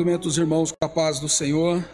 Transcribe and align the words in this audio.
Os 0.00 0.38
irmãos 0.38 0.72
com 0.72 0.82
a 0.82 0.88
paz 0.88 1.20
do 1.20 1.28
Senhor. 1.28 1.86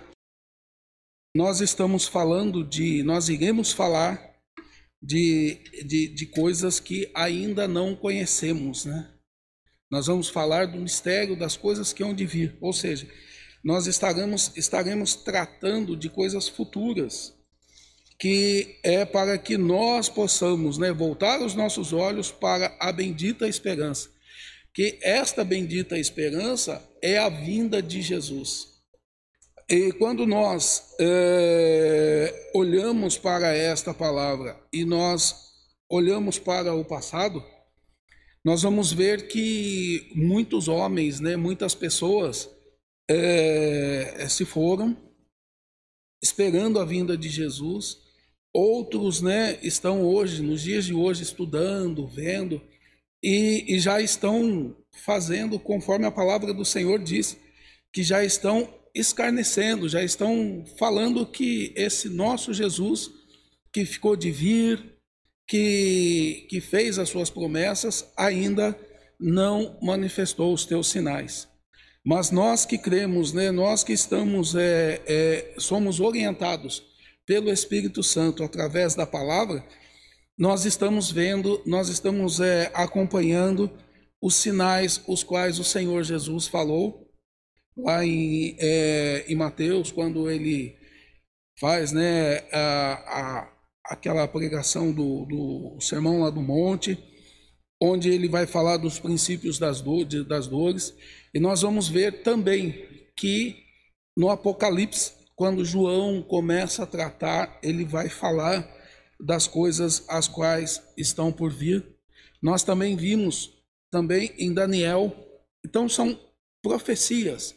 Nós 1.34 1.60
estamos 1.60 2.06
falando 2.06 2.62
de, 2.62 3.02
nós 3.02 3.28
iremos 3.28 3.72
falar 3.72 4.32
de, 5.02 5.58
de, 5.84 6.06
de 6.14 6.26
coisas 6.26 6.78
que 6.78 7.10
ainda 7.12 7.66
não 7.66 7.96
conhecemos, 7.96 8.84
né? 8.84 9.10
Nós 9.90 10.06
vamos 10.06 10.28
falar 10.28 10.68
do 10.68 10.78
mistério 10.78 11.36
das 11.36 11.56
coisas 11.56 11.92
que 11.92 12.04
hão 12.04 12.14
de 12.14 12.24
vir, 12.24 12.56
ou 12.60 12.72
seja, 12.72 13.10
nós 13.64 13.88
estaremos, 13.88 14.52
estaremos 14.56 15.16
tratando 15.16 15.96
de 15.96 16.08
coisas 16.08 16.48
futuras, 16.48 17.34
que 18.20 18.78
é 18.84 19.04
para 19.04 19.36
que 19.36 19.58
nós 19.58 20.08
possamos 20.08 20.78
né, 20.78 20.92
voltar 20.92 21.42
os 21.42 21.56
nossos 21.56 21.92
olhos 21.92 22.30
para 22.30 22.76
a 22.78 22.92
bendita 22.92 23.48
esperança 23.48 24.15
que 24.76 24.98
esta 25.00 25.42
bendita 25.42 25.98
esperança 25.98 26.86
é 27.00 27.16
a 27.16 27.30
vinda 27.30 27.80
de 27.80 28.02
Jesus. 28.02 28.76
E 29.70 29.90
quando 29.92 30.26
nós 30.26 30.94
é, 31.00 32.50
olhamos 32.54 33.16
para 33.16 33.54
esta 33.54 33.94
palavra 33.94 34.62
e 34.70 34.84
nós 34.84 35.34
olhamos 35.90 36.38
para 36.38 36.74
o 36.74 36.84
passado, 36.84 37.42
nós 38.44 38.60
vamos 38.60 38.92
ver 38.92 39.28
que 39.28 40.12
muitos 40.14 40.68
homens, 40.68 41.20
né, 41.20 41.36
muitas 41.36 41.74
pessoas 41.74 42.46
é, 43.08 44.26
se 44.28 44.44
foram 44.44 44.94
esperando 46.22 46.78
a 46.78 46.84
vinda 46.84 47.16
de 47.16 47.30
Jesus. 47.30 47.96
Outros, 48.52 49.22
né, 49.22 49.58
estão 49.62 50.02
hoje, 50.02 50.42
nos 50.42 50.60
dias 50.60 50.84
de 50.84 50.92
hoje, 50.92 51.22
estudando, 51.22 52.06
vendo 52.06 52.60
e, 53.26 53.74
e 53.74 53.80
já 53.80 54.00
estão 54.00 54.76
fazendo 55.04 55.58
conforme 55.58 56.06
a 56.06 56.12
palavra 56.12 56.54
do 56.54 56.64
Senhor 56.64 57.00
diz, 57.00 57.36
que 57.92 58.04
já 58.04 58.24
estão 58.24 58.72
escarnecendo, 58.94 59.88
já 59.88 60.00
estão 60.00 60.64
falando 60.78 61.26
que 61.26 61.72
esse 61.74 62.08
nosso 62.08 62.54
Jesus, 62.54 63.10
que 63.72 63.84
ficou 63.84 64.14
de 64.14 64.30
vir, 64.30 64.96
que, 65.44 66.46
que 66.48 66.60
fez 66.60 67.00
as 67.00 67.08
suas 67.08 67.28
promessas, 67.28 68.12
ainda 68.16 68.78
não 69.18 69.76
manifestou 69.82 70.54
os 70.54 70.64
teus 70.64 70.86
sinais. 70.86 71.48
Mas 72.04 72.30
nós 72.30 72.64
que 72.64 72.78
cremos, 72.78 73.32
né, 73.32 73.50
nós 73.50 73.82
que 73.82 73.92
estamos, 73.92 74.54
é, 74.54 75.02
é, 75.04 75.54
somos 75.58 75.98
orientados 75.98 76.84
pelo 77.26 77.50
Espírito 77.50 78.04
Santo 78.04 78.44
através 78.44 78.94
da 78.94 79.04
palavra, 79.04 79.66
nós 80.38 80.64
estamos 80.64 81.10
vendo, 81.10 81.62
nós 81.64 81.88
estamos 81.88 82.40
é, 82.40 82.70
acompanhando 82.74 83.70
os 84.20 84.34
sinais 84.34 85.02
os 85.06 85.22
quais 85.22 85.58
o 85.58 85.64
Senhor 85.64 86.02
Jesus 86.02 86.46
falou 86.46 87.06
lá 87.76 88.04
em, 88.04 88.56
é, 88.58 89.24
em 89.28 89.34
Mateus, 89.34 89.92
quando 89.92 90.30
ele 90.30 90.76
faz 91.60 91.92
né, 91.92 92.38
a, 92.52 92.92
a, 92.92 93.52
aquela 93.84 94.26
pregação 94.26 94.92
do, 94.92 95.24
do 95.26 95.80
sermão 95.80 96.20
lá 96.20 96.30
do 96.30 96.40
monte, 96.40 96.98
onde 97.80 98.10
ele 98.10 98.28
vai 98.28 98.46
falar 98.46 98.78
dos 98.78 98.98
princípios 98.98 99.58
das, 99.58 99.80
do, 99.80 100.04
das 100.24 100.46
dores, 100.46 100.94
e 101.34 101.38
nós 101.38 101.60
vamos 101.62 101.88
ver 101.88 102.22
também 102.22 102.86
que 103.16 103.56
no 104.16 104.30
Apocalipse, 104.30 105.12
quando 105.34 105.64
João 105.64 106.22
começa 106.22 106.82
a 106.82 106.86
tratar, 106.86 107.58
ele 107.62 107.84
vai 107.84 108.08
falar 108.08 108.66
das 109.20 109.46
coisas 109.46 110.04
as 110.08 110.28
quais 110.28 110.82
estão 110.96 111.32
por 111.32 111.52
vir. 111.52 111.84
Nós 112.42 112.62
também 112.62 112.96
vimos 112.96 113.56
também 113.90 114.32
em 114.38 114.52
Daniel. 114.52 115.14
Então 115.64 115.88
são 115.88 116.18
profecias. 116.62 117.54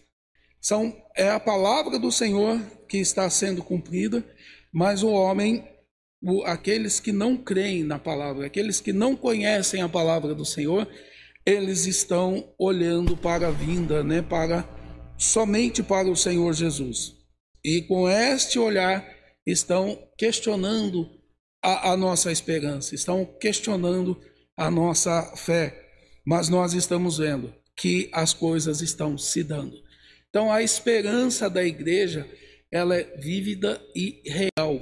São 0.61 0.95
é 1.15 1.29
a 1.29 1.39
palavra 1.39 1.97
do 1.97 2.11
Senhor 2.11 2.59
que 2.87 2.97
está 2.97 3.29
sendo 3.29 3.63
cumprida, 3.63 4.25
mas 4.71 5.03
o 5.03 5.09
homem, 5.09 5.67
o, 6.21 6.43
aqueles 6.43 6.99
que 6.99 7.11
não 7.11 7.37
creem 7.37 7.83
na 7.83 7.99
palavra, 7.99 8.45
aqueles 8.45 8.79
que 8.81 8.91
não 8.91 9.15
conhecem 9.15 9.81
a 9.81 9.89
palavra 9.89 10.35
do 10.35 10.45
Senhor, 10.45 10.87
eles 11.45 11.85
estão 11.85 12.53
olhando 12.57 13.15
para 13.15 13.47
a 13.47 13.51
vinda, 13.51 14.03
né, 14.03 14.21
para 14.21 14.67
somente 15.17 15.81
para 15.81 16.09
o 16.09 16.15
Senhor 16.15 16.53
Jesus. 16.53 17.15
E 17.63 17.81
com 17.83 18.07
este 18.09 18.57
olhar 18.59 19.05
estão 19.45 19.97
questionando 20.17 21.18
a, 21.63 21.91
a 21.91 21.97
nossa 21.97 22.31
esperança, 22.31 22.95
estão 22.95 23.25
questionando 23.25 24.19
a 24.57 24.69
nossa 24.69 25.35
fé. 25.35 25.87
Mas 26.25 26.49
nós 26.49 26.73
estamos 26.73 27.17
vendo 27.17 27.53
que 27.75 28.09
as 28.13 28.33
coisas 28.33 28.81
estão 28.81 29.17
se 29.17 29.43
dando. 29.43 29.81
Então 30.29 30.51
a 30.51 30.61
esperança 30.61 31.49
da 31.49 31.63
igreja 31.63 32.29
ela 32.71 32.95
é 32.95 33.03
vívida 33.17 33.81
e 33.95 34.21
real. 34.25 34.79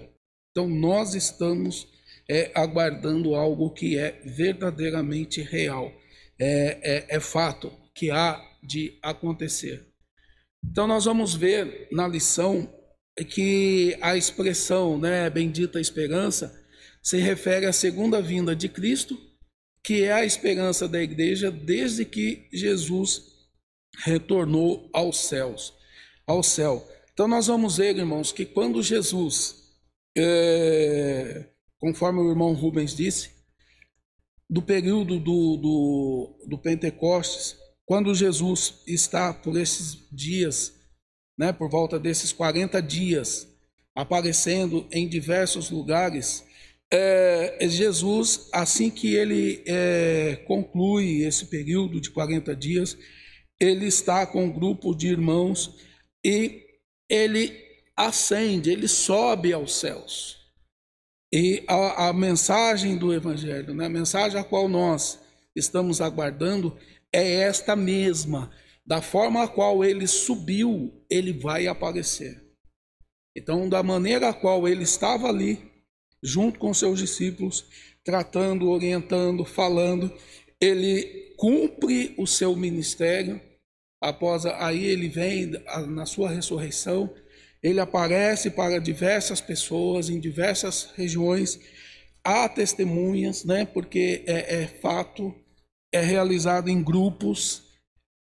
Então 0.51 0.67
nós 0.67 1.13
estamos 1.13 1.87
é, 2.29 2.51
aguardando 2.53 3.35
algo 3.35 3.71
que 3.71 3.97
é 3.97 4.21
verdadeiramente 4.25 5.41
real. 5.41 5.91
É, 6.39 7.05
é, 7.09 7.15
é 7.15 7.19
fato 7.19 7.71
que 7.95 8.11
há 8.11 8.39
de 8.61 8.97
acontecer. 9.01 9.87
Então 10.65 10.85
nós 10.85 11.05
vamos 11.05 11.33
ver 11.33 11.87
na 11.91 12.07
lição 12.07 12.71
que 13.29 13.97
a 14.01 14.15
expressão, 14.15 14.99
né, 14.99 15.29
bendita 15.29 15.79
esperança, 15.79 16.66
se 17.07 17.19
refere 17.19 17.65
à 17.65 17.71
segunda 17.71 18.21
vinda 18.21 18.53
de 18.53 18.67
Cristo, 18.67 19.17
que 19.81 20.03
é 20.03 20.11
a 20.11 20.25
esperança 20.25 20.89
da 20.89 21.01
igreja 21.01 21.49
desde 21.49 22.03
que 22.03 22.49
Jesus 22.51 23.47
retornou 23.99 24.89
aos 24.91 25.21
céus, 25.21 25.73
ao 26.27 26.43
céu. 26.43 26.85
Então 27.13 27.25
nós 27.25 27.47
vamos 27.47 27.77
ver, 27.77 27.95
irmãos, 27.95 28.33
que 28.33 28.45
quando 28.45 28.83
Jesus, 28.83 29.55
é, 30.17 31.49
conforme 31.79 32.19
o 32.19 32.29
irmão 32.29 32.51
Rubens 32.51 32.93
disse, 32.93 33.31
do 34.49 34.61
período 34.61 35.17
do, 35.17 35.55
do, 35.55 36.45
do 36.45 36.57
Pentecostes, 36.57 37.55
quando 37.85 38.13
Jesus 38.13 38.83
está 38.85 39.33
por 39.33 39.57
esses 39.57 40.09
dias, 40.11 40.73
né, 41.39 41.53
por 41.53 41.69
volta 41.69 41.97
desses 41.97 42.33
40 42.33 42.81
dias, 42.81 43.47
aparecendo 43.95 44.85
em 44.91 45.07
diversos 45.07 45.71
lugares, 45.71 46.45
é, 46.91 47.67
Jesus, 47.67 48.49
assim 48.53 48.89
que 48.89 49.13
ele 49.13 49.63
é, 49.67 50.37
conclui 50.47 51.23
esse 51.23 51.45
período 51.47 51.99
de 51.99 52.09
40 52.11 52.55
dias, 52.55 52.97
ele 53.59 53.87
está 53.87 54.25
com 54.25 54.45
um 54.45 54.51
grupo 54.51 54.95
de 54.95 55.07
irmãos 55.07 55.75
e 56.23 56.63
ele 57.09 57.53
ascende, 57.95 58.69
ele 58.69 58.87
sobe 58.87 59.51
aos 59.51 59.75
céus. 59.75 60.37
E 61.33 61.63
a, 61.67 62.07
a 62.07 62.13
mensagem 62.13 62.97
do 62.97 63.13
Evangelho, 63.13 63.73
né, 63.73 63.87
a 63.87 63.89
mensagem 63.89 64.39
a 64.39 64.43
qual 64.43 64.69
nós 64.69 65.19
estamos 65.55 65.99
aguardando, 65.99 66.77
é 67.11 67.41
esta 67.41 67.75
mesma. 67.75 68.51
Da 68.85 69.01
forma 69.01 69.43
a 69.43 69.47
qual 69.47 69.83
ele 69.83 70.07
subiu, 70.07 71.03
ele 71.09 71.33
vai 71.33 71.67
aparecer. 71.67 72.41
Então, 73.35 73.67
da 73.67 73.83
maneira 73.83 74.29
a 74.29 74.33
qual 74.33 74.67
ele 74.67 74.83
estava 74.83 75.27
ali, 75.27 75.59
junto 76.23 76.59
com 76.59 76.73
seus 76.73 76.99
discípulos, 76.99 77.65
tratando, 78.03 78.69
orientando, 78.69 79.45
falando. 79.45 80.11
Ele 80.59 81.33
cumpre 81.37 82.13
o 82.17 82.25
seu 82.25 82.55
ministério. 82.55 83.41
Após 84.01 84.45
aí 84.45 84.85
ele 84.85 85.09
vem 85.09 85.51
na 85.87 86.05
sua 86.05 86.29
ressurreição, 86.29 87.13
ele 87.63 87.79
aparece 87.79 88.51
para 88.51 88.79
diversas 88.79 89.41
pessoas 89.41 90.09
em 90.09 90.19
diversas 90.19 90.91
regiões. 90.95 91.59
Há 92.23 92.47
testemunhas, 92.47 93.43
né? 93.43 93.65
Porque 93.65 94.23
é, 94.27 94.63
é 94.63 94.67
fato, 94.67 95.33
é 95.91 96.01
realizado 96.01 96.69
em 96.69 96.83
grupos 96.83 97.67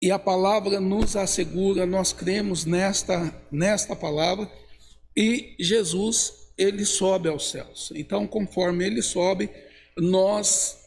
e 0.03 0.11
a 0.11 0.19
palavra 0.19 0.81
nos 0.81 1.15
assegura, 1.15 1.85
nós 1.85 2.11
cremos 2.11 2.65
nesta, 2.65 3.33
nesta 3.49 3.95
palavra, 3.95 4.51
e 5.15 5.55
Jesus 5.57 6.42
ele 6.63 6.85
sobe 6.85 7.29
aos 7.29 7.49
céus. 7.49 7.91
Então, 7.95 8.25
conforme 8.25 8.85
ele 8.85 9.01
sobe, 9.01 9.49
nós 9.97 10.79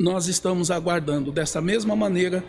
nós 0.00 0.28
estamos 0.28 0.70
aguardando 0.70 1.30
dessa 1.30 1.60
mesma 1.60 1.94
maneira 1.94 2.42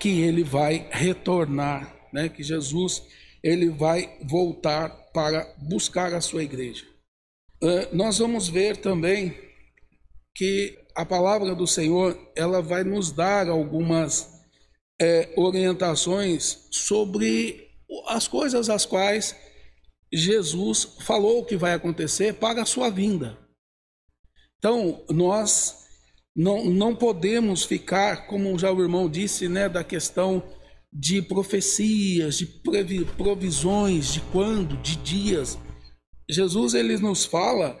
que 0.00 0.22
ele 0.22 0.42
vai 0.42 0.88
retornar, 0.90 1.96
né? 2.12 2.28
Que 2.28 2.42
Jesus 2.42 3.02
ele 3.42 3.70
vai 3.70 4.18
voltar 4.28 4.88
para 5.12 5.54
buscar 5.58 6.12
a 6.12 6.20
sua 6.20 6.42
igreja. 6.42 6.84
Uh, 7.62 7.94
nós 7.94 8.18
vamos 8.18 8.48
ver 8.48 8.76
também 8.76 9.38
que 10.34 10.76
a 10.96 11.06
palavra 11.06 11.54
do 11.54 11.66
Senhor 11.66 12.18
ela 12.34 12.60
vai 12.60 12.82
nos 12.82 13.12
dar 13.12 13.48
algumas 13.48 14.36
é, 15.00 15.32
orientações 15.36 16.66
sobre 16.70 17.70
as 18.08 18.26
coisas 18.26 18.68
as 18.68 18.84
quais 18.84 19.36
Jesus 20.16 20.96
falou 21.00 21.40
o 21.40 21.44
que 21.44 21.56
vai 21.56 21.74
acontecer 21.74 22.34
para 22.34 22.62
a 22.62 22.66
sua 22.66 22.88
vinda. 22.88 23.38
Então, 24.58 25.04
nós 25.10 25.84
não, 26.34 26.64
não 26.64 26.96
podemos 26.96 27.64
ficar, 27.64 28.26
como 28.26 28.58
já 28.58 28.72
o 28.72 28.82
irmão 28.82 29.10
disse, 29.10 29.46
né, 29.48 29.68
da 29.68 29.84
questão 29.84 30.42
de 30.92 31.20
profecias, 31.20 32.38
de 32.38 32.46
provisões, 33.16 34.14
de 34.14 34.20
quando, 34.32 34.76
de 34.78 34.96
dias. 34.96 35.58
Jesus 36.28 36.72
ele 36.72 36.96
nos 36.96 37.26
fala 37.26 37.78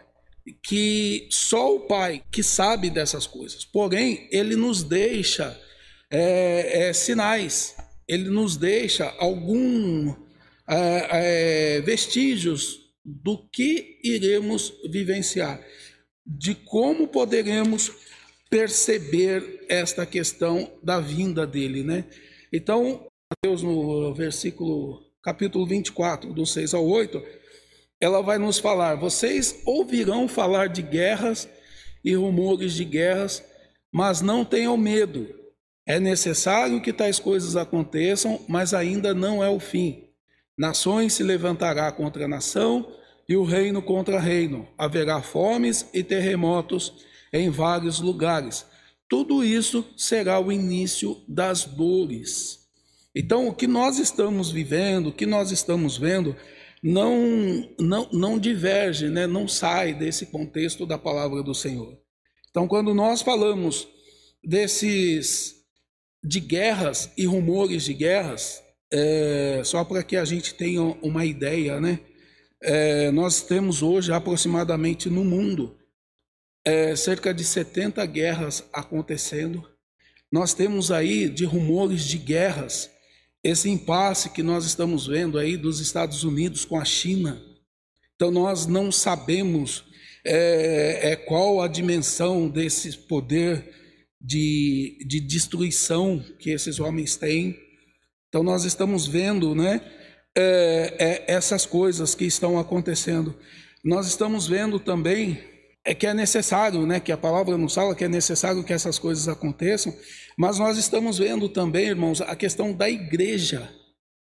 que 0.62 1.26
só 1.30 1.74
o 1.74 1.80
Pai 1.80 2.22
que 2.30 2.42
sabe 2.42 2.90
dessas 2.90 3.26
coisas. 3.26 3.64
Porém, 3.64 4.28
ele 4.30 4.54
nos 4.56 4.82
deixa 4.82 5.58
é, 6.10 6.88
é, 6.88 6.92
sinais, 6.92 7.74
ele 8.06 8.28
nos 8.28 8.56
deixa 8.56 9.12
algum 9.18 10.14
é, 10.68 11.80
vestígios 11.82 12.80
do 13.04 13.38
que 13.48 14.00
iremos 14.02 14.72
vivenciar, 14.90 15.64
de 16.26 16.54
como 16.54 17.06
poderemos 17.06 17.92
perceber 18.50 19.64
esta 19.68 20.04
questão 20.04 20.72
da 20.82 21.00
vinda 21.00 21.46
dele, 21.46 21.82
né? 21.82 22.04
Então, 22.52 23.06
Mateus 23.30 23.62
no 23.62 24.14
versículo 24.14 25.02
capítulo 25.22 25.66
24, 25.66 26.32
do 26.32 26.46
6 26.46 26.74
ao 26.74 26.86
8, 26.86 27.22
ela 28.00 28.22
vai 28.22 28.38
nos 28.38 28.58
falar: 28.58 28.94
vocês 28.96 29.60
ouvirão 29.64 30.28
falar 30.28 30.68
de 30.68 30.82
guerras 30.82 31.48
e 32.04 32.14
rumores 32.14 32.72
de 32.72 32.84
guerras, 32.84 33.42
mas 33.92 34.20
não 34.20 34.44
tenham 34.44 34.76
medo. 34.76 35.28
É 35.86 36.00
necessário 36.00 36.80
que 36.82 36.92
tais 36.92 37.18
coisas 37.18 37.56
aconteçam, 37.56 38.40
mas 38.48 38.74
ainda 38.74 39.14
não 39.14 39.42
é 39.42 39.48
o 39.48 39.60
fim. 39.60 40.05
Nações 40.56 41.12
se 41.12 41.22
levantará 41.22 41.90
contra 41.92 42.26
nação 42.26 42.90
e 43.28 43.36
o 43.36 43.44
reino 43.44 43.82
contra 43.82 44.18
reino. 44.18 44.66
Haverá 44.78 45.20
fomes 45.20 45.88
e 45.92 46.02
terremotos 46.02 47.04
em 47.32 47.50
vários 47.50 48.00
lugares. 48.00 48.64
Tudo 49.08 49.44
isso 49.44 49.84
será 49.96 50.40
o 50.40 50.50
início 50.50 51.16
das 51.28 51.64
dores. 51.64 52.66
Então, 53.14 53.48
o 53.48 53.54
que 53.54 53.66
nós 53.66 53.98
estamos 53.98 54.50
vivendo, 54.50 55.08
o 55.08 55.12
que 55.12 55.26
nós 55.26 55.50
estamos 55.50 55.96
vendo, 55.96 56.36
não, 56.82 57.68
não, 57.78 58.08
não 58.12 58.38
diverge, 58.38 59.08
né? 59.08 59.26
não 59.26 59.48
sai 59.48 59.94
desse 59.94 60.26
contexto 60.26 60.86
da 60.86 60.98
palavra 60.98 61.42
do 61.42 61.54
Senhor. 61.54 61.98
Então, 62.50 62.66
quando 62.66 62.94
nós 62.94 63.22
falamos 63.22 63.88
desses 64.42 65.56
de 66.22 66.40
guerras 66.40 67.10
e 67.16 67.26
rumores 67.26 67.84
de 67.84 67.94
guerras, 67.94 68.62
é, 68.92 69.62
só 69.64 69.84
para 69.84 70.02
que 70.02 70.16
a 70.16 70.24
gente 70.24 70.54
tenha 70.54 70.82
uma 71.02 71.24
ideia, 71.24 71.80
né? 71.80 72.00
É, 72.62 73.10
nós 73.10 73.42
temos 73.42 73.82
hoje 73.82 74.12
aproximadamente 74.12 75.10
no 75.10 75.24
mundo 75.24 75.76
é, 76.64 76.96
cerca 76.96 77.32
de 77.32 77.44
70 77.44 78.04
guerras 78.06 78.64
acontecendo. 78.72 79.64
Nós 80.32 80.52
temos 80.52 80.90
aí 80.90 81.28
de 81.28 81.44
rumores 81.44 82.04
de 82.04 82.18
guerras, 82.18 82.90
esse 83.42 83.70
impasse 83.70 84.30
que 84.30 84.42
nós 84.42 84.64
estamos 84.64 85.06
vendo 85.06 85.38
aí 85.38 85.56
dos 85.56 85.78
Estados 85.78 86.24
Unidos 86.24 86.64
com 86.64 86.78
a 86.78 86.84
China. 86.84 87.40
Então 88.16 88.30
nós 88.30 88.66
não 88.66 88.90
sabemos 88.90 89.84
é, 90.24 91.12
é 91.12 91.16
qual 91.16 91.60
a 91.60 91.68
dimensão 91.68 92.48
desse 92.48 92.96
poder 92.96 93.72
de, 94.20 94.98
de 95.06 95.20
destruição 95.20 96.18
que 96.40 96.50
esses 96.50 96.80
homens 96.80 97.14
têm. 97.14 97.56
Então 98.36 98.44
nós 98.44 98.64
estamos 98.64 99.06
vendo, 99.06 99.54
né, 99.54 99.80
é, 100.36 100.94
é, 100.98 101.24
essas 101.26 101.64
coisas 101.64 102.14
que 102.14 102.26
estão 102.26 102.58
acontecendo. 102.58 103.34
Nós 103.82 104.06
estamos 104.06 104.46
vendo 104.46 104.78
também 104.78 105.42
é 105.82 105.94
que 105.94 106.06
é 106.06 106.12
necessário, 106.12 106.84
né, 106.84 107.00
que 107.00 107.10
a 107.10 107.16
palavra 107.16 107.56
nos 107.56 107.74
fala 107.74 107.94
que 107.94 108.04
é 108.04 108.08
necessário 108.08 108.62
que 108.62 108.74
essas 108.74 108.98
coisas 108.98 109.26
aconteçam, 109.26 109.96
mas 110.36 110.58
nós 110.58 110.76
estamos 110.76 111.16
vendo 111.16 111.48
também, 111.48 111.86
irmãos, 111.86 112.20
a 112.20 112.36
questão 112.36 112.74
da 112.74 112.90
igreja, 112.90 113.72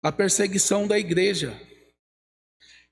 a 0.01 0.13
perseguição 0.13 0.87
da 0.87 0.97
igreja. 0.97 1.61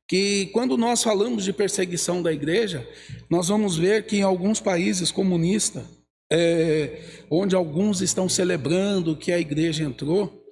Que 0.08 0.46
quando 0.46 0.76
nós 0.76 1.04
falamos 1.04 1.44
de 1.44 1.52
perseguição 1.52 2.20
da 2.20 2.32
igreja, 2.32 2.84
nós 3.30 3.46
vamos 3.46 3.76
ver 3.76 4.06
que 4.06 4.16
em 4.16 4.22
alguns 4.22 4.58
países 4.58 5.12
comunistas, 5.12 5.84
é, 6.32 7.00
onde 7.30 7.54
alguns 7.54 8.00
estão 8.00 8.28
celebrando 8.28 9.16
que 9.16 9.30
a 9.30 9.38
igreja 9.38 9.84
entrou, 9.84 10.44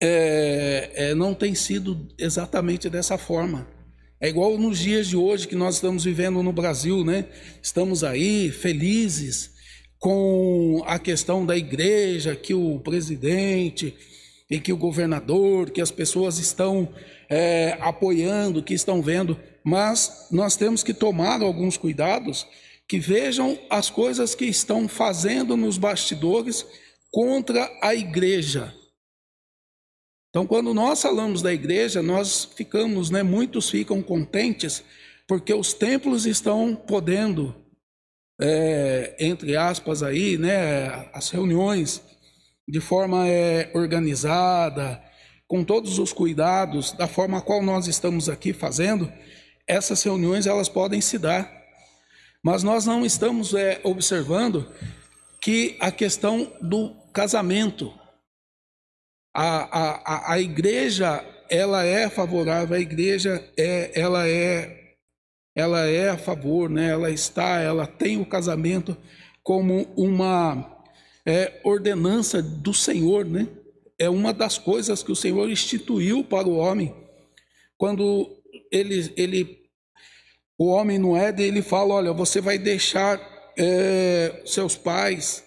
é, 0.00 0.90
é, 0.94 1.14
não 1.14 1.34
tem 1.34 1.54
sido 1.54 2.08
exatamente 2.18 2.88
dessa 2.88 3.18
forma. 3.18 3.66
É 4.20 4.28
igual 4.28 4.58
nos 4.58 4.78
dias 4.78 5.06
de 5.06 5.16
hoje 5.16 5.46
que 5.46 5.54
nós 5.54 5.76
estamos 5.76 6.04
vivendo 6.04 6.42
no 6.42 6.52
Brasil, 6.52 7.04
né? 7.04 7.26
Estamos 7.62 8.02
aí 8.02 8.50
felizes 8.50 9.52
com 9.98 10.82
a 10.86 10.98
questão 10.98 11.44
da 11.44 11.56
igreja, 11.56 12.34
que 12.34 12.54
o 12.54 12.80
presidente 12.80 13.94
e 14.50 14.58
que 14.58 14.72
o 14.72 14.76
governador, 14.76 15.70
que 15.70 15.80
as 15.80 15.90
pessoas 15.90 16.38
estão 16.38 16.88
é, 17.28 17.76
apoiando, 17.80 18.62
que 18.62 18.74
estão 18.74 19.02
vendo, 19.02 19.38
mas 19.62 20.28
nós 20.30 20.56
temos 20.56 20.82
que 20.82 20.94
tomar 20.94 21.42
alguns 21.42 21.76
cuidados 21.76 22.46
que 22.88 22.98
vejam 22.98 23.58
as 23.68 23.90
coisas 23.90 24.34
que 24.34 24.46
estão 24.46 24.88
fazendo 24.88 25.56
nos 25.56 25.76
bastidores 25.76 26.64
contra 27.12 27.70
a 27.82 27.94
igreja. 27.94 28.74
Então, 30.30 30.46
quando 30.46 30.74
nós 30.74 31.00
falamos 31.00 31.40
da 31.40 31.52
igreja, 31.52 32.02
nós 32.02 32.44
ficamos, 32.44 33.10
né, 33.10 33.22
muitos 33.22 33.70
ficam 33.70 34.02
contentes 34.02 34.84
porque 35.26 35.52
os 35.52 35.74
templos 35.74 36.26
estão 36.26 36.74
podendo, 36.74 37.54
é, 38.40 39.14
entre 39.18 39.56
aspas 39.56 40.02
aí, 40.02 40.38
né, 40.38 41.08
as 41.12 41.30
reuniões 41.30 42.02
de 42.66 42.80
forma 42.80 43.26
é, 43.26 43.70
organizada, 43.74 45.02
com 45.46 45.64
todos 45.64 45.98
os 45.98 46.12
cuidados, 46.12 46.92
da 46.92 47.08
forma 47.08 47.38
a 47.38 47.42
qual 47.42 47.62
nós 47.62 47.86
estamos 47.86 48.28
aqui 48.28 48.52
fazendo, 48.52 49.10
essas 49.66 50.02
reuniões 50.02 50.46
elas 50.46 50.68
podem 50.68 51.00
se 51.00 51.18
dar. 51.18 51.50
Mas 52.42 52.62
nós 52.62 52.84
não 52.84 53.04
estamos 53.04 53.54
é, 53.54 53.80
observando 53.82 54.70
que 55.40 55.76
a 55.80 55.90
questão 55.90 56.52
do 56.60 56.94
casamento, 57.12 57.92
a, 59.40 60.30
a, 60.30 60.32
a 60.32 60.40
igreja 60.40 61.24
ela 61.48 61.84
é 61.84 62.10
favorável, 62.10 62.76
a 62.76 62.80
igreja 62.80 63.48
é, 63.56 63.92
ela 63.94 64.28
é, 64.28 64.94
ela 65.54 65.86
é 65.86 66.08
a 66.08 66.18
favor, 66.18 66.68
né? 66.68 66.90
Ela 66.90 67.08
está, 67.08 67.60
ela 67.60 67.86
tem 67.86 68.20
o 68.20 68.26
casamento 68.26 68.96
como 69.40 69.82
uma 69.96 70.82
é, 71.24 71.60
ordenança 71.62 72.42
do 72.42 72.74
Senhor, 72.74 73.24
né? 73.24 73.46
É 73.96 74.10
uma 74.10 74.32
das 74.32 74.58
coisas 74.58 75.04
que 75.04 75.12
o 75.12 75.16
Senhor 75.16 75.48
instituiu 75.48 76.24
para 76.24 76.48
o 76.48 76.56
homem. 76.56 76.92
Quando 77.76 78.42
ele, 78.72 79.12
ele 79.16 79.68
o 80.58 80.66
homem 80.66 80.98
no 80.98 81.16
Éden, 81.16 81.46
ele 81.46 81.62
fala, 81.62 81.94
olha, 81.94 82.12
você 82.12 82.40
vai 82.40 82.58
deixar 82.58 83.20
é, 83.56 84.42
seus 84.44 84.74
pais, 84.74 85.44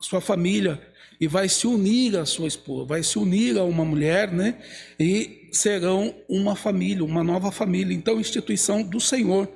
sua 0.00 0.20
família, 0.20 0.87
e 1.20 1.26
vai 1.26 1.48
se 1.48 1.66
unir 1.66 2.16
à 2.16 2.24
sua 2.24 2.46
esposa, 2.46 2.86
vai 2.86 3.02
se 3.02 3.18
unir 3.18 3.58
a 3.58 3.64
uma 3.64 3.84
mulher, 3.84 4.32
né? 4.32 4.62
E 4.98 5.48
serão 5.52 6.14
uma 6.28 6.54
família, 6.54 7.04
uma 7.04 7.24
nova 7.24 7.50
família. 7.50 7.94
Então, 7.94 8.20
instituição 8.20 8.82
do 8.82 9.00
Senhor. 9.00 9.48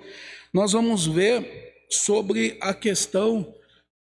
Nós 0.53 0.73
vamos 0.73 1.07
ver 1.07 1.75
sobre 1.91 2.59
a 2.61 2.75
questão 2.75 3.55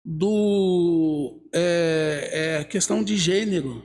do 0.05 1.41
é, 1.53 2.59
é, 2.59 2.63
questão 2.63 3.03
de 3.03 3.17
gênero. 3.17 3.83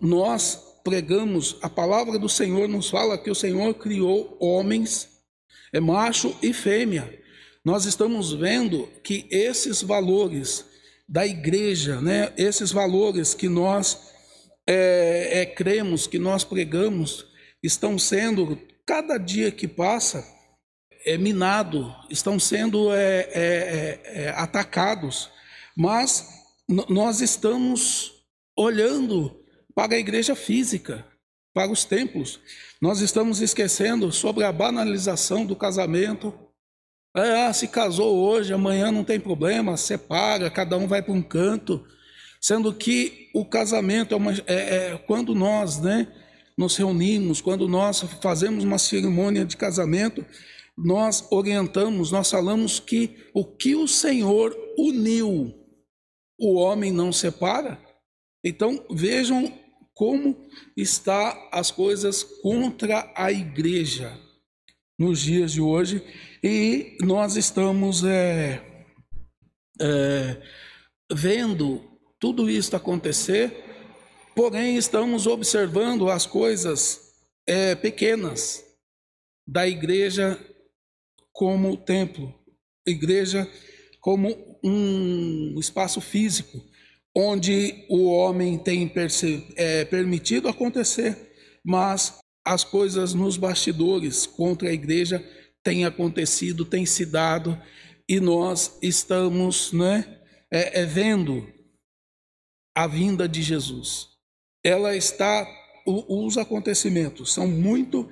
Nós 0.00 0.72
pregamos 0.84 1.56
a 1.62 1.68
palavra 1.68 2.18
do 2.18 2.28
Senhor 2.28 2.68
nos 2.68 2.90
fala 2.90 3.18
que 3.18 3.30
o 3.30 3.34
Senhor 3.34 3.74
criou 3.74 4.36
homens, 4.40 5.22
é 5.72 5.80
macho 5.80 6.36
e 6.42 6.52
fêmea. 6.52 7.20
Nós 7.64 7.84
estamos 7.84 8.32
vendo 8.32 8.88
que 9.04 9.26
esses 9.30 9.82
valores 9.82 10.64
da 11.08 11.26
igreja, 11.26 12.00
né? 12.00 12.32
Esses 12.36 12.72
valores 12.72 13.34
que 13.34 13.48
nós 13.48 14.10
é, 14.66 15.40
é, 15.40 15.46
cremos, 15.46 16.06
que 16.06 16.18
nós 16.18 16.44
pregamos, 16.44 17.26
estão 17.62 17.98
sendo 17.98 18.58
cada 18.86 19.18
dia 19.18 19.50
que 19.50 19.68
passa 19.68 20.24
é 21.04 21.18
minado, 21.18 21.94
estão 22.08 22.38
sendo 22.38 22.92
é, 22.92 23.28
é, 23.32 24.00
é, 24.04 24.22
é 24.24 24.28
atacados, 24.30 25.30
mas 25.76 26.28
nós 26.88 27.20
estamos 27.20 28.12
olhando 28.56 29.42
para 29.74 29.94
a 29.94 29.98
igreja 29.98 30.34
física, 30.34 31.04
para 31.52 31.70
os 31.70 31.84
templos. 31.84 32.40
Nós 32.80 33.00
estamos 33.00 33.40
esquecendo 33.40 34.12
sobre 34.12 34.44
a 34.44 34.52
banalização 34.52 35.44
do 35.44 35.56
casamento, 35.56 36.32
ah, 37.14 37.52
se 37.52 37.68
casou 37.68 38.16
hoje, 38.18 38.54
amanhã 38.54 38.90
não 38.90 39.04
tem 39.04 39.20
problema, 39.20 39.76
separa, 39.76 40.50
cada 40.50 40.78
um 40.78 40.86
vai 40.86 41.02
para 41.02 41.12
um 41.12 41.22
canto. 41.22 41.84
Sendo 42.40 42.72
que 42.72 43.28
o 43.34 43.44
casamento 43.44 44.14
é, 44.14 44.16
uma, 44.16 44.32
é, 44.32 44.92
é 44.92 44.98
quando 45.06 45.34
nós 45.34 45.78
né, 45.78 46.08
nos 46.56 46.76
reunimos, 46.76 47.40
quando 47.40 47.68
nós 47.68 48.00
fazemos 48.20 48.64
uma 48.64 48.78
cerimônia 48.78 49.44
de 49.44 49.56
casamento, 49.56 50.24
nós 50.76 51.26
orientamos, 51.30 52.10
nós 52.10 52.30
falamos 52.30 52.80
que 52.80 53.28
o 53.34 53.44
que 53.44 53.76
o 53.76 53.86
Senhor 53.86 54.56
uniu, 54.78 55.54
o 56.38 56.54
homem 56.54 56.90
não 56.90 57.12
separa. 57.12 57.78
Então 58.42 58.84
vejam 58.90 59.52
como 59.94 60.48
está 60.76 61.50
as 61.52 61.70
coisas 61.70 62.22
contra 62.22 63.12
a 63.14 63.30
igreja 63.30 64.18
nos 64.98 65.20
dias 65.20 65.52
de 65.52 65.60
hoje 65.60 66.02
e 66.42 66.96
nós 67.00 67.36
estamos 67.36 68.02
é, 68.04 68.60
é, 69.80 70.42
vendo 71.12 71.80
tudo 72.18 72.50
isso 72.50 72.74
acontecer, 72.74 73.64
porém 74.34 74.76
estamos 74.76 75.26
observando 75.26 76.08
as 76.08 76.26
coisas 76.26 77.00
é, 77.46 77.74
pequenas 77.74 78.64
da 79.46 79.68
igreja 79.68 80.38
como 81.32 81.76
templo, 81.76 82.34
igreja 82.86 83.48
como 84.00 84.58
um 84.64 85.58
espaço 85.58 86.00
físico 86.00 86.60
onde 87.14 87.84
o 87.88 88.06
homem 88.06 88.58
tem 88.58 88.90
é, 89.56 89.84
permitido 89.84 90.48
acontecer, 90.48 91.16
mas 91.64 92.18
as 92.44 92.64
coisas 92.64 93.14
nos 93.14 93.36
bastidores 93.36 94.26
contra 94.26 94.70
a 94.70 94.72
igreja 94.72 95.22
têm 95.62 95.84
acontecido, 95.84 96.64
têm 96.64 96.84
se 96.86 97.06
dado, 97.06 97.60
e 98.08 98.20
nós 98.20 98.78
estamos 98.82 99.72
né, 99.72 100.20
é, 100.50 100.80
é 100.82 100.86
vendo 100.86 101.46
a 102.74 102.86
vinda 102.86 103.28
de 103.28 103.42
Jesus. 103.42 104.08
Ela 104.64 104.96
está, 104.96 105.46
o, 105.86 106.26
os 106.26 106.36
acontecimentos 106.36 107.32
são 107.32 107.46
muito 107.46 108.10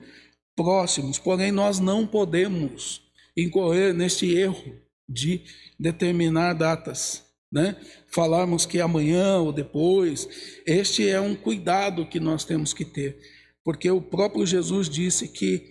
próximos, 0.57 1.19
porém 1.19 1.51
nós 1.51 1.79
não 1.79 2.07
podemos 2.07 3.03
incorrer 3.37 3.95
neste 3.95 4.35
erro 4.35 4.81
de 5.09 5.45
determinar 5.79 6.55
datas 6.55 7.31
né? 7.53 7.77
Falarmos 8.07 8.65
que 8.65 8.81
amanhã 8.81 9.39
ou 9.39 9.53
depois, 9.53 10.29
este 10.67 11.09
é 11.09 11.21
um 11.21 11.35
cuidado 11.35 12.07
que 12.07 12.21
nós 12.21 12.45
temos 12.45 12.73
que 12.73 12.85
ter, 12.85 13.19
porque 13.65 13.91
o 13.91 14.01
próprio 14.01 14.47
Jesus 14.47 14.89
disse 14.89 15.27
que 15.27 15.70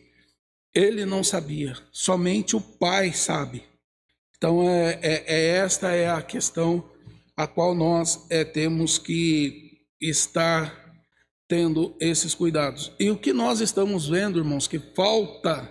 ele 0.73 1.05
não 1.05 1.23
sabia, 1.23 1.77
somente 1.91 2.55
o 2.55 2.61
Pai 2.61 3.11
sabe. 3.13 3.63
Então, 4.37 4.69
é, 4.69 4.99
é, 5.01 5.23
é 5.27 5.47
esta 5.57 5.91
é 5.91 6.09
a 6.09 6.21
questão 6.21 6.89
a 7.35 7.47
qual 7.47 7.73
nós 7.75 8.25
é, 8.29 8.43
temos 8.43 8.97
que 8.97 9.79
estar 9.99 10.93
tendo 11.47 11.95
esses 11.99 12.33
cuidados. 12.35 12.91
E 12.99 13.09
o 13.09 13.17
que 13.17 13.33
nós 13.33 13.59
estamos 13.59 14.07
vendo, 14.07 14.39
irmãos, 14.39 14.67
que 14.67 14.79
falta 14.79 15.67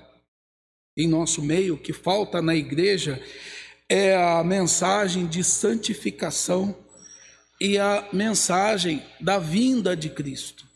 em 0.97 1.07
nosso 1.07 1.41
meio, 1.41 1.79
que 1.79 1.93
falta 1.93 2.43
na 2.43 2.55
igreja, 2.55 3.23
é 3.89 4.17
a 4.17 4.43
mensagem 4.43 5.27
de 5.27 5.45
santificação 5.45 6.77
e 7.61 7.79
a 7.79 8.09
mensagem 8.13 9.03
da 9.21 9.39
vinda 9.39 9.97
de 9.97 10.11
Cristo. 10.11 10.67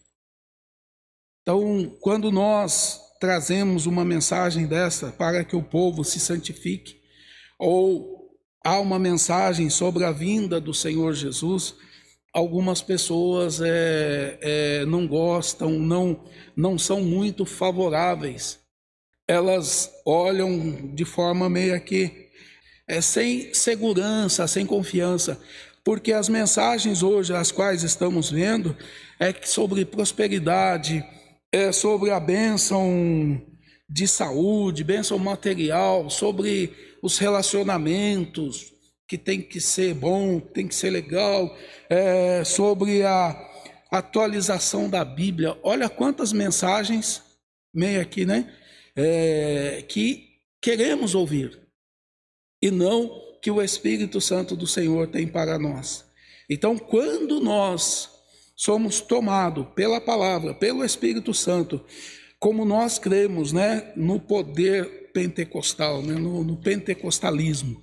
Então, 1.42 1.96
quando 2.00 2.30
nós 2.30 3.01
trazemos 3.22 3.86
uma 3.86 4.04
mensagem 4.04 4.66
dessa 4.66 5.12
para 5.12 5.44
que 5.44 5.54
o 5.54 5.62
povo 5.62 6.02
se 6.02 6.18
santifique, 6.18 6.96
ou 7.56 8.32
há 8.64 8.80
uma 8.80 8.98
mensagem 8.98 9.70
sobre 9.70 10.02
a 10.02 10.10
vinda 10.10 10.60
do 10.60 10.74
Senhor 10.74 11.14
Jesus, 11.14 11.76
algumas 12.34 12.82
pessoas 12.82 13.60
é, 13.60 14.38
é, 14.40 14.84
não 14.86 15.06
gostam, 15.06 15.70
não, 15.70 16.24
não 16.56 16.76
são 16.76 17.00
muito 17.00 17.46
favoráveis. 17.46 18.58
Elas 19.28 19.88
olham 20.04 20.92
de 20.92 21.04
forma 21.04 21.48
meio 21.48 21.80
que 21.80 22.28
é, 22.88 23.00
sem 23.00 23.54
segurança, 23.54 24.48
sem 24.48 24.66
confiança, 24.66 25.40
porque 25.84 26.12
as 26.12 26.28
mensagens 26.28 27.04
hoje, 27.04 27.32
as 27.32 27.52
quais 27.52 27.84
estamos 27.84 28.32
vendo, 28.32 28.76
é 29.20 29.32
sobre 29.44 29.84
prosperidade, 29.84 31.04
é 31.52 31.70
sobre 31.70 32.10
a 32.10 32.18
bênção 32.18 33.40
de 33.88 34.08
saúde, 34.08 34.82
bênção 34.82 35.18
material, 35.18 36.08
sobre 36.08 36.72
os 37.02 37.18
relacionamentos, 37.18 38.72
que 39.06 39.18
tem 39.18 39.42
que 39.42 39.60
ser 39.60 39.92
bom, 39.92 40.40
tem 40.40 40.66
que 40.66 40.74
ser 40.74 40.88
legal, 40.88 41.54
é, 41.90 42.42
sobre 42.42 43.02
a 43.02 43.36
atualização 43.90 44.88
da 44.88 45.04
Bíblia. 45.04 45.58
Olha 45.62 45.90
quantas 45.90 46.32
mensagens, 46.32 47.22
meio 47.74 48.00
aqui, 48.00 48.24
né? 48.24 48.50
É, 48.96 49.84
que 49.86 50.30
queremos 50.62 51.14
ouvir 51.14 51.60
e 52.62 52.70
não 52.70 53.10
que 53.42 53.50
o 53.50 53.60
Espírito 53.60 54.20
Santo 54.20 54.56
do 54.56 54.66
Senhor 54.66 55.08
tem 55.08 55.26
para 55.26 55.58
nós. 55.58 56.06
Então, 56.48 56.78
quando 56.78 57.40
nós 57.40 58.11
somos 58.62 59.00
tomados 59.00 59.66
pela 59.74 60.00
palavra, 60.00 60.54
pelo 60.54 60.84
Espírito 60.84 61.34
Santo, 61.34 61.84
como 62.38 62.64
nós 62.64 62.96
cremos 62.96 63.52
né, 63.52 63.92
no 63.96 64.20
poder 64.20 65.10
pentecostal, 65.12 66.00
né, 66.00 66.14
no, 66.14 66.44
no 66.44 66.56
pentecostalismo, 66.56 67.82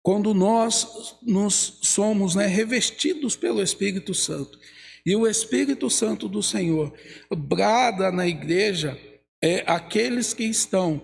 quando 0.00 0.32
nós 0.32 1.16
nos 1.22 1.80
somos 1.82 2.36
né, 2.36 2.46
revestidos 2.46 3.34
pelo 3.34 3.60
Espírito 3.60 4.14
Santo, 4.14 4.60
e 5.04 5.16
o 5.16 5.26
Espírito 5.26 5.90
Santo 5.90 6.28
do 6.28 6.40
Senhor 6.40 6.94
brada 7.36 8.12
na 8.12 8.24
igreja, 8.24 8.96
é, 9.42 9.64
aqueles 9.66 10.32
que 10.32 10.44
estão 10.44 11.02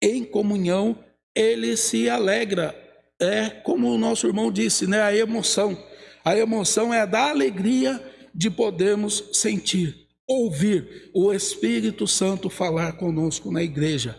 em 0.00 0.24
comunhão 0.24 0.98
ele 1.34 1.76
se 1.76 2.08
alegra. 2.08 2.74
É 3.20 3.50
como 3.50 3.92
o 3.92 3.98
nosso 3.98 4.26
irmão 4.26 4.50
disse, 4.50 4.86
né? 4.86 5.02
A 5.02 5.14
emoção. 5.14 5.76
A 6.24 6.34
emoção 6.34 6.94
é 6.94 7.06
da 7.06 7.28
alegria 7.28 8.13
de 8.34 8.50
podermos 8.50 9.24
sentir, 9.32 10.08
ouvir 10.26 11.10
o 11.14 11.32
Espírito 11.32 12.06
Santo 12.06 12.50
falar 12.50 12.94
conosco 12.94 13.52
na 13.52 13.62
igreja. 13.62 14.16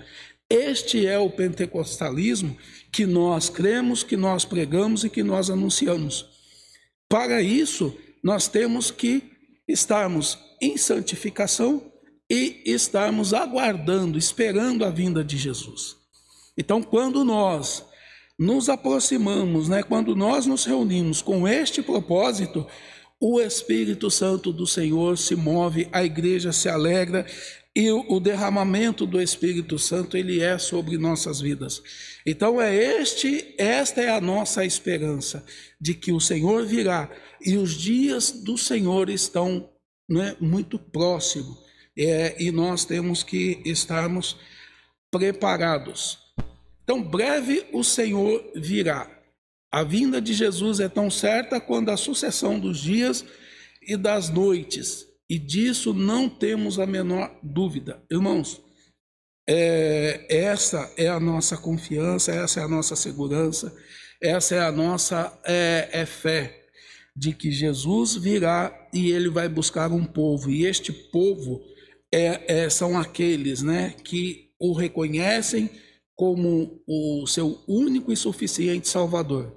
Este 0.49 1.05
é 1.05 1.17
o 1.17 1.29
pentecostalismo 1.29 2.55
que 2.91 3.05
nós 3.05 3.49
cremos, 3.49 4.03
que 4.03 4.15
nós 4.15 4.45
pregamos 4.45 5.03
e 5.03 5.09
que 5.09 5.23
nós 5.23 5.49
anunciamos. 5.49 6.25
Para 7.09 7.41
isso, 7.41 7.95
nós 8.23 8.47
temos 8.47 8.91
que 8.91 9.23
estarmos 9.67 10.37
em 10.61 10.77
santificação 10.77 11.91
e 12.29 12.61
estarmos 12.65 13.33
aguardando, 13.33 14.17
esperando 14.17 14.85
a 14.85 14.89
vinda 14.89 15.23
de 15.23 15.37
Jesus. 15.37 15.97
Então, 16.57 16.81
quando 16.81 17.23
nós 17.23 17.83
nos 18.37 18.69
aproximamos, 18.69 19.69
né, 19.69 19.83
quando 19.83 20.15
nós 20.15 20.45
nos 20.45 20.65
reunimos 20.65 21.21
com 21.21 21.47
este 21.47 21.81
propósito, 21.81 22.65
o 23.27 23.41
Espírito 23.41 24.11
Santo 24.11 24.53
do 24.53 24.67
Senhor 24.67 25.17
se 25.17 25.35
move, 25.35 25.87
a 25.91 26.03
igreja 26.03 26.51
se 26.51 26.69
alegra 26.69 27.25
e 27.75 27.91
o 27.91 28.19
derramamento 28.19 29.05
do 29.05 29.19
Espírito 29.21 29.79
Santo 29.79 30.15
ele 30.15 30.41
é 30.41 30.57
sobre 30.57 30.97
nossas 30.97 31.41
vidas. 31.41 31.81
Então 32.25 32.61
é 32.61 32.73
este, 32.73 33.55
esta 33.57 34.01
é 34.01 34.11
a 34.11 34.21
nossa 34.21 34.63
esperança 34.63 35.43
de 35.81 35.93
que 35.93 36.11
o 36.11 36.19
Senhor 36.19 36.65
virá 36.65 37.09
e 37.41 37.57
os 37.57 37.73
dias 37.73 38.31
do 38.31 38.57
Senhor 38.57 39.09
estão 39.09 39.69
né, 40.07 40.35
muito 40.39 40.77
próximos 40.77 41.57
é, 41.97 42.35
e 42.39 42.51
nós 42.51 42.85
temos 42.85 43.23
que 43.23 43.59
estarmos 43.65 44.37
preparados 45.09 46.25
então, 46.85 47.01
breve 47.01 47.65
o 47.73 47.83
Senhor 47.83 48.51
virá. 48.55 49.14
A 49.71 49.83
vinda 49.83 50.21
de 50.21 50.33
Jesus 50.33 50.79
é 50.79 50.87
tão 50.87 51.09
certa 51.09 51.59
quanto 51.59 51.91
a 51.91 51.97
sucessão 51.97 52.59
dos 52.59 52.79
dias 52.79 53.25
e 53.81 53.97
das 53.97 54.29
noites, 54.29 55.05
e 55.29 55.37
disso 55.37 55.93
não 55.93 56.29
temos 56.29 56.79
a 56.79 56.85
menor 56.85 57.37
dúvida. 57.43 58.01
Irmãos, 58.09 58.61
é, 59.47 60.25
essa 60.29 60.91
é 60.97 61.07
a 61.07 61.19
nossa 61.19 61.57
confiança, 61.57 62.31
essa 62.31 62.59
é 62.59 62.63
a 62.63 62.67
nossa 62.67 62.95
segurança, 62.95 63.75
essa 64.21 64.55
é 64.55 64.59
a 64.59 64.71
nossa 64.71 65.37
é, 65.45 65.89
é 65.91 66.05
fé 66.05 66.65
de 67.15 67.31
que 67.33 67.51
Jesus 67.51 68.15
virá 68.15 68.87
e 68.93 69.11
ele 69.11 69.29
vai 69.29 69.47
buscar 69.47 69.91
um 69.91 70.05
povo, 70.05 70.49
e 70.49 70.65
este 70.65 70.91
povo 70.91 71.61
é, 72.13 72.63
é, 72.63 72.69
são 72.69 72.97
aqueles 72.97 73.61
né, 73.61 73.93
que 74.03 74.49
o 74.59 74.73
reconhecem 74.73 75.69
como 76.15 76.81
o 76.87 77.27
seu 77.27 77.61
único 77.67 78.11
e 78.11 78.17
suficiente 78.17 78.87
Salvador. 78.87 79.53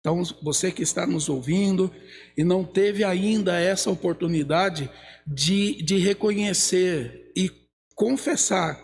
Então, 0.00 0.22
você 0.42 0.72
que 0.72 0.82
está 0.82 1.06
nos 1.06 1.28
ouvindo 1.28 1.90
e 2.36 2.42
não 2.42 2.64
teve 2.64 3.04
ainda 3.04 3.58
essa 3.58 3.90
oportunidade 3.90 4.90
de, 5.26 5.82
de 5.82 5.98
reconhecer 5.98 7.30
e 7.36 7.50
confessar 7.94 8.82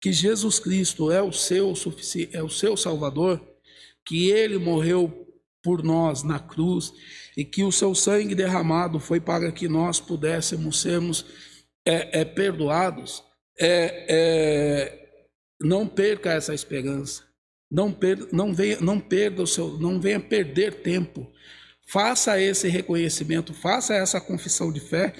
que 0.00 0.12
Jesus 0.12 0.58
Cristo 0.58 1.10
é 1.10 1.22
o 1.22 1.32
seu 1.32 1.74
é 2.32 2.42
o 2.42 2.48
seu 2.48 2.76
Salvador, 2.76 3.40
que 4.06 4.30
ele 4.30 4.58
morreu 4.58 5.26
por 5.62 5.82
nós 5.82 6.22
na 6.22 6.38
cruz 6.38 6.92
e 7.36 7.44
que 7.44 7.62
o 7.62 7.72
seu 7.72 7.94
sangue 7.94 8.34
derramado 8.34 8.98
foi 8.98 9.20
para 9.20 9.52
que 9.52 9.68
nós 9.68 10.00
pudéssemos 10.00 10.80
sermos 10.80 11.24
é, 11.86 12.20
é 12.20 12.24
perdoados. 12.24 13.22
É, 13.58 14.06
é, 14.08 14.99
não 15.60 15.86
perca 15.86 16.32
essa 16.32 16.54
esperança. 16.54 17.24
Não, 17.70 17.92
per, 17.92 18.28
não, 18.32 18.52
venha, 18.52 18.80
não 18.80 18.98
perda 18.98 19.42
o 19.42 19.46
seu, 19.46 19.78
não 19.78 20.00
venha 20.00 20.18
perder 20.18 20.82
tempo 20.82 21.30
faça 21.90 22.40
esse 22.40 22.68
reconhecimento, 22.68 23.52
faça 23.52 23.94
essa 23.94 24.20
confissão 24.20 24.72
de 24.72 24.78
fé 24.78 25.12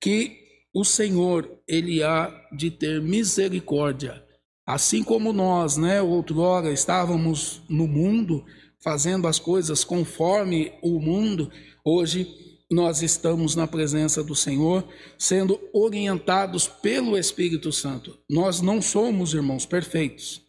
que 0.00 0.36
o 0.74 0.84
Senhor 0.84 1.48
ele 1.66 2.02
há 2.02 2.28
de 2.52 2.72
ter 2.72 3.00
misericórdia. 3.00 4.24
Assim 4.66 5.04
como 5.04 5.32
nós, 5.32 5.76
né, 5.76 6.02
outrora 6.02 6.72
estávamos 6.72 7.62
no 7.68 7.86
mundo, 7.86 8.44
fazendo 8.82 9.28
as 9.28 9.38
coisas 9.38 9.84
conforme 9.84 10.72
o 10.82 10.98
mundo, 10.98 11.52
hoje 11.84 12.26
nós 12.70 13.02
estamos 13.02 13.54
na 13.54 13.66
presença 13.66 14.22
do 14.22 14.34
Senhor, 14.34 14.84
sendo 15.18 15.58
orientados 15.72 16.68
pelo 16.68 17.16
Espírito 17.16 17.72
Santo. 17.72 18.18
Nós 18.28 18.60
não 18.60 18.82
somos, 18.82 19.32
irmãos, 19.32 19.64
perfeitos. 19.64 20.42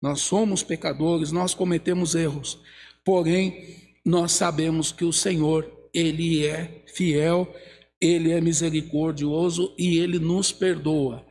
Nós 0.00 0.20
somos 0.20 0.62
pecadores, 0.62 1.30
nós 1.30 1.52
cometemos 1.52 2.14
erros. 2.14 2.58
Porém, 3.04 3.76
nós 4.04 4.32
sabemos 4.32 4.90
que 4.90 5.04
o 5.04 5.12
Senhor, 5.12 5.70
ele 5.92 6.46
é 6.46 6.82
fiel, 6.86 7.54
ele 8.00 8.32
é 8.32 8.40
misericordioso 8.40 9.74
e 9.78 9.98
ele 9.98 10.18
nos 10.18 10.50
perdoa. 10.52 11.26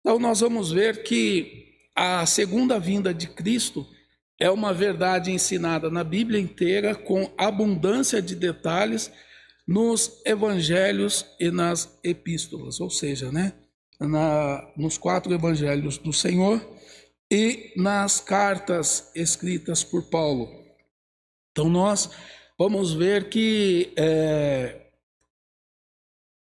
Então 0.00 0.18
nós 0.18 0.40
vamos 0.40 0.72
ver 0.72 1.04
que 1.04 1.68
a 1.94 2.26
segunda 2.26 2.80
vinda 2.80 3.14
de 3.14 3.28
Cristo 3.28 3.86
é 4.40 4.50
uma 4.50 4.72
verdade 4.72 5.30
ensinada 5.30 5.90
na 5.90 6.02
Bíblia 6.02 6.40
inteira 6.40 6.94
com 6.94 7.30
abundância 7.38 8.20
de 8.20 8.34
detalhes 8.34 9.12
nos 9.70 10.20
evangelhos 10.26 11.24
e 11.38 11.48
nas 11.48 11.96
epístolas, 12.02 12.80
ou 12.80 12.90
seja, 12.90 13.30
né, 13.30 13.52
na, 14.00 14.68
nos 14.76 14.98
quatro 14.98 15.32
evangelhos 15.32 15.96
do 15.96 16.12
Senhor 16.12 16.60
e 17.30 17.72
nas 17.76 18.18
cartas 18.18 19.12
escritas 19.14 19.84
por 19.84 20.10
Paulo. 20.10 20.48
Então 21.52 21.68
nós 21.68 22.10
vamos 22.58 22.92
ver 22.92 23.28
que 23.28 23.92
é, 23.96 24.88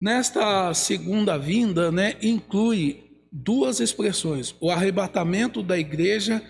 nesta 0.01 0.73
segunda 0.73 1.37
vinda, 1.37 1.91
né, 1.91 2.17
inclui 2.23 3.27
duas 3.31 3.79
expressões: 3.79 4.55
o 4.59 4.71
arrebatamento 4.71 5.61
da 5.61 5.77
igreja 5.77 6.43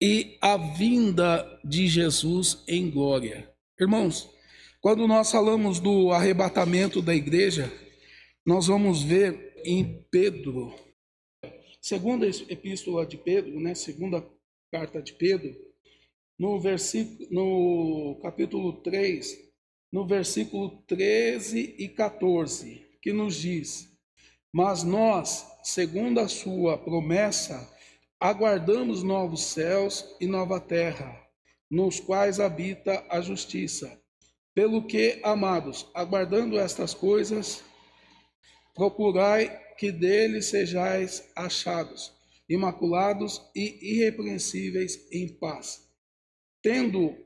e 0.00 0.38
a 0.40 0.56
vinda 0.56 1.44
de 1.64 1.88
Jesus 1.88 2.62
em 2.68 2.88
glória. 2.88 3.52
Irmãos, 3.80 4.32
quando 4.84 5.08
nós 5.08 5.30
falamos 5.30 5.80
do 5.80 6.12
arrebatamento 6.12 7.00
da 7.00 7.14
igreja, 7.14 7.72
nós 8.44 8.66
vamos 8.66 9.02
ver 9.02 9.62
em 9.64 10.04
Pedro, 10.10 10.74
segunda 11.80 12.26
epístola 12.28 13.06
de 13.06 13.16
Pedro, 13.16 13.58
né, 13.58 13.74
segunda 13.74 14.22
carta 14.70 15.00
de 15.00 15.14
Pedro, 15.14 15.56
no 16.38 16.60
versículo 16.60 17.26
no 17.30 18.20
capítulo 18.20 18.74
3, 18.82 19.34
no 19.90 20.06
versículo 20.06 20.82
13 20.86 21.76
e 21.78 21.88
14, 21.88 22.86
que 23.00 23.10
nos 23.10 23.36
diz: 23.36 23.88
"Mas 24.52 24.84
nós, 24.84 25.46
segundo 25.62 26.20
a 26.20 26.28
sua 26.28 26.76
promessa, 26.76 27.74
aguardamos 28.20 29.02
novos 29.02 29.44
céus 29.44 30.14
e 30.20 30.26
nova 30.26 30.60
terra, 30.60 31.26
nos 31.70 32.00
quais 32.00 32.38
habita 32.38 33.02
a 33.08 33.22
justiça." 33.22 34.03
Pelo 34.54 34.86
que, 34.86 35.20
amados, 35.24 35.86
aguardando 35.92 36.58
estas 36.58 36.94
coisas, 36.94 37.64
procurai 38.74 39.60
que 39.76 39.90
dele 39.90 40.40
sejais 40.40 41.28
achados, 41.34 42.12
imaculados 42.48 43.42
e 43.54 43.94
irrepreensíveis 43.94 45.10
em 45.10 45.28
paz, 45.38 45.88
tendo 46.62 47.16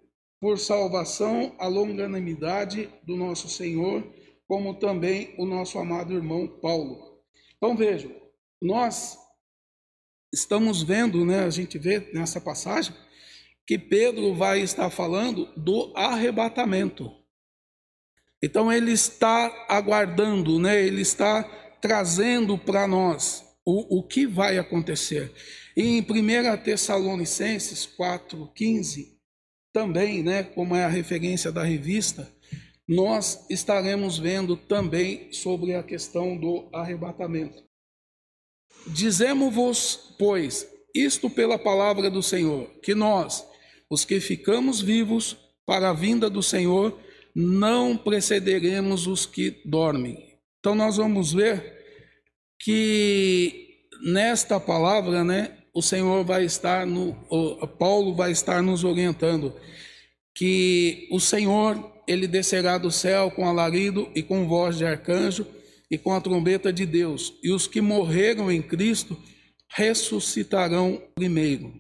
por 0.41 0.59
salvação 0.59 1.55
a 1.59 1.67
longanimidade 1.67 2.89
do 3.05 3.17
nosso 3.17 3.49
Senhor, 3.49 4.07
como 4.47 4.79
também 4.79 5.35
o 5.37 5.45
nosso 5.45 5.79
amado 5.79 6.15
irmão 6.15 6.49
Paulo. 6.61 7.21
Então 7.57 7.77
vejam, 7.77 8.15
nós 8.63 9.19
estamos 10.33 10.83
vendo, 10.83 11.25
né, 11.25 11.41
a 11.41 11.51
gente 11.51 11.79
vê 11.79 12.11
nessa 12.13 12.41
passagem, 12.41 12.95
que 13.67 13.79
Pedro 13.79 14.35
vai 14.35 14.61
estar 14.61 14.89
falando 14.89 15.47
do 15.57 15.93
arrebatamento. 15.95 17.18
Então 18.43 18.73
ele 18.73 18.93
está 18.93 19.67
aguardando, 19.69 20.59
né? 20.59 20.81
Ele 20.81 21.03
está 21.03 21.43
trazendo 21.81 22.57
para 22.57 22.87
nós 22.87 23.45
o, 23.65 23.99
o 23.99 24.03
que 24.03 24.27
vai 24.27 24.59
acontecer. 24.59 25.33
E 25.77 25.83
em 25.83 26.01
1 26.01 26.57
Tessalonicenses 26.63 27.89
4,15, 27.99 29.19
também, 29.73 30.23
né, 30.23 30.43
como 30.43 30.75
é 30.75 30.85
a 30.85 30.89
referência 30.89 31.53
da 31.53 31.63
revista, 31.63 32.33
nós 32.89 33.45
estaremos 33.51 34.19
vendo 34.19 34.57
também 34.57 35.31
sobre 35.33 35.75
a 35.75 35.83
questão 35.83 36.37
do 36.37 36.69
arrebatamento. 36.73 37.63
Dizemos-vos, 38.87 40.15
pois, 40.19 40.67
isto 40.95 41.29
pela 41.29 41.59
palavra 41.59 42.11
do 42.11 42.23
Senhor, 42.23 42.67
que 42.83 42.95
nós, 42.95 43.47
os 43.91 44.05
que 44.05 44.21
ficamos 44.21 44.81
vivos 44.81 45.37
para 45.67 45.91
a 45.91 45.93
vinda 45.93 46.31
do 46.31 46.43
Senhor, 46.43 46.99
não 47.41 47.97
precederemos 47.97 49.07
os 49.07 49.25
que 49.25 49.63
dormem. 49.65 50.41
Então 50.59 50.75
nós 50.75 50.97
vamos 50.97 51.33
ver 51.33 51.73
que 52.59 53.79
nesta 54.03 54.59
palavra, 54.59 55.23
né, 55.23 55.57
o 55.73 55.81
Senhor 55.81 56.25
vai 56.25 56.45
estar 56.45 56.85
no 56.85 57.15
Paulo 57.79 58.13
vai 58.13 58.33
estar 58.33 58.61
nos 58.61 58.83
orientando 58.83 59.55
que 60.35 61.07
o 61.13 61.21
Senhor 61.21 61.93
ele 62.09 62.27
descerá 62.27 62.77
do 62.77 62.91
céu 62.91 63.31
com 63.31 63.47
alarido 63.47 64.11
e 64.17 64.23
com 64.23 64.49
voz 64.49 64.77
de 64.77 64.85
arcanjo 64.85 65.47
e 65.89 65.97
com 65.97 66.13
a 66.13 66.21
trombeta 66.21 66.73
de 66.73 66.85
Deus, 66.85 67.35
e 67.43 67.53
os 67.53 67.69
que 67.69 67.81
morreram 67.81 68.51
em 68.51 68.61
Cristo 68.61 69.17
ressuscitarão 69.69 71.01
primeiro. 71.15 71.73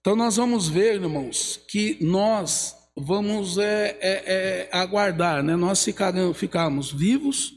Então 0.00 0.14
nós 0.14 0.36
vamos 0.36 0.68
ver, 0.68 0.96
irmãos, 0.96 1.58
que 1.68 1.96
nós 2.02 2.79
vamos 3.02 3.58
é, 3.58 3.96
é, 4.00 4.22
é, 4.26 4.68
aguardar, 4.72 5.42
né? 5.42 5.56
Nós 5.56 5.82
ficaremos, 5.82 6.36
ficarmos 6.36 6.92
vivos, 6.92 7.54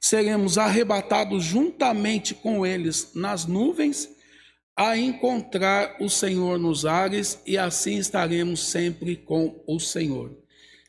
seremos 0.00 0.58
arrebatados 0.58 1.44
juntamente 1.44 2.34
com 2.34 2.66
eles 2.66 3.12
nas 3.14 3.46
nuvens, 3.46 4.08
a 4.76 4.96
encontrar 4.96 5.96
o 6.00 6.08
Senhor 6.08 6.58
nos 6.58 6.86
ares, 6.86 7.40
e 7.46 7.58
assim 7.58 7.98
estaremos 7.98 8.60
sempre 8.60 9.16
com 9.16 9.62
o 9.66 9.78
Senhor. 9.78 10.36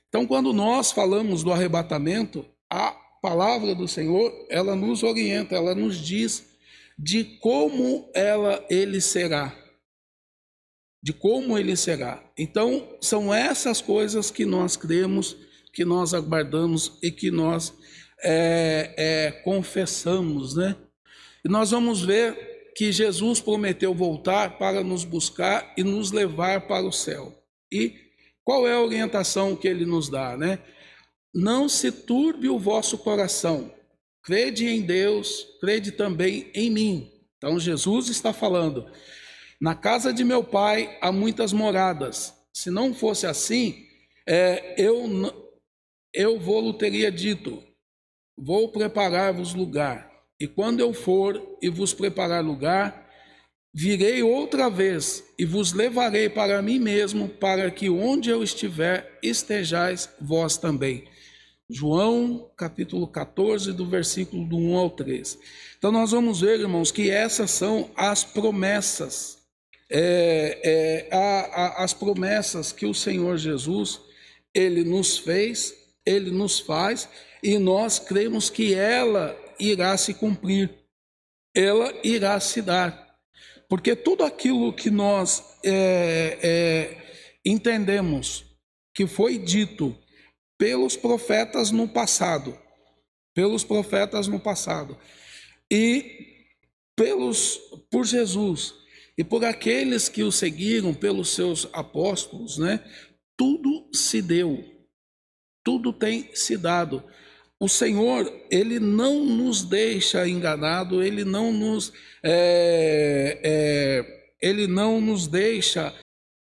Então, 0.08 0.26
quando 0.26 0.54
nós 0.54 0.92
falamos 0.92 1.44
do 1.44 1.52
arrebatamento, 1.52 2.46
a 2.70 2.92
palavra 3.22 3.74
do 3.74 3.88
Senhor, 3.88 4.32
ela 4.50 4.76
nos 4.76 5.04
orienta, 5.04 5.56
ela 5.56 5.76
nos 5.76 5.98
diz 5.98 6.46
de 6.98 7.24
como 7.40 8.10
ela 8.14 8.64
ele 8.70 9.02
será 9.02 9.63
de 11.04 11.12
como 11.12 11.58
ele 11.58 11.76
será. 11.76 12.24
Então, 12.38 12.98
são 13.02 13.34
essas 13.34 13.82
coisas 13.82 14.32
que 14.32 14.46
nós 14.46 14.78
cremos, 14.78 15.36
que 15.74 15.84
nós 15.84 16.14
aguardamos 16.14 16.98
e 17.04 17.12
que 17.12 17.30
nós 17.30 17.74
é, 18.24 18.94
é, 18.98 19.32
confessamos, 19.44 20.56
né? 20.56 20.78
E 21.44 21.50
nós 21.50 21.72
vamos 21.72 22.02
ver 22.02 22.72
que 22.74 22.90
Jesus 22.90 23.42
prometeu 23.42 23.94
voltar 23.94 24.58
para 24.58 24.82
nos 24.82 25.04
buscar 25.04 25.74
e 25.78 25.84
nos 25.84 26.14
levar 26.14 26.68
para 26.68 26.86
o 26.86 26.92
céu. 26.92 27.38
E 27.70 27.94
qual 28.46 28.66
é 28.66 28.74
a 28.74 28.82
orientação 28.82 29.58
que 29.58 29.68
ele 29.68 29.86
nos 29.86 30.08
dá, 30.08 30.38
né? 30.38 30.60
Não 31.36 31.68
se 31.68 31.92
turbe 31.92 32.48
o 32.48 32.58
vosso 32.58 32.98
coração. 32.98 33.74
Crede 34.24 34.68
em 34.68 34.82
Deus, 34.82 35.46
crede 35.60 35.92
também 35.92 36.50
em 36.54 36.70
mim. 36.70 37.12
Então 37.38 37.60
Jesus 37.60 38.08
está 38.08 38.32
falando: 38.32 38.90
na 39.62 39.76
casa 39.76 40.14
de 40.14 40.24
meu 40.24 40.44
pai 40.44 40.98
há 41.02 41.12
muitas 41.12 41.54
moradas. 41.54 42.34
Se 42.54 42.70
não 42.70 42.94
fosse 42.94 43.26
assim, 43.26 43.86
é, 44.28 44.76
eu, 44.78 45.08
eu 46.14 46.40
vou 46.40 46.74
teria 46.74 47.12
dito: 47.12 47.64
Vou 48.38 48.70
preparar-vos 48.70 49.54
lugar. 49.54 50.12
E 50.40 50.48
quando 50.48 50.80
eu 50.80 50.94
for 50.94 51.42
e 51.62 51.70
vos 51.70 51.94
preparar 51.94 52.44
lugar, 52.44 53.08
virei 53.74 54.24
outra 54.24 54.70
vez 54.70 55.24
e 55.38 55.46
vos 55.46 55.72
levarei 55.72 56.30
para 56.30 56.62
mim 56.62 56.80
mesmo, 56.80 57.30
para 57.30 57.70
que 57.72 57.90
onde 57.90 58.30
eu 58.30 58.44
estiver, 58.44 59.20
estejais 59.22 60.10
vós 60.20 60.58
também. 60.58 61.08
João 61.70 62.52
capítulo 62.58 63.08
14, 63.08 63.72
do 63.72 63.86
versículo 63.86 64.46
do 64.46 64.58
1 64.58 64.76
ao 64.76 64.90
3. 64.90 65.40
Então 65.78 65.92
nós 65.92 66.12
vamos 66.12 66.42
ver, 66.42 66.60
irmãos, 66.60 66.92
que 66.92 67.10
essas 67.10 67.52
são 67.52 67.90
as 67.96 68.24
promessas 68.24 69.43
é, 69.90 70.60
é, 70.64 71.16
a, 71.16 71.20
a, 71.20 71.84
as 71.84 71.94
promessas 71.94 72.72
que 72.72 72.86
o 72.86 72.94
Senhor 72.94 73.38
Jesus 73.38 74.02
ele 74.54 74.84
nos 74.84 75.18
fez, 75.18 75.74
ele 76.06 76.32
nos 76.32 76.60
faz 76.60 77.10
e 77.42 77.58
nós 77.58 78.00
cremos 78.00 78.50
que 78.50 78.74
ela 78.74 79.38
irá 79.60 79.96
se 79.98 80.14
cumprir, 80.14 80.70
ela 81.56 81.94
irá 82.04 82.40
se 82.40 82.62
dar, 82.62 83.18
porque 83.68 83.96
tudo 83.96 84.24
aquilo 84.24 84.74
que 84.74 84.90
nós 84.90 85.44
é, 85.64 86.40
é 86.42 87.04
entendemos 87.46 88.46
que 88.94 89.08
foi 89.08 89.38
dito 89.38 89.98
pelos 90.58 90.96
profetas 90.96 91.72
no 91.72 91.88
passado, 91.88 92.58
pelos 93.34 93.64
profetas 93.64 94.28
no 94.28 94.40
passado 94.40 94.98
e 95.70 96.46
pelos 96.96 97.58
por 97.90 98.06
Jesus 98.06 98.83
e 99.18 99.24
por 99.24 99.46
aqueles 99.46 100.10
que 100.10 100.24
o 100.24 100.32
seguiram, 100.32 100.94
pelos 100.94 101.30
seus 101.30 101.68
apóstolos, 101.72 102.58
né? 102.58 102.84
Tudo 103.38 103.90
se 103.94 104.22
deu, 104.22 104.64
tudo 105.64 105.94
tem 105.94 106.30
se 106.34 106.58
dado. 106.58 107.04
O 107.60 107.70
Senhor, 107.70 108.32
Ele 108.50 108.80
não 108.80 109.24
nos 109.24 109.64
deixa 109.64 110.28
enganado, 110.28 111.04
Ele 111.04 111.24
não 111.24 111.54
nos, 111.54 111.94
é, 112.24 113.40
é, 113.44 114.36
Ele 114.42 114.68
não 114.68 115.00
nos 115.00 115.28
deixa 115.28 115.94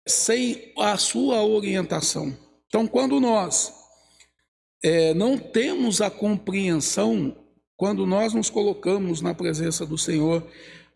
sem 0.07 0.73
a 0.77 0.97
sua 0.97 1.43
orientação. 1.43 2.35
Então, 2.67 2.87
quando 2.87 3.19
nós 3.19 3.73
é, 4.83 5.13
não 5.13 5.37
temos 5.37 6.01
a 6.01 6.09
compreensão, 6.09 7.37
quando 7.75 8.05
nós 8.05 8.33
nos 8.33 8.49
colocamos 8.49 9.21
na 9.21 9.33
presença 9.33 9.85
do 9.85 9.97
Senhor 9.97 10.45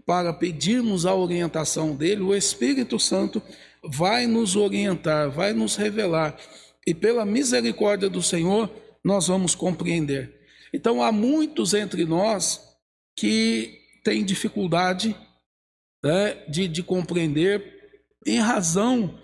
para 0.06 0.34
pedirmos 0.34 1.06
a 1.06 1.16
orientação 1.16 1.96
dele, 1.96 2.22
o 2.22 2.36
Espírito 2.36 3.00
Santo 3.00 3.42
vai 3.84 4.28
nos 4.28 4.56
orientar, 4.56 5.30
vai 5.30 5.54
nos 5.54 5.76
revelar, 5.76 6.38
e 6.86 6.94
pela 6.94 7.26
misericórdia 7.26 8.10
do 8.10 8.22
Senhor, 8.22 8.70
nós 9.04 9.28
vamos 9.28 9.56
compreender. 9.56 10.40
Então, 10.74 11.02
há 11.02 11.12
muitos 11.12 11.74
entre 11.74 12.06
nós 12.06 12.62
que 13.16 13.80
têm 14.04 14.24
dificuldade 14.24 15.16
né, 16.04 16.44
de, 16.48 16.68
de 16.68 16.82
compreender 16.82 17.64
em 18.26 18.40
razão 18.40 19.20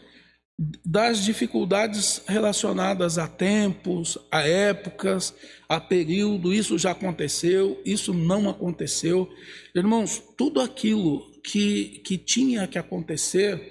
das 0.58 1.24
dificuldades 1.24 2.24
relacionadas 2.28 3.20
a 3.20 3.28
tempos, 3.28 4.18
a 4.32 4.42
épocas, 4.42 5.36
a 5.70 5.80
período, 5.80 6.52
isso 6.52 6.78
já 6.80 6.92
aconteceu, 6.92 7.80
isso 7.86 8.12
não 8.12 8.50
aconteceu. 8.50 9.30
Irmãos, 9.76 10.22
tudo 10.36 10.60
aquilo 10.60 11.32
que, 11.44 12.02
que 12.04 12.18
tinha 12.18 12.68
que 12.68 12.80
acontecer 12.80 13.62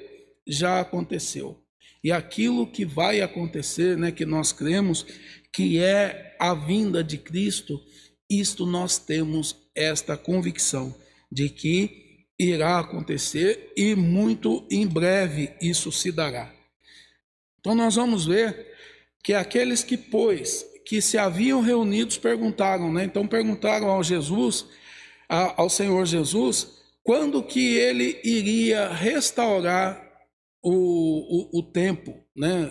já 0.47 0.81
aconteceu. 0.81 1.61
E 2.05 2.13
aquilo 2.13 2.71
que 2.71 2.85
vai 2.85 3.21
acontecer, 3.21 3.97
né, 3.97 4.13
que 4.13 4.25
nós 4.25 4.53
cremos, 4.53 5.05
que 5.53 5.81
é 5.81 6.37
a 6.39 6.55
vinda 6.55 7.03
de 7.03 7.19
Cristo, 7.19 7.81
isto 8.31 8.65
nós 8.65 8.97
temos 8.97 9.57
esta 9.75 10.17
convicção 10.17 10.95
de 11.33 11.49
que 11.49 12.07
irá 12.39 12.79
acontecer 12.79 13.73
e 13.77 13.97
muito 13.97 14.65
em 14.71 14.87
breve 14.87 15.51
isso 15.61 15.91
se 15.91 16.13
dará. 16.13 16.56
Então 17.67 17.75
nós 17.75 17.97
vamos 17.97 18.25
ver 18.25 18.73
que 19.25 19.35
aqueles 19.35 19.83
que 19.83 19.97
pois 19.97 20.65
que 20.85 21.03
se 21.03 21.19
haviam 21.19 21.61
reunidos 21.61 22.17
perguntaram, 22.17 22.93
né? 22.93 23.03
Então 23.03 23.27
perguntaram 23.27 23.91
ao 23.91 24.05
Jesus, 24.05 24.67
ao 25.29 25.69
Senhor 25.69 26.07
Jesus, 26.07 26.79
quando 27.03 27.43
que 27.43 27.75
ele 27.75 28.21
iria 28.23 28.89
restaurar 28.93 30.01
o, 30.63 31.57
o, 31.57 31.59
o 31.59 31.63
tempo, 31.65 32.15
né? 32.37 32.71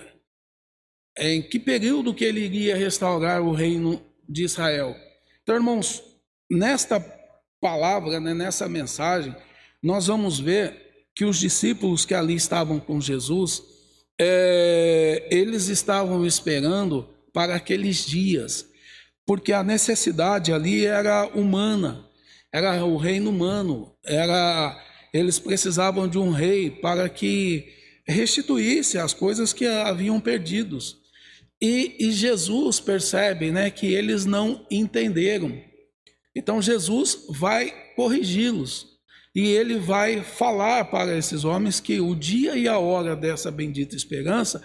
Em 1.19 1.41
que 1.41 1.60
período 1.60 2.13
que 2.13 2.23
ele 2.23 2.39
iria 2.39 2.77
restaurar 2.77 3.41
o 3.41 3.51
reino 3.51 4.01
de 4.29 4.45
Israel? 4.45 4.95
Então, 5.43 5.55
irmãos, 5.55 6.01
nesta 6.49 7.01
palavra, 7.60 8.21
né, 8.21 8.34
nessa 8.34 8.69
mensagem, 8.69 9.36
nós 9.84 10.08
vamos 10.08 10.39
ver 10.39 11.05
que 11.13 11.25
os 11.25 11.38
discípulos 11.38 12.05
que 12.05 12.13
ali 12.13 12.36
estavam 12.36 12.79
com 12.79 13.01
Jesus, 13.01 13.75
é, 14.19 15.28
eles 15.30 15.67
estavam 15.67 16.25
esperando 16.25 17.08
para 17.34 17.56
aqueles 17.56 18.06
dias, 18.06 18.65
porque 19.25 19.51
a 19.51 19.63
necessidade 19.63 20.54
ali 20.54 20.86
era 20.86 21.28
humana, 21.28 22.06
era 22.54 22.84
o 22.86 22.97
reino 22.97 23.30
humano, 23.30 23.93
era 24.06 24.82
eles 25.13 25.39
precisavam 25.39 26.08
de 26.08 26.17
um 26.17 26.32
rei 26.32 26.69
para 26.69 27.08
que 27.08 27.65
restituísse 28.06 28.97
as 28.97 29.13
coisas 29.13 29.54
que 29.54 29.65
haviam 29.65 30.19
perdidos. 30.19 30.97
E, 31.62 31.95
e 31.99 32.12
Jesus 32.12 32.82
percebe, 32.82 33.49
né, 33.49 33.69
que 33.69 33.88
eles 33.88 34.25
não 34.25 34.65
entenderam. 34.69 35.58
Então 36.36 36.62
Jesus 36.62 37.25
vai 37.30 37.73
corrigi-los 37.95 38.94
e 39.36 39.50
ele 39.50 39.78
vai 39.78 40.24
falar 40.24 40.86
para 40.86 41.17
esses 41.17 41.43
homens 41.43 41.82
que 41.82 42.00
o 42.00 42.15
dia 42.15 42.56
e 42.56 42.69
a 42.69 42.80
hora 42.80 43.17
dessa 43.17 43.52
bendita 43.52 43.93
esperança 43.93 44.63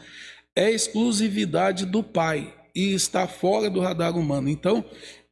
é 0.55 0.71
exclusividade 0.71 1.85
do 1.85 2.05
Pai 2.05 2.55
e 2.73 2.95
está 2.95 3.27
fora 3.27 3.69
do 3.69 3.81
radar 3.81 4.17
humano. 4.17 4.49
Então, 4.49 4.85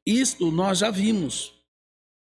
isto 0.05 0.51
nós 0.51 0.79
já 0.79 0.91
vimos. 0.91 1.55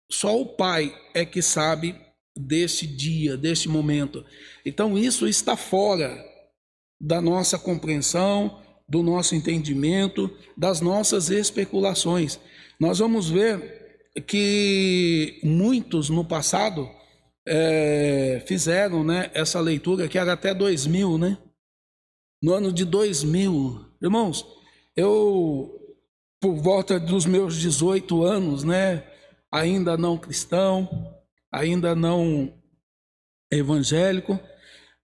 Só 0.09 0.39
o 0.39 0.45
Pai 0.45 0.95
é 1.13 1.25
que 1.25 1.41
sabe 1.41 1.99
deste 2.37 2.87
dia, 2.87 3.35
deste 3.35 3.67
momento. 3.67 4.25
Então, 4.65 4.97
isso 4.97 5.27
está 5.27 5.57
fora 5.57 6.23
da 7.01 7.19
nossa 7.19 7.59
compreensão, 7.59 8.61
do 8.87 9.03
nosso 9.03 9.35
entendimento, 9.35 10.31
das 10.55 10.79
nossas 10.79 11.29
especulações. 11.29 12.39
Nós 12.79 12.99
vamos 12.99 13.29
ver 13.29 13.82
que 14.21 15.39
muitos 15.43 16.09
no 16.09 16.23
passado 16.23 16.89
é, 17.47 18.43
fizeram 18.47 19.03
né, 19.03 19.31
essa 19.33 19.59
leitura, 19.59 20.07
que 20.07 20.17
era 20.17 20.33
até 20.33 20.53
2000, 20.53 21.17
né? 21.17 21.37
No 22.41 22.53
ano 22.53 22.71
de 22.71 22.85
2000. 22.85 23.85
Irmãos, 24.01 24.45
eu, 24.95 25.97
por 26.39 26.55
volta 26.55 26.99
dos 26.99 27.25
meus 27.25 27.57
18 27.57 28.23
anos, 28.23 28.63
né? 28.63 29.03
Ainda 29.51 29.97
não 29.97 30.17
cristão, 30.17 31.15
ainda 31.51 31.95
não 31.95 32.53
evangélico, 33.51 34.39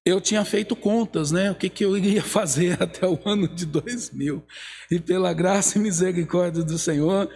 eu 0.05 0.19
tinha 0.19 0.43
feito 0.43 0.75
contas, 0.75 1.31
né? 1.31 1.51
O 1.51 1.55
que, 1.55 1.69
que 1.69 1.85
eu 1.85 1.97
iria 1.97 2.23
fazer 2.23 2.77
até 2.81 3.07
o 3.07 3.19
ano 3.25 3.47
de 3.47 3.65
2000. 3.65 4.43
E 4.91 4.99
pela 4.99 5.33
graça 5.33 5.77
e 5.77 5.81
misericórdia 5.81 6.63
do 6.63 6.77
Senhor, 6.77 7.29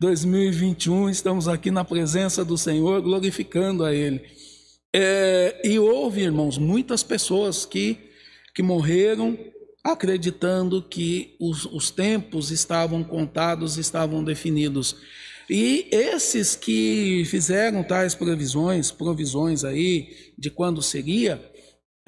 2021, 0.00 1.10
estamos 1.10 1.46
aqui 1.46 1.70
na 1.70 1.84
presença 1.84 2.42
do 2.42 2.56
Senhor, 2.56 3.02
glorificando 3.02 3.84
a 3.84 3.94
Ele. 3.94 4.22
É, 4.96 5.60
e 5.62 5.78
houve, 5.78 6.22
irmãos, 6.22 6.56
muitas 6.56 7.02
pessoas 7.02 7.66
que, 7.66 7.98
que 8.54 8.62
morreram 8.62 9.38
acreditando 9.84 10.82
que 10.82 11.36
os, 11.38 11.66
os 11.66 11.90
tempos 11.90 12.50
estavam 12.50 13.04
contados, 13.04 13.76
estavam 13.76 14.24
definidos. 14.24 14.96
E 15.50 15.86
esses 15.92 16.56
que 16.56 17.22
fizeram 17.26 17.84
tais 17.84 18.14
previsões, 18.14 18.90
provisões 18.90 19.64
aí 19.64 20.32
de 20.38 20.48
quando 20.48 20.80
seria, 20.80 21.44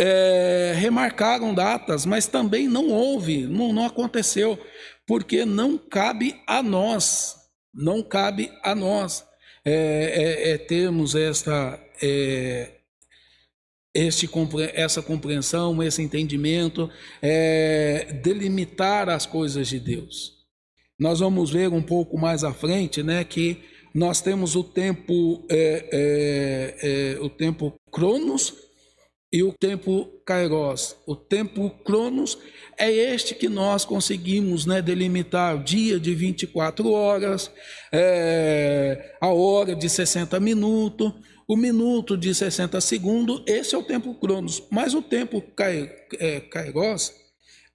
é, 0.00 0.72
remarcaram 0.76 1.52
datas, 1.52 2.06
mas 2.06 2.26
também 2.26 2.68
não 2.68 2.88
houve, 2.88 3.46
não, 3.46 3.70
não 3.70 3.84
aconteceu, 3.84 4.58
porque 5.06 5.44
não 5.44 5.76
cabe 5.76 6.40
a 6.46 6.62
nós 6.62 7.41
não 7.72 8.02
cabe 8.02 8.52
a 8.62 8.74
nós 8.74 9.24
é, 9.64 9.72
é, 9.72 10.50
é 10.50 10.58
termos 10.58 11.14
esta, 11.14 11.78
é, 12.02 12.72
este, 13.94 14.28
essa 14.74 15.02
compreensão, 15.02 15.82
esse 15.82 16.02
entendimento, 16.02 16.90
é, 17.20 18.20
delimitar 18.22 19.08
as 19.08 19.24
coisas 19.24 19.68
de 19.68 19.78
Deus. 19.78 20.42
Nós 20.98 21.20
vamos 21.20 21.50
ver 21.50 21.68
um 21.68 21.82
pouco 21.82 22.18
mais 22.18 22.44
à 22.44 22.52
frente, 22.52 23.02
né, 23.02 23.24
que 23.24 23.62
nós 23.94 24.20
temos 24.20 24.56
o 24.56 24.64
tempo, 24.64 25.44
é, 25.50 27.18
o 27.20 27.28
tempo 27.28 27.74
Cronos 27.90 28.54
e 29.32 29.42
o 29.42 29.52
tempo 29.52 30.06
Kairos. 30.26 30.94
O 31.06 31.16
tempo 31.16 31.70
Cronos 31.84 32.38
é 32.76 32.90
este 32.90 33.34
que 33.34 33.48
nós 33.48 33.84
conseguimos 33.84 34.66
né, 34.66 34.82
delimitar 34.82 35.56
o 35.56 35.64
dia 35.64 35.98
de 35.98 36.14
24 36.14 36.90
horas, 36.90 37.50
é, 37.90 39.16
a 39.20 39.28
hora 39.28 39.74
de 39.74 39.88
60 39.88 40.38
minutos, 40.38 41.12
o 41.48 41.56
minuto 41.56 42.16
de 42.16 42.34
60 42.34 42.80
segundos, 42.80 43.42
esse 43.46 43.74
é 43.74 43.78
o 43.78 43.82
tempo 43.82 44.14
Cronos. 44.14 44.62
Mas 44.70 44.94
o 44.94 45.00
tempo 45.00 45.42
é, 46.18 46.40
Kairos 46.40 47.12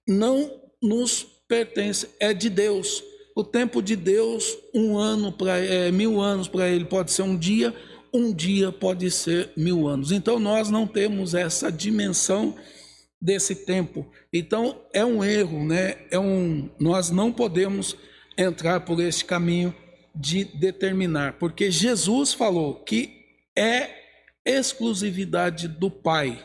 não 0.06 0.50
nos 0.80 1.26
pertence, 1.48 2.08
é 2.20 2.32
de 2.32 2.48
Deus. 2.48 3.02
O 3.34 3.44
tempo 3.44 3.80
de 3.80 3.94
Deus, 3.94 4.56
um 4.74 4.98
ano 4.98 5.32
para 5.32 5.58
é, 5.58 5.90
mil 5.92 6.20
anos 6.20 6.48
para 6.48 6.68
ele 6.68 6.84
pode 6.84 7.12
ser 7.12 7.22
um 7.22 7.36
dia, 7.36 7.74
um 8.12 8.32
dia 8.32 8.72
pode 8.72 9.10
ser 9.10 9.50
mil 9.56 9.86
anos. 9.88 10.12
Então 10.12 10.38
nós 10.38 10.70
não 10.70 10.86
temos 10.86 11.34
essa 11.34 11.70
dimensão 11.70 12.56
desse 13.20 13.54
tempo. 13.54 14.06
Então 14.32 14.80
é 14.92 15.04
um 15.04 15.24
erro, 15.24 15.64
né? 15.64 15.96
É 16.10 16.18
um, 16.18 16.70
nós 16.78 17.10
não 17.10 17.32
podemos 17.32 17.96
entrar 18.36 18.80
por 18.80 19.00
este 19.00 19.24
caminho 19.24 19.74
de 20.14 20.44
determinar, 20.44 21.34
porque 21.34 21.70
Jesus 21.70 22.32
falou 22.32 22.74
que 22.76 23.24
é 23.56 23.90
exclusividade 24.44 25.68
do 25.68 25.90
Pai. 25.90 26.44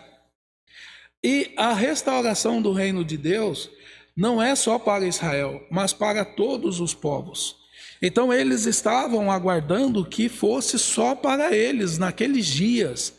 E 1.23 1.53
a 1.55 1.73
restauração 1.73 2.61
do 2.61 2.73
reino 2.73 3.05
de 3.05 3.17
Deus 3.17 3.69
não 4.15 4.41
é 4.41 4.55
só 4.55 4.77
para 4.77 5.07
Israel, 5.07 5.65
mas 5.71 5.93
para 5.93 6.25
todos 6.25 6.79
os 6.79 6.93
povos. 6.93 7.62
Então 8.05 8.33
eles 8.33 8.65
estavam 8.65 9.31
aguardando 9.31 10.03
que 10.03 10.27
fosse 10.27 10.77
só 10.77 11.15
para 11.15 11.55
eles 11.55 11.97
naqueles 11.97 12.45
dias, 12.45 13.13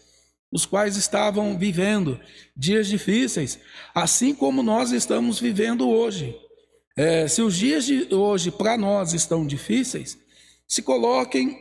os 0.53 0.67
quais 0.67 0.99
estavam 0.99 1.57
vivendo, 1.57 2.21
dias 2.55 2.87
difíceis, 2.87 3.59
assim 3.95 4.35
como 4.35 4.63
nós 4.63 4.93
estamos 4.93 5.41
vivendo 5.41 5.89
hoje. 5.89 6.37
É, 6.95 7.27
se 7.27 7.41
os 7.41 7.57
dias 7.57 7.87
de 7.87 8.15
hoje 8.15 8.51
para 8.51 8.77
nós 8.77 9.15
estão 9.15 9.47
difíceis, 9.47 10.19
se 10.69 10.83
coloquem 10.83 11.57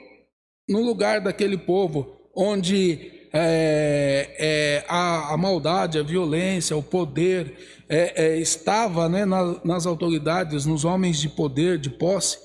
no 0.67 0.81
lugar 0.81 1.21
daquele 1.21 1.57
povo 1.57 2.29
onde 2.35 3.29
é, 3.31 4.35
é, 4.37 4.85
a, 4.89 5.33
a, 5.33 5.37
maldade, 5.37 5.97
a 5.97 6.03
violência, 6.03 6.75
o 6.75 6.83
poder 6.83 7.85
é, 7.87 8.25
é 8.25 8.37
estava 8.37 9.07
né, 9.07 9.23
na, 9.23 9.61
nas 9.63 9.85
autoridades, 9.85 10.65
nos 10.65 10.83
homens 10.83 11.21
de 11.21 11.29
poder, 11.29 11.77
de 11.77 11.89
posse, 11.89 12.37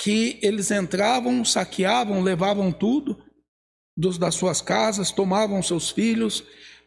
que 0.00 0.38
eles 0.40 0.70
entravam, 0.70 1.44
saqueavam, 1.44 2.22
levavam 2.22 2.72
tudo 2.72 3.18
dos, 3.94 4.16
das 4.16 4.34
suas 4.34 4.62
casas, 4.62 5.12
tomavam 5.12 5.62
seus 5.62 5.90
filhos 5.90 6.42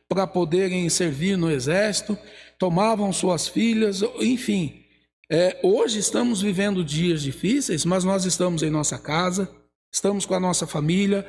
para 0.09 0.25
poderem 0.25 0.89
servir 0.89 1.37
no 1.37 1.51
exército, 1.51 2.17
tomavam 2.57 3.13
suas 3.13 3.47
filhas, 3.47 4.01
enfim. 4.19 4.83
É, 5.31 5.59
hoje 5.63 5.99
estamos 5.99 6.41
vivendo 6.41 6.83
dias 6.83 7.21
difíceis, 7.21 7.85
mas 7.85 8.03
nós 8.03 8.25
estamos 8.25 8.63
em 8.63 8.71
nossa 8.71 8.97
casa, 8.97 9.47
estamos 9.93 10.25
com 10.25 10.33
a 10.33 10.39
nossa 10.39 10.65
família, 10.65 11.23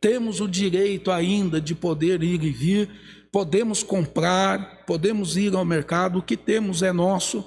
temos 0.00 0.40
o 0.40 0.48
direito 0.48 1.10
ainda 1.10 1.60
de 1.60 1.74
poder 1.74 2.22
ir 2.22 2.42
e 2.42 2.50
vir, 2.50 2.90
podemos 3.30 3.82
comprar, 3.82 4.86
podemos 4.86 5.36
ir 5.36 5.54
ao 5.54 5.66
mercado, 5.66 6.18
o 6.18 6.22
que 6.22 6.36
temos 6.36 6.82
é 6.82 6.92
nosso. 6.92 7.44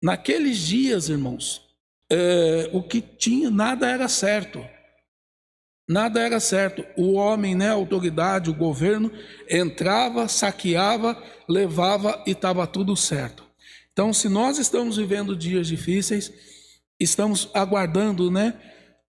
Naqueles 0.00 0.58
dias, 0.58 1.08
irmãos, 1.08 1.69
é, 2.10 2.68
o 2.72 2.82
que 2.82 3.00
tinha, 3.00 3.50
nada 3.50 3.88
era 3.88 4.08
certo. 4.08 4.64
Nada 5.88 6.20
era 6.20 6.38
certo. 6.40 6.84
O 6.96 7.14
homem, 7.14 7.54
né, 7.54 7.68
a 7.68 7.74
autoridade, 7.74 8.50
o 8.50 8.54
governo, 8.54 9.10
entrava, 9.48 10.28
saqueava, 10.28 11.20
levava 11.48 12.22
e 12.26 12.32
estava 12.32 12.66
tudo 12.66 12.96
certo. 12.96 13.44
Então, 13.92 14.12
se 14.12 14.28
nós 14.28 14.58
estamos 14.58 14.96
vivendo 14.96 15.36
dias 15.36 15.66
difíceis, 15.66 16.32
estamos 16.98 17.48
aguardando, 17.52 18.30
né, 18.30 18.54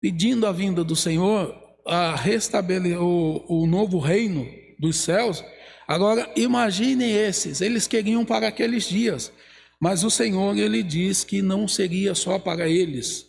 pedindo 0.00 0.46
a 0.46 0.52
vinda 0.52 0.84
do 0.84 0.94
Senhor, 0.94 1.54
a 1.86 2.14
restabelecer 2.14 3.00
o, 3.02 3.44
o 3.48 3.66
novo 3.66 3.98
reino 3.98 4.46
dos 4.78 4.96
céus. 4.96 5.42
Agora, 5.86 6.30
imaginem 6.36 7.10
esses, 7.10 7.60
eles 7.60 7.86
queriam 7.86 8.24
para 8.24 8.46
aqueles 8.46 8.88
dias, 8.88 9.32
mas 9.80 10.04
o 10.04 10.10
Senhor 10.10 10.56
ele 10.56 10.82
diz 10.82 11.24
que 11.24 11.40
não 11.40 11.68
seria 11.68 12.14
só 12.14 12.38
para 12.38 12.68
eles, 12.68 13.26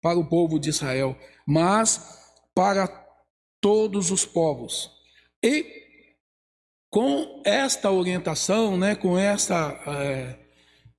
para 0.00 0.18
o 0.18 0.24
povo 0.24 0.58
de 0.58 0.70
Israel, 0.70 1.16
mas 1.46 2.00
para 2.54 2.88
todos 3.60 4.10
os 4.10 4.24
povos. 4.24 4.90
E 5.42 5.80
com 6.90 7.42
esta 7.44 7.90
orientação, 7.90 8.76
né, 8.76 8.94
com 8.94 9.16
esta 9.18 9.80
é, 9.86 10.38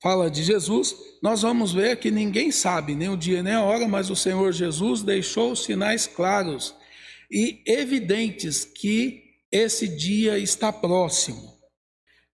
fala 0.02 0.30
de 0.30 0.44
Jesus, 0.44 0.96
nós 1.22 1.42
vamos 1.42 1.74
ver 1.74 1.98
que 1.98 2.10
ninguém 2.10 2.52
sabe 2.52 2.96
nem 2.96 3.10
o 3.10 3.18
dia 3.18 3.44
nem 3.44 3.54
a 3.54 3.64
hora, 3.64 3.88
mas 3.88 4.10
o 4.10 4.16
Senhor 4.16 4.52
Jesus 4.52 5.02
deixou 5.02 5.56
sinais 5.56 6.08
claros 6.08 6.76
e 7.30 7.62
evidentes 7.66 8.66
que 8.66 9.22
esse 9.52 9.88
dia 9.88 10.38
está 10.38 10.72
próximo. 10.72 11.51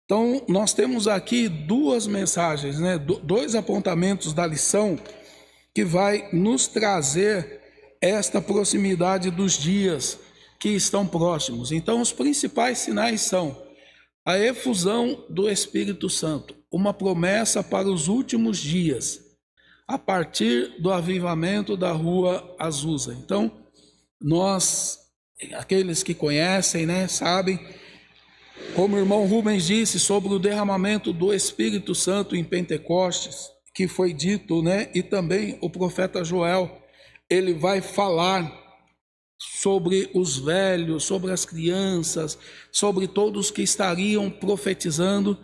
Então, 0.05 0.43
nós 0.47 0.71
temos 0.71 1.07
aqui 1.07 1.49
duas 1.49 2.05
mensagens, 2.05 2.79
né? 2.79 2.97
dois 2.97 3.55
apontamentos 3.55 4.33
da 4.33 4.45
lição 4.45 4.99
que 5.73 5.83
vai 5.83 6.29
nos 6.31 6.67
trazer 6.67 7.59
esta 7.99 8.39
proximidade 8.39 9.31
dos 9.31 9.57
dias 9.57 10.19
que 10.59 10.69
estão 10.69 11.07
próximos. 11.07 11.71
Então, 11.71 12.01
os 12.01 12.11
principais 12.11 12.77
sinais 12.77 13.21
são 13.21 13.59
a 14.23 14.37
efusão 14.37 15.25
do 15.27 15.49
Espírito 15.49 16.07
Santo, 16.07 16.55
uma 16.71 16.93
promessa 16.93 17.63
para 17.63 17.87
os 17.87 18.07
últimos 18.07 18.59
dias, 18.59 19.19
a 19.87 19.97
partir 19.97 20.79
do 20.79 20.91
avivamento 20.91 21.75
da 21.75 21.91
rua 21.91 22.55
Azusa. 22.59 23.17
Então, 23.23 23.51
nós, 24.21 24.99
aqueles 25.53 26.03
que 26.03 26.13
conhecem, 26.13 26.85
né, 26.85 27.07
sabem, 27.07 27.59
como 28.75 28.95
o 28.95 28.99
irmão 28.99 29.25
Rubens 29.25 29.67
disse 29.67 29.99
sobre 29.99 30.33
o 30.33 30.39
derramamento 30.39 31.13
do 31.13 31.33
Espírito 31.33 31.95
Santo 31.95 32.35
em 32.35 32.43
Pentecostes, 32.43 33.49
que 33.73 33.87
foi 33.87 34.13
dito, 34.13 34.61
né, 34.61 34.89
e 34.93 35.03
também 35.03 35.57
o 35.61 35.69
profeta 35.69 36.23
Joel, 36.23 36.81
ele 37.29 37.53
vai 37.53 37.81
falar 37.81 38.51
sobre 39.37 40.09
os 40.13 40.37
velhos, 40.37 41.03
sobre 41.03 41.31
as 41.31 41.45
crianças, 41.45 42.37
sobre 42.71 43.07
todos 43.07 43.51
que 43.51 43.61
estariam 43.61 44.29
profetizando. 44.29 45.37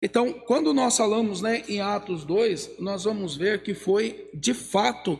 Então, 0.00 0.32
quando 0.32 0.72
nós 0.72 0.96
falamos 0.96 1.40
né, 1.40 1.64
em 1.68 1.80
Atos 1.80 2.24
2, 2.24 2.78
nós 2.78 3.04
vamos 3.04 3.36
ver 3.36 3.62
que 3.62 3.74
foi 3.74 4.28
de 4.34 4.54
fato 4.54 5.18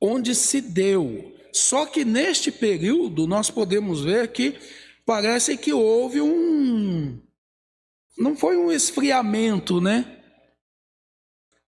onde 0.00 0.34
se 0.34 0.60
deu 0.60 1.34
só 1.52 1.86
que 1.86 2.04
neste 2.04 2.50
período 2.52 3.26
nós 3.26 3.50
podemos 3.50 4.04
ver 4.04 4.28
que 4.28 4.54
parece 5.08 5.56
que 5.56 5.72
houve 5.72 6.20
um. 6.20 7.18
Não 8.18 8.36
foi 8.36 8.58
um 8.58 8.70
esfriamento, 8.70 9.80
né? 9.80 10.18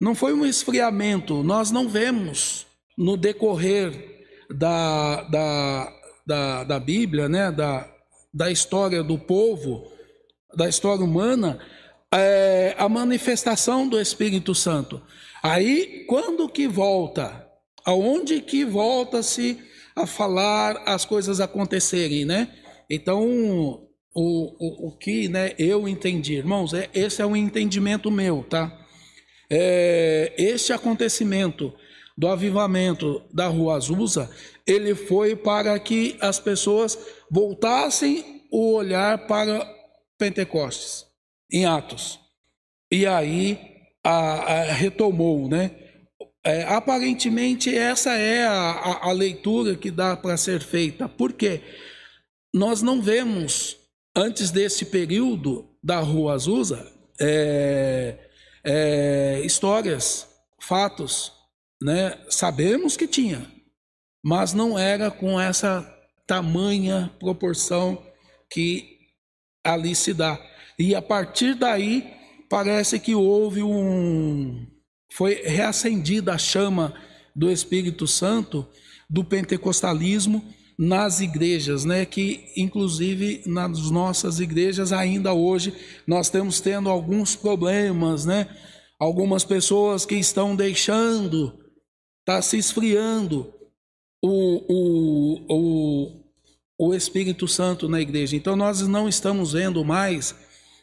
Não 0.01 0.15
foi 0.15 0.33
um 0.33 0.43
esfriamento. 0.43 1.43
Nós 1.43 1.69
não 1.69 1.87
vemos 1.87 2.65
no 2.97 3.15
decorrer 3.15 4.25
da, 4.49 5.21
da, 5.25 5.93
da, 6.25 6.63
da 6.63 6.79
Bíblia, 6.79 7.29
né? 7.29 7.51
da, 7.51 7.87
da 8.33 8.49
história 8.49 9.03
do 9.03 9.19
povo, 9.19 9.87
da 10.55 10.67
história 10.67 11.05
humana, 11.05 11.59
é, 12.11 12.73
a 12.75 12.89
manifestação 12.89 13.87
do 13.87 14.01
Espírito 14.01 14.55
Santo. 14.55 14.99
Aí, 15.43 16.05
quando 16.09 16.49
que 16.49 16.67
volta? 16.67 17.47
Aonde 17.85 18.41
que 18.41 18.65
volta-se 18.65 19.63
a 19.95 20.07
falar 20.07 20.81
as 20.87 21.05
coisas 21.05 21.39
acontecerem, 21.39 22.25
né? 22.25 22.63
Então, 22.89 23.23
o, 24.13 24.55
o, 24.59 24.87
o 24.87 24.97
que 24.97 25.27
né, 25.27 25.53
eu 25.59 25.87
entendi, 25.87 26.35
irmãos, 26.35 26.73
é, 26.73 26.89
esse 26.93 27.21
é 27.21 27.25
um 27.25 27.35
entendimento 27.35 28.09
meu, 28.09 28.43
tá? 28.43 28.85
É, 29.49 30.33
este 30.37 30.73
acontecimento 30.73 31.73
do 32.17 32.27
avivamento 32.27 33.21
da 33.31 33.47
Rua 33.47 33.75
Azusa, 33.75 34.29
ele 34.65 34.95
foi 34.95 35.35
para 35.35 35.77
que 35.79 36.17
as 36.19 36.39
pessoas 36.39 36.97
voltassem 37.29 38.43
o 38.51 38.73
olhar 38.73 39.27
para 39.27 39.67
Pentecostes, 40.17 41.05
em 41.51 41.65
Atos. 41.65 42.19
E 42.91 43.05
aí 43.05 43.59
a, 44.03 44.11
a 44.11 44.63
retomou, 44.73 45.47
né? 45.47 45.71
É, 46.43 46.63
aparentemente, 46.63 47.75
essa 47.75 48.13
é 48.13 48.45
a, 48.45 48.51
a, 48.51 49.09
a 49.09 49.11
leitura 49.11 49.75
que 49.75 49.91
dá 49.91 50.15
para 50.15 50.37
ser 50.37 50.61
feita. 50.61 51.07
Por 51.07 51.33
quê? 51.33 51.61
Nós 52.53 52.81
não 52.81 53.01
vemos, 53.01 53.77
antes 54.15 54.51
desse 54.51 54.85
período 54.85 55.69
da 55.83 55.99
Rua 55.99 56.33
Azusa, 56.33 56.91
é, 57.19 58.17
é, 58.63 59.41
histórias, 59.43 60.27
fatos. 60.59 61.31
Né? 61.81 62.17
Sabemos 62.29 62.97
que 62.97 63.07
tinha, 63.07 63.51
mas 64.23 64.53
não 64.53 64.77
era 64.77 65.11
com 65.11 65.39
essa 65.39 65.85
tamanha 66.25 67.13
proporção 67.19 68.03
que 68.49 68.97
ali 69.63 69.95
se 69.95 70.13
dá. 70.13 70.39
E 70.79 70.95
a 70.95 71.01
partir 71.01 71.55
daí, 71.55 72.13
parece 72.49 72.99
que 72.99 73.13
houve 73.13 73.61
um 73.63 74.65
foi 75.11 75.35
reacendida 75.35 76.33
a 76.33 76.37
chama 76.37 76.93
do 77.35 77.49
Espírito 77.49 78.05
Santo 78.05 78.67
do 79.09 79.23
pentecostalismo 79.23 80.43
nas 80.77 81.21
igrejas, 81.21 81.83
né? 81.83 82.05
Que 82.05 82.51
inclusive 82.55 83.41
nas 83.45 83.89
nossas 83.89 84.39
igrejas 84.39 84.91
ainda 84.91 85.33
hoje 85.33 85.73
nós 86.05 86.27
estamos 86.27 86.59
tendo 86.59 86.89
alguns 86.89 87.35
problemas, 87.35 88.25
né? 88.25 88.47
Algumas 88.99 89.43
pessoas 89.43 90.05
que 90.05 90.15
estão 90.15 90.55
deixando, 90.55 91.57
está 92.19 92.41
se 92.41 92.57
esfriando 92.57 93.53
o, 94.23 94.63
o, 94.67 95.45
o, 95.49 96.23
o 96.79 96.93
Espírito 96.93 97.47
Santo 97.47 97.87
na 97.87 98.01
igreja. 98.01 98.35
Então 98.35 98.55
nós 98.55 98.81
não 98.87 99.07
estamos 99.07 99.53
vendo 99.53 99.83
mais 99.83 100.35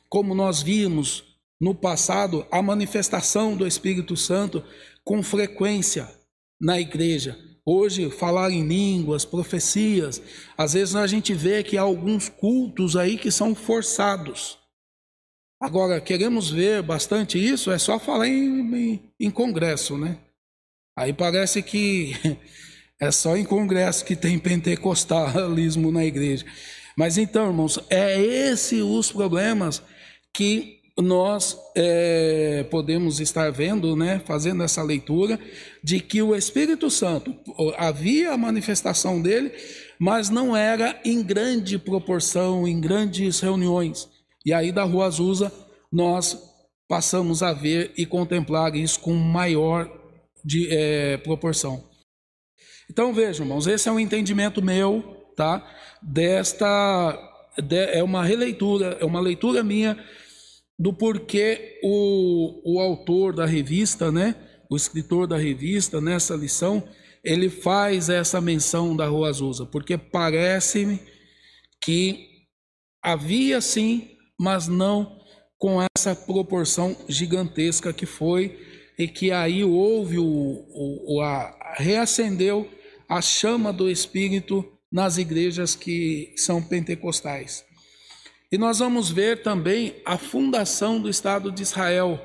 como 0.09 0.35
nós 0.35 0.63
vimos 0.63 1.25
no 1.61 1.75
passado 1.75 2.47
a 2.51 2.61
manifestação 2.63 3.57
do 3.57 3.67
Espírito 3.67 4.17
Santo 4.17 4.63
com 5.05 5.23
frequência 5.23 6.09
na 6.61 6.81
igreja. 6.81 7.39
Hoje, 7.67 8.11
falar 8.11 8.51
em 8.51 8.67
línguas, 8.67 9.25
profecias, 9.25 10.21
às 10.57 10.75
vezes 10.75 10.95
a 10.95 11.07
gente 11.07 11.33
vê 11.33 11.63
que 11.63 11.79
há 11.79 11.83
alguns 11.83 12.29
cultos 12.29 12.95
aí 12.95 13.17
que 13.17 13.31
são 13.31 13.55
forçados. 13.55 14.59
Agora, 15.61 15.99
queremos 15.99 16.51
ver 16.51 16.83
bastante 16.83 17.39
isso, 17.39 17.71
é 17.71 17.79
só 17.79 17.99
falar 17.99 18.29
em, 18.29 18.75
em, 18.77 19.13
em 19.19 19.31
congresso, 19.31 19.97
né? 19.97 20.19
Aí 20.95 21.15
parece 21.15 21.63
que 21.63 22.13
é 23.01 23.11
só 23.11 23.35
em 23.35 23.45
congresso 23.45 24.05
que 24.05 24.15
tem 24.15 24.39
pentecostalismo 24.39 25.91
na 25.91 26.05
igreja. 26.05 26.45
Mas 26.99 27.17
então, 27.17 27.47
irmãos, 27.47 27.81
é 27.89 28.21
esse 28.21 28.83
os 28.83 29.11
problemas 29.11 29.83
que 30.35 30.84
nós 30.97 31.59
é, 31.77 32.65
podemos 32.71 33.19
estar 33.19 33.51
vendo, 33.51 33.97
né, 33.97 34.23
fazendo 34.25 34.63
essa 34.63 34.83
leitura, 34.83 35.39
de 35.83 36.01
que 36.01 36.23
o 36.23 36.35
Espírito 36.37 36.89
Santo 36.89 37.35
havia 37.77 38.33
a 38.33 38.39
manifestação 38.39 39.21
dele, 39.21 39.53
mas 39.99 40.31
não 40.31 40.57
era 40.57 41.01
em 41.05 41.23
grande 41.23 41.79
proporção, 41.79 42.67
em 42.67 42.81
grandes 42.81 43.41
reuniões. 43.41 44.09
E 44.47 44.53
aí 44.53 44.71
da 44.71 44.85
Rua 44.85 45.07
Azusa 45.07 45.53
nós 45.91 46.39
passamos 46.89 47.43
a 47.43 47.53
ver 47.53 47.93
e 47.97 48.05
contemplar 48.07 48.75
isso 48.77 49.01
com 49.01 49.15
maior 49.15 49.91
de, 50.45 50.69
é, 50.71 51.17
proporção. 51.19 51.83
Então 52.91 53.13
vejam, 53.13 53.47
irmãos, 53.47 53.67
esse 53.67 53.89
é 53.89 53.93
um 53.93 53.99
entendimento 53.99 54.63
meu, 54.63 55.03
tá? 55.35 55.67
Desta 56.03 57.19
de, 57.63 57.77
é 57.77 58.03
uma 58.03 58.25
releitura, 58.25 58.99
é 59.01 59.05
uma 59.05 59.21
leitura 59.21 59.63
minha 59.65 59.99
do 60.79 60.93
porquê 60.93 61.81
o, 61.83 62.75
o 62.75 62.81
autor 62.81 63.35
da 63.35 63.47
revista, 63.47 64.11
né, 64.11 64.35
o 64.71 64.77
escritor 64.77 65.27
da 65.27 65.37
revista, 65.37 66.01
nessa 66.01 66.35
lição, 66.35 66.83
ele 67.23 67.49
faz 67.49 68.09
essa 68.09 68.41
menção 68.41 68.95
da 68.95 69.07
Rua 69.07 69.31
Azusa, 69.31 69.65
porque 69.65 69.97
parece-me 69.97 71.01
que 71.83 72.29
havia 73.03 73.61
sim, 73.61 74.11
mas 74.39 74.69
não 74.69 75.21
com 75.59 75.79
essa 75.97 76.15
proporção 76.15 76.97
gigantesca 77.09 77.93
que 77.93 78.05
foi 78.05 78.59
e 78.99 79.09
que 79.09 79.31
aí 79.31 79.65
houve 79.65 80.19
o, 80.19 80.25
o, 80.25 81.17
o 81.17 81.21
a, 81.23 81.75
reacendeu 81.79 82.71
a 83.09 83.21
chama 83.23 83.73
do 83.73 83.91
Espírito 83.91 84.65
nas 84.91 85.19
igrejas 85.19 85.75
que 85.75 86.35
são 86.37 86.63
pentecostais. 86.63 87.65
E 88.55 88.57
nós 88.57 88.79
vamos 88.79 89.11
ver 89.11 89.43
também 89.43 90.01
a 90.05 90.17
fundação 90.17 91.01
do 91.01 91.11
Estado 91.11 91.51
de 91.51 91.61
Israel, 91.61 92.25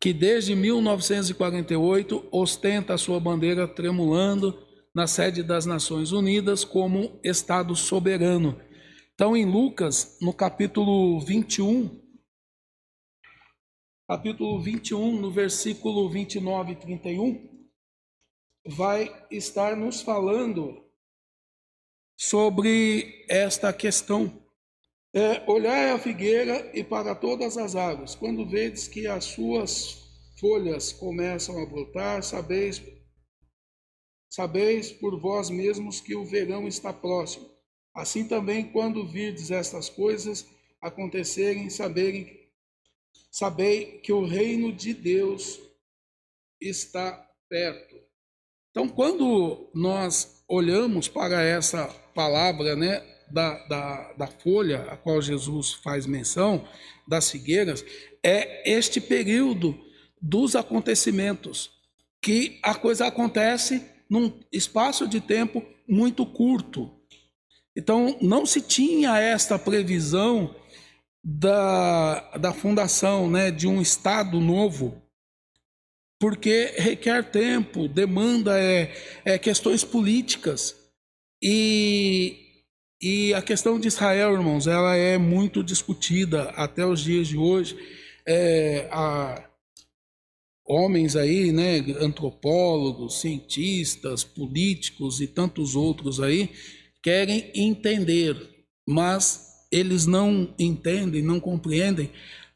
que 0.00 0.10
desde 0.10 0.54
1948 0.54 2.26
ostenta 2.32 2.94
a 2.94 2.98
sua 2.98 3.20
bandeira 3.20 3.68
tremulando 3.68 4.66
na 4.94 5.06
sede 5.06 5.42
das 5.42 5.66
Nações 5.66 6.10
Unidas 6.10 6.64
como 6.64 7.20
Estado 7.22 7.76
soberano. 7.76 8.58
Então, 9.12 9.36
em 9.36 9.44
Lucas, 9.44 10.16
no 10.22 10.32
capítulo 10.32 11.20
21, 11.20 12.00
capítulo 14.08 14.58
21, 14.58 15.20
no 15.20 15.30
versículo 15.30 16.08
29 16.08 16.72
e 16.72 16.76
31, 16.76 17.68
vai 18.68 19.26
estar 19.30 19.76
nos 19.76 20.00
falando 20.00 20.82
sobre 22.18 23.26
esta 23.28 23.70
questão 23.70 24.45
é, 25.16 25.42
olhai 25.50 25.92
a 25.92 25.98
figueira 25.98 26.70
e 26.74 26.84
para 26.84 27.14
todas 27.14 27.56
as 27.56 27.74
águas, 27.74 28.14
quando 28.14 28.46
vedes 28.46 28.86
que 28.86 29.06
as 29.06 29.24
suas 29.24 30.04
folhas 30.38 30.92
começam 30.92 31.58
a 31.58 31.64
brotar, 31.64 32.22
sabeis, 32.22 32.82
sabeis 34.28 34.92
por 34.92 35.18
vós 35.18 35.48
mesmos 35.48 36.02
que 36.02 36.14
o 36.14 36.26
verão 36.26 36.68
está 36.68 36.92
próximo. 36.92 37.50
Assim 37.94 38.28
também, 38.28 38.70
quando 38.70 39.06
virdes 39.06 39.50
estas 39.50 39.88
coisas 39.88 40.46
acontecerem, 40.82 41.70
saberem, 41.70 42.50
sabei 43.30 44.00
que 44.00 44.12
o 44.12 44.26
reino 44.26 44.70
de 44.70 44.92
Deus 44.92 45.58
está 46.60 47.26
perto. 47.48 47.96
Então, 48.70 48.86
quando 48.86 49.70
nós 49.74 50.44
olhamos 50.46 51.08
para 51.08 51.42
essa 51.42 51.88
palavra, 52.14 52.76
né, 52.76 53.15
da, 53.30 53.58
da, 53.66 54.12
da 54.12 54.26
folha 54.26 54.82
a 54.90 54.96
qual 54.96 55.20
Jesus 55.20 55.72
faz 55.72 56.06
menção, 56.06 56.66
das 57.06 57.30
figueiras, 57.30 57.84
é 58.22 58.70
este 58.70 59.00
período 59.00 59.78
dos 60.20 60.56
acontecimentos, 60.56 61.70
que 62.20 62.58
a 62.62 62.74
coisa 62.74 63.06
acontece 63.06 63.84
num 64.10 64.40
espaço 64.52 65.06
de 65.06 65.20
tempo 65.20 65.64
muito 65.88 66.26
curto. 66.26 66.90
Então, 67.76 68.16
não 68.20 68.44
se 68.46 68.60
tinha 68.60 69.18
esta 69.18 69.58
previsão 69.58 70.54
da, 71.22 72.36
da 72.38 72.52
fundação 72.52 73.30
né, 73.30 73.50
de 73.50 73.66
um 73.66 73.80
Estado 73.80 74.40
novo, 74.40 75.02
porque 76.18 76.74
requer 76.76 77.30
tempo, 77.30 77.86
demanda 77.86 78.58
é, 78.58 78.94
é 79.24 79.38
questões 79.38 79.84
políticas. 79.84 80.74
E 81.42 82.45
e 83.08 83.34
a 83.34 83.40
questão 83.40 83.78
de 83.78 83.86
Israel, 83.86 84.32
irmãos, 84.32 84.66
ela 84.66 84.96
é 84.96 85.16
muito 85.16 85.62
discutida 85.62 86.50
até 86.56 86.84
os 86.84 87.04
dias 87.04 87.28
de 87.28 87.36
hoje. 87.36 87.76
É, 88.26 88.88
homens 90.66 91.14
aí, 91.14 91.52
né, 91.52 91.78
antropólogos, 92.00 93.20
cientistas, 93.20 94.24
políticos 94.24 95.20
e 95.20 95.28
tantos 95.28 95.76
outros 95.76 96.20
aí, 96.20 96.50
querem 97.00 97.48
entender, 97.54 98.36
mas 98.84 99.66
eles 99.70 100.04
não 100.04 100.52
entendem, 100.58 101.22
não 101.22 101.38
compreendem, 101.38 102.10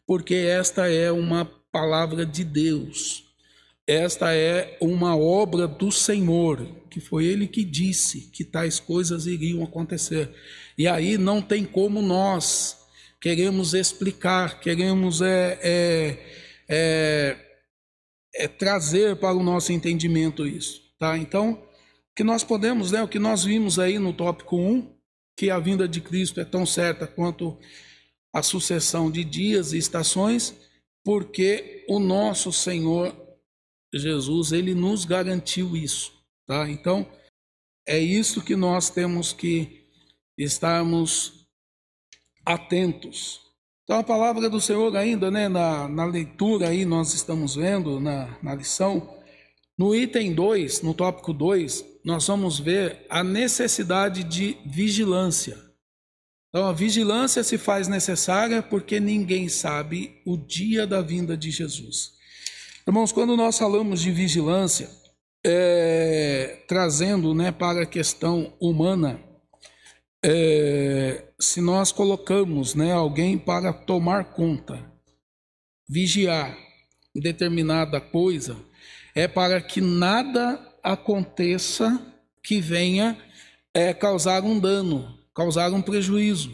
porque 0.04 0.34
esta 0.34 0.88
é 0.88 1.12
uma 1.12 1.44
palavra 1.70 2.26
de 2.26 2.42
Deus. 2.42 3.29
Esta 3.90 4.32
é 4.32 4.76
uma 4.80 5.16
obra 5.16 5.66
do 5.66 5.90
Senhor, 5.90 6.64
que 6.88 7.00
foi 7.00 7.24
Ele 7.24 7.48
que 7.48 7.64
disse 7.64 8.30
que 8.30 8.44
tais 8.44 8.78
coisas 8.78 9.26
iriam 9.26 9.64
acontecer. 9.64 10.30
E 10.78 10.86
aí 10.86 11.18
não 11.18 11.42
tem 11.42 11.64
como 11.64 12.00
nós 12.00 12.78
queremos 13.20 13.74
explicar, 13.74 14.60
queremos 14.60 15.20
é, 15.20 15.58
é, 15.60 16.18
é, 16.68 17.36
é 18.32 18.46
trazer 18.46 19.16
para 19.16 19.34
o 19.34 19.42
nosso 19.42 19.72
entendimento 19.72 20.46
isso. 20.46 20.80
Tá? 20.96 21.18
Então, 21.18 21.60
que 22.14 22.22
nós 22.22 22.44
podemos, 22.44 22.92
né, 22.92 23.02
o 23.02 23.08
que 23.08 23.18
nós 23.18 23.42
vimos 23.42 23.76
aí 23.80 23.98
no 23.98 24.12
tópico 24.12 24.56
1, 24.56 24.88
que 25.36 25.50
a 25.50 25.58
vinda 25.58 25.88
de 25.88 26.00
Cristo 26.00 26.38
é 26.40 26.44
tão 26.44 26.64
certa 26.64 27.08
quanto 27.08 27.58
a 28.32 28.40
sucessão 28.40 29.10
de 29.10 29.24
dias 29.24 29.72
e 29.72 29.78
estações, 29.78 30.54
porque 31.02 31.84
o 31.88 31.98
nosso 31.98 32.52
Senhor 32.52 33.19
Jesus, 33.92 34.52
ele 34.52 34.74
nos 34.74 35.04
garantiu 35.04 35.76
isso, 35.76 36.12
tá? 36.46 36.68
Então, 36.68 37.06
é 37.86 37.98
isso 37.98 38.42
que 38.42 38.54
nós 38.54 38.90
temos 38.90 39.32
que 39.32 39.86
estarmos 40.38 41.46
atentos. 42.44 43.40
Então, 43.84 43.98
a 43.98 44.04
palavra 44.04 44.48
do 44.48 44.60
Senhor 44.60 44.96
ainda, 44.96 45.30
né, 45.30 45.48
na, 45.48 45.88
na 45.88 46.04
leitura 46.04 46.68
aí, 46.68 46.84
nós 46.84 47.12
estamos 47.12 47.56
vendo 47.56 47.98
na, 47.98 48.38
na 48.40 48.54
lição, 48.54 49.18
no 49.76 49.94
item 49.94 50.32
2, 50.34 50.82
no 50.82 50.94
tópico 50.94 51.32
2, 51.32 51.84
nós 52.04 52.26
vamos 52.26 52.58
ver 52.58 53.04
a 53.08 53.24
necessidade 53.24 54.22
de 54.22 54.56
vigilância. 54.64 55.58
Então, 56.48 56.66
a 56.66 56.72
vigilância 56.72 57.42
se 57.42 57.56
faz 57.56 57.88
necessária 57.88 58.62
porque 58.62 59.00
ninguém 59.00 59.48
sabe 59.48 60.20
o 60.24 60.36
dia 60.36 60.86
da 60.86 61.00
vinda 61.00 61.36
de 61.36 61.50
Jesus. 61.50 62.19
Irmãos, 62.86 63.12
quando 63.12 63.36
nós 63.36 63.58
falamos 63.58 64.00
de 64.00 64.10
vigilância, 64.10 64.88
é, 65.44 66.64
trazendo 66.66 67.34
né, 67.34 67.52
para 67.52 67.82
a 67.82 67.86
questão 67.86 68.54
humana, 68.58 69.20
é, 70.24 71.24
se 71.38 71.60
nós 71.60 71.92
colocamos 71.92 72.74
né, 72.74 72.90
alguém 72.92 73.36
para 73.36 73.72
tomar 73.72 74.32
conta, 74.32 74.90
vigiar 75.86 76.56
determinada 77.14 78.00
coisa, 78.00 78.56
é 79.14 79.28
para 79.28 79.60
que 79.60 79.82
nada 79.82 80.58
aconteça 80.82 82.00
que 82.42 82.62
venha 82.62 83.18
é, 83.74 83.92
causar 83.92 84.42
um 84.42 84.58
dano, 84.58 85.18
causar 85.34 85.70
um 85.72 85.82
prejuízo 85.82 86.50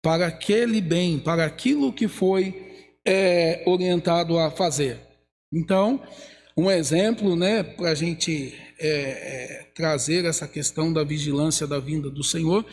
para 0.00 0.26
aquele 0.26 0.80
bem, 0.80 1.18
para 1.18 1.44
aquilo 1.44 1.92
que 1.92 2.08
foi 2.08 2.88
é, 3.04 3.62
orientado 3.66 4.38
a 4.38 4.50
fazer. 4.50 5.03
Então, 5.54 6.02
um 6.56 6.70
exemplo, 6.70 7.36
né, 7.36 7.62
para 7.62 7.90
a 7.90 7.94
gente 7.94 8.54
é, 8.78 8.88
é, 8.88 9.66
trazer 9.74 10.24
essa 10.24 10.48
questão 10.48 10.92
da 10.92 11.04
vigilância 11.04 11.66
da 11.66 11.78
vinda 11.78 12.10
do 12.10 12.24
Senhor, 12.24 12.64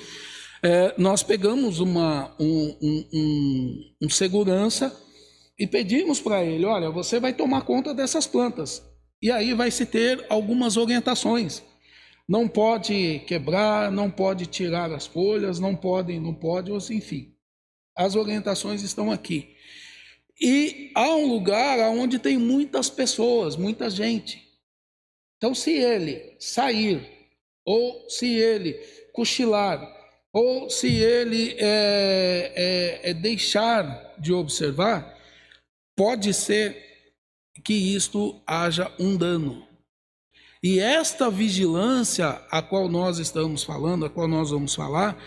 é, 0.64 0.94
nós 0.98 1.24
pegamos 1.24 1.80
uma, 1.80 2.36
um, 2.40 2.78
um, 2.82 3.08
um, 3.14 3.96
um 4.04 4.10
segurança 4.10 4.96
e 5.58 5.68
pedimos 5.68 6.20
para 6.20 6.44
ele: 6.44 6.66
olha, 6.66 6.90
você 6.90 7.20
vai 7.20 7.34
tomar 7.34 7.62
conta 7.62 7.94
dessas 7.94 8.28
plantas. 8.28 8.84
E 9.22 9.32
aí 9.32 9.54
vai 9.54 9.70
se 9.70 9.86
ter 9.86 10.26
algumas 10.30 10.78
orientações. 10.78 11.62
Não 12.28 12.48
pode 12.48 13.20
quebrar, 13.28 13.92
não 13.92 14.10
pode 14.10 14.46
tirar 14.48 14.92
as 14.92 15.06
folhas, 15.06 15.60
não 15.60 15.76
pode, 15.76 16.20
não 16.20 16.34
pode, 16.34 16.72
enfim. 16.94 17.34
As 17.96 18.16
orientações 18.16 18.82
estão 18.82 19.12
aqui. 19.12 19.51
E 20.42 20.92
há 20.96 21.16
um 21.16 21.28
lugar 21.28 21.78
onde 21.92 22.18
tem 22.18 22.38
muitas 22.38 22.90
pessoas, 22.90 23.56
muita 23.56 23.90
gente. 23.90 24.44
Então, 25.38 25.54
se 25.54 25.72
ele 25.72 26.36
sair, 26.40 27.30
ou 27.64 28.10
se 28.10 28.28
ele 28.36 28.74
cochilar, 29.14 29.80
ou 30.34 30.70
se 30.70 30.88
ele 30.88 31.56
é, 31.60 32.54
é, 33.04 33.10
é 33.12 33.14
deixar 33.14 34.16
de 34.18 34.34
observar, 34.34 35.16
pode 35.96 36.34
ser 36.34 36.92
que 37.64 37.74
isto 37.74 38.42
haja 38.48 38.92
um 39.00 39.16
dano. 39.16 39.68
E 40.64 40.80
esta 40.80 41.30
vigilância 41.30 42.30
a 42.50 42.62
qual 42.62 42.88
nós 42.88 43.18
estamos 43.18 43.64
falando, 43.64 44.06
a 44.06 44.10
qual 44.10 44.28
nós 44.28 44.52
vamos 44.52 44.74
falar, 44.74 45.22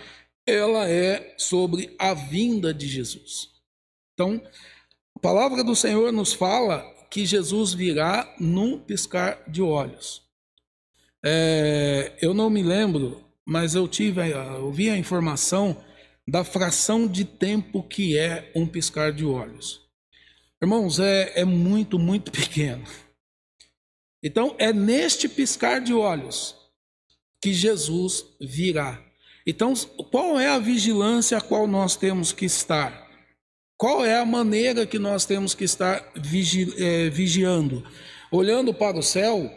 ela 0.46 0.88
é 0.88 1.34
sobre 1.38 1.94
a 1.98 2.14
vinda 2.14 2.72
de 2.72 2.86
Jesus. 2.86 3.50
Então, 4.12 4.40
palavra 5.24 5.64
do 5.64 5.74
Senhor 5.74 6.12
nos 6.12 6.34
fala 6.34 6.84
que 7.08 7.24
Jesus 7.24 7.72
virá 7.72 8.30
num 8.38 8.78
piscar 8.78 9.42
de 9.48 9.62
olhos. 9.62 10.20
É, 11.24 12.12
eu 12.20 12.34
não 12.34 12.50
me 12.50 12.62
lembro, 12.62 13.24
mas 13.42 13.74
eu 13.74 13.88
tive, 13.88 14.20
eu 14.20 14.70
vi 14.70 14.90
a 14.90 14.98
informação 14.98 15.82
da 16.28 16.44
fração 16.44 17.08
de 17.08 17.24
tempo 17.24 17.82
que 17.82 18.18
é 18.18 18.52
um 18.54 18.66
piscar 18.66 19.14
de 19.14 19.24
olhos. 19.24 19.80
Irmãos, 20.60 21.00
é, 21.00 21.40
é 21.40 21.44
muito, 21.46 21.98
muito 21.98 22.28
pequeno. 22.30 22.84
Então, 24.22 24.54
é 24.58 24.74
neste 24.74 25.26
piscar 25.26 25.80
de 25.80 25.94
olhos 25.94 26.54
que 27.40 27.54
Jesus 27.54 28.26
virá. 28.38 29.02
Então, 29.46 29.72
qual 30.10 30.38
é 30.38 30.50
a 30.50 30.58
vigilância 30.58 31.38
a 31.38 31.40
qual 31.40 31.66
nós 31.66 31.96
temos 31.96 32.30
que 32.30 32.44
estar? 32.44 33.03
Qual 33.76 34.04
é 34.04 34.16
a 34.16 34.24
maneira 34.24 34.86
que 34.86 34.98
nós 34.98 35.26
temos 35.26 35.54
que 35.54 35.64
estar 35.64 36.12
vigi 36.14 36.72
é, 36.82 37.10
vigiando? 37.10 37.84
Olhando 38.30 38.72
para 38.72 38.98
o 38.98 39.02
céu, 39.02 39.50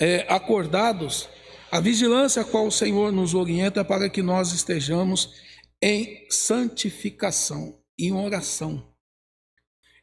é, 0.00 0.26
acordados, 0.32 1.28
a 1.70 1.80
vigilância 1.80 2.42
a 2.42 2.44
qual 2.44 2.66
o 2.66 2.72
Senhor 2.72 3.12
nos 3.12 3.34
orienta 3.34 3.84
para 3.84 4.08
que 4.08 4.22
nós 4.22 4.52
estejamos 4.52 5.34
em 5.82 6.26
santificação, 6.30 7.78
em 7.98 8.12
oração. 8.12 8.90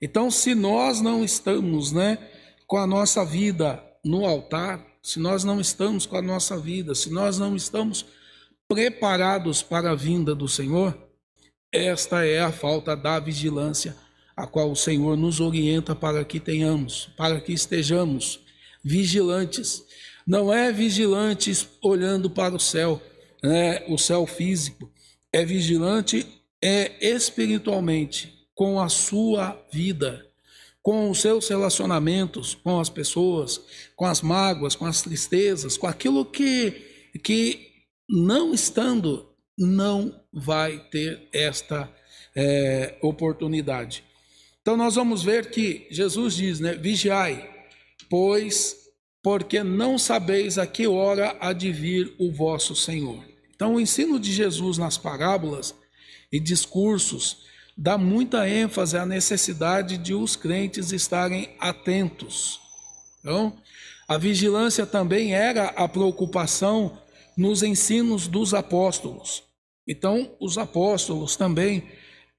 Então, 0.02 0.30
se 0.30 0.54
nós 0.54 1.02
não 1.02 1.24
estamos, 1.24 1.92
né, 1.92 2.18
com 2.68 2.78
a 2.78 2.86
nossa 2.86 3.26
vida 3.26 3.84
no 4.04 4.26
altar, 4.26 4.86
se 5.02 5.20
nós 5.20 5.44
não 5.44 5.60
estamos 5.60 6.06
com 6.06 6.18
a 6.18 6.22
nossa 6.22 6.60
vida, 6.60 6.94
se 6.94 7.10
nós 7.10 7.40
não 7.40 7.56
estamos 7.56 8.06
preparados 8.68 9.64
para 9.64 9.92
a 9.92 9.96
vinda 9.96 10.36
do 10.36 10.48
Senhor, 10.48 11.07
esta 11.72 12.26
é 12.26 12.40
a 12.40 12.52
falta 12.52 12.96
da 12.96 13.20
vigilância 13.20 13.96
a 14.36 14.46
qual 14.46 14.72
o 14.72 14.76
Senhor 14.76 15.18
nos 15.18 15.40
orienta 15.40 15.96
para 15.96 16.24
que 16.24 16.40
tenhamos, 16.40 17.10
para 17.18 17.42
que 17.42 17.52
estejamos 17.52 18.40
vigilantes. 18.84 19.84
Não 20.28 20.54
é 20.54 20.72
vigilantes 20.72 21.68
olhando 21.82 22.30
para 22.30 22.54
o 22.54 22.60
céu, 22.60 23.02
né, 23.44 23.84
o 23.88 23.98
céu 23.98 24.28
físico, 24.28 24.92
é 25.34 25.44
vigilante 25.44 26.26
é 26.62 27.14
espiritualmente 27.14 28.34
com 28.56 28.80
a 28.80 28.90
sua 28.90 29.60
vida, 29.72 30.26
com 30.82 31.10
os 31.10 31.22
seus 31.22 31.48
relacionamentos 31.48 32.56
com 32.56 32.80
as 32.80 32.90
pessoas, 32.90 33.62
com 33.96 34.06
as 34.06 34.22
mágoas, 34.22 34.76
com 34.76 34.86
as 34.86 35.02
tristezas, 35.02 35.78
com 35.78 35.86
aquilo 35.86 36.26
que, 36.26 37.12
que 37.24 37.68
não 38.10 38.54
estando, 38.54 39.30
não 39.58 40.14
vai 40.38 40.80
ter 40.92 41.28
esta 41.34 41.90
é, 42.36 42.96
oportunidade. 43.02 44.04
Então 44.62 44.78
nós 44.78 44.96
vamos 44.96 45.24
ver 45.24 45.50
que 45.50 45.88
Jesus 45.90 46.36
diz, 46.36 46.60
né? 46.60 46.76
Vigiai, 46.76 47.50
pois, 48.10 48.76
porque 49.24 49.64
não 49.64 49.98
sabeis 49.98 50.58
a 50.58 50.68
que 50.68 50.88
hora 50.88 51.36
há 51.40 51.52
de 51.54 51.72
vir 51.72 52.14
o 52.20 52.32
vosso 52.32 52.76
Senhor. 52.76 53.24
Então 53.56 53.76
o 53.76 53.80
ensino 53.80 54.20
de 54.20 54.32
Jesus 54.32 54.78
nas 54.78 54.98
parábolas 54.98 55.74
e 56.32 56.40
discursos 56.40 57.46
dá 57.76 57.98
muita 57.98 58.48
ênfase 58.48 58.98
à 58.98 59.06
necessidade 59.06 59.98
de 59.98 60.14
os 60.14 60.36
crentes 60.36 60.92
estarem 60.92 61.50
atentos. 61.60 62.60
Então, 63.20 63.58
a 64.08 64.18
vigilância 64.18 64.86
também 64.86 65.34
era 65.34 65.68
a 65.70 65.88
preocupação 65.88 66.98
nos 67.36 67.62
ensinos 67.62 68.28
dos 68.28 68.54
apóstolos. 68.54 69.47
Então, 69.88 70.36
os 70.40 70.58
apóstolos 70.58 71.36
também 71.36 71.84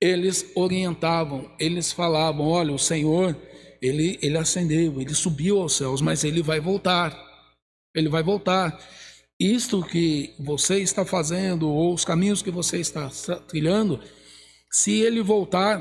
eles 0.00 0.50
orientavam, 0.54 1.50
eles 1.58 1.92
falavam: 1.92 2.46
olha, 2.46 2.72
o 2.72 2.78
Senhor, 2.78 3.36
ele, 3.82 4.18
ele 4.22 4.38
ascendeu, 4.38 5.00
ele 5.00 5.14
subiu 5.14 5.60
aos 5.60 5.74
céus, 5.74 6.00
mas 6.00 6.24
ele 6.24 6.42
vai 6.42 6.60
voltar. 6.60 7.16
Ele 7.94 8.08
vai 8.08 8.22
voltar. 8.22 8.78
Isto 9.40 9.82
que 9.82 10.34
você 10.38 10.80
está 10.80 11.04
fazendo, 11.04 11.68
ou 11.68 11.94
os 11.94 12.04
caminhos 12.04 12.42
que 12.42 12.50
você 12.50 12.78
está 12.78 13.08
trilhando, 13.46 14.00
se 14.70 15.00
ele 15.00 15.22
voltar, 15.22 15.80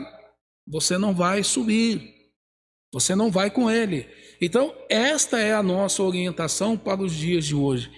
você 0.67 0.97
não 0.97 1.13
vai 1.13 1.43
subir, 1.43 2.01
você 2.93 3.15
não 3.15 3.31
vai 3.31 3.49
com 3.49 3.69
ele. 3.69 4.07
Então, 4.39 4.75
esta 4.89 5.39
é 5.39 5.53
a 5.53 5.63
nossa 5.63 6.03
orientação 6.03 6.77
para 6.77 7.01
os 7.01 7.13
dias 7.13 7.45
de 7.45 7.55
hoje. 7.55 7.91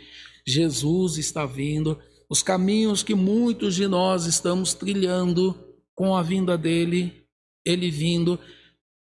Jesus 0.48 1.18
está 1.18 1.46
vindo, 1.46 2.00
os 2.30 2.44
caminhos 2.44 3.02
que 3.02 3.16
muitos 3.16 3.76
de 3.76 3.88
nós 3.88 4.26
estamos 4.26 4.74
trilhando 4.74 5.58
com 5.96 6.16
a 6.16 6.22
vinda 6.22 6.58
dele, 6.58 7.26
ele 7.66 7.90
vindo, 7.90 8.40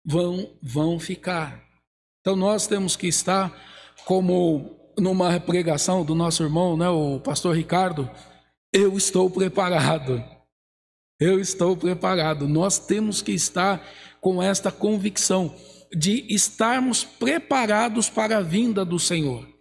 vão 0.04 0.56
vão 0.62 0.98
ficar. 0.98 1.64
Então 2.20 2.36
nós 2.36 2.66
temos 2.66 2.94
que 2.94 3.06
estar 3.06 3.52
como 4.04 4.76
numa 4.98 5.38
pregação 5.40 6.04
do 6.04 6.14
nosso 6.14 6.42
irmão, 6.42 6.76
né, 6.76 6.88
o 6.88 7.20
pastor 7.20 7.54
Ricardo, 7.54 8.08
eu 8.72 8.96
estou 8.96 9.30
preparado. 9.30 10.22
Eu 11.18 11.40
estou 11.40 11.76
preparado. 11.76 12.46
Nós 12.46 12.78
temos 12.78 13.22
que 13.22 13.32
estar 13.32 13.82
com 14.20 14.42
esta 14.42 14.70
convicção 14.70 15.54
de 15.94 16.26
estarmos 16.28 17.04
preparados 17.04 18.10
para 18.10 18.38
a 18.38 18.42
vinda 18.42 18.84
do 18.84 18.98
Senhor. 18.98 19.55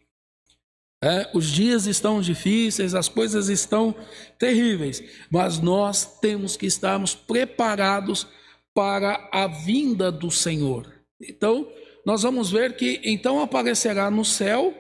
É, 1.06 1.30
os 1.36 1.52
dias 1.52 1.86
estão 1.86 2.20
difíceis, 2.20 2.96
as 2.96 3.08
coisas 3.08 3.48
estão 3.48 3.94
terríveis, 4.40 5.04
mas 5.30 5.60
nós 5.60 6.20
temos 6.20 6.58
que 6.58 6.66
estarmos 6.66 7.14
preparados 7.14 8.26
para 8.74 9.30
a 9.32 9.46
vinda 9.46 10.12
do 10.12 10.32
Senhor. 10.32 10.92
Então, 11.22 11.68
nós 12.04 12.24
vamos 12.24 12.50
ver 12.50 12.76
que 12.76 13.02
então 13.04 13.40
aparecerá 13.40 14.10
no 14.10 14.26
céu 14.26 14.74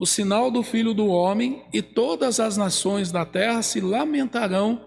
o 0.00 0.04
sinal 0.04 0.50
do 0.50 0.64
Filho 0.64 0.92
do 0.92 1.06
Homem, 1.06 1.62
e 1.72 1.80
todas 1.80 2.40
as 2.40 2.56
nações 2.56 3.12
da 3.12 3.24
terra 3.24 3.62
se 3.62 3.80
lamentarão 3.80 4.84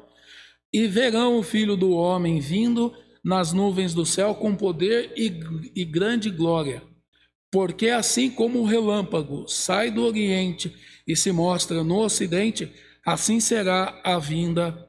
e 0.73 0.87
verão 0.87 1.39
o 1.39 1.43
filho 1.43 1.77
do 1.77 1.91
homem 1.91 2.39
vindo 2.39 2.93
nas 3.23 3.53
nuvens 3.53 3.93
do 3.93 4.05
céu 4.05 4.35
com 4.35 4.53
poder 4.53 5.13
e, 5.15 5.39
e 5.73 5.85
grande 5.85 6.29
glória. 6.29 6.83
Porque 7.51 7.87
assim 7.89 8.29
como 8.29 8.59
o 8.59 8.65
relâmpago 8.65 9.47
sai 9.47 9.89
do 9.89 10.03
oriente 10.03 10.73
e 11.07 11.15
se 11.15 11.31
mostra 11.31 11.83
no 11.83 11.99
ocidente, 11.99 12.71
assim 13.05 13.39
será 13.39 13.99
a 14.03 14.19
vinda 14.19 14.87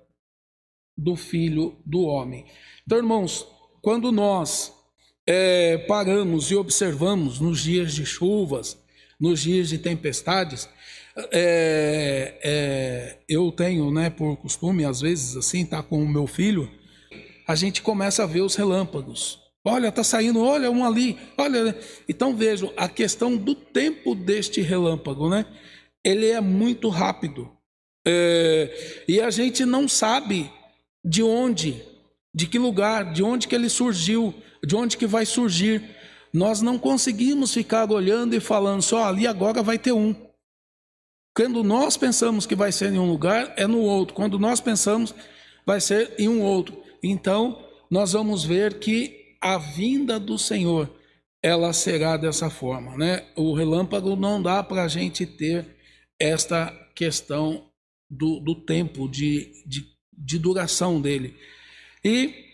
do 0.96 1.16
filho 1.16 1.80
do 1.86 2.02
homem. 2.02 2.44
Então, 2.84 2.98
irmãos, 2.98 3.46
quando 3.80 4.12
nós 4.12 4.72
é, 5.26 5.78
paramos 5.78 6.50
e 6.50 6.54
observamos 6.54 7.40
nos 7.40 7.62
dias 7.62 7.94
de 7.94 8.04
chuvas, 8.04 8.78
nos 9.18 9.40
dias 9.40 9.68
de 9.68 9.78
tempestades, 9.78 10.68
é, 11.32 12.38
é, 12.42 13.18
eu 13.28 13.50
tenho, 13.52 13.90
né, 13.90 14.10
por 14.10 14.36
costume, 14.36 14.84
às 14.84 15.00
vezes, 15.00 15.36
assim, 15.36 15.64
tá 15.64 15.82
com 15.82 16.02
o 16.02 16.08
meu 16.08 16.26
filho, 16.26 16.70
a 17.46 17.54
gente 17.54 17.82
começa 17.82 18.22
a 18.22 18.26
ver 18.26 18.42
os 18.42 18.54
relâmpagos. 18.54 19.39
Olha, 19.64 19.92
tá 19.92 20.02
saindo, 20.02 20.40
olha 20.40 20.70
um 20.70 20.84
ali, 20.84 21.18
olha. 21.36 21.78
Então 22.08 22.34
vejo 22.34 22.72
a 22.76 22.88
questão 22.88 23.36
do 23.36 23.54
tempo 23.54 24.14
deste 24.14 24.60
relâmpago, 24.60 25.28
né? 25.28 25.44
Ele 26.02 26.28
é 26.28 26.40
muito 26.40 26.88
rápido 26.88 27.50
é, 28.06 29.02
e 29.06 29.20
a 29.20 29.30
gente 29.30 29.64
não 29.64 29.86
sabe 29.86 30.50
de 31.04 31.22
onde, 31.22 31.82
de 32.34 32.46
que 32.46 32.58
lugar, 32.58 33.12
de 33.12 33.22
onde 33.22 33.46
que 33.46 33.54
ele 33.54 33.68
surgiu, 33.68 34.34
de 34.64 34.74
onde 34.74 34.96
que 34.96 35.06
vai 35.06 35.26
surgir. 35.26 35.82
Nós 36.32 36.62
não 36.62 36.78
conseguimos 36.78 37.52
ficar 37.52 37.90
olhando 37.90 38.34
e 38.34 38.40
falando 38.40 38.82
só 38.82 39.04
ali 39.04 39.26
agora 39.26 39.62
vai 39.62 39.78
ter 39.78 39.92
um. 39.92 40.14
Quando 41.34 41.62
nós 41.62 41.96
pensamos 41.96 42.46
que 42.46 42.54
vai 42.54 42.72
ser 42.72 42.92
em 42.92 42.98
um 42.98 43.10
lugar, 43.10 43.52
é 43.56 43.66
no 43.66 43.80
outro. 43.80 44.14
Quando 44.14 44.38
nós 44.38 44.60
pensamos, 44.60 45.14
vai 45.66 45.80
ser 45.80 46.14
em 46.18 46.28
um 46.28 46.42
outro. 46.42 46.82
Então, 47.02 47.64
nós 47.90 48.12
vamos 48.12 48.44
ver 48.44 48.78
que 48.78 49.19
a 49.40 49.58
vinda 49.58 50.18
do 50.20 50.38
Senhor, 50.38 50.90
ela 51.42 51.72
será 51.72 52.16
dessa 52.16 52.50
forma, 52.50 52.96
né? 52.96 53.26
O 53.34 53.54
relâmpago 53.54 54.14
não 54.14 54.42
dá 54.42 54.62
para 54.62 54.84
a 54.84 54.88
gente 54.88 55.24
ter 55.24 55.66
esta 56.18 56.70
questão 56.94 57.70
do, 58.10 58.40
do 58.40 58.54
tempo, 58.54 59.08
de, 59.08 59.50
de, 59.66 59.86
de 60.12 60.38
duração 60.38 61.00
dele. 61.00 61.34
E 62.04 62.48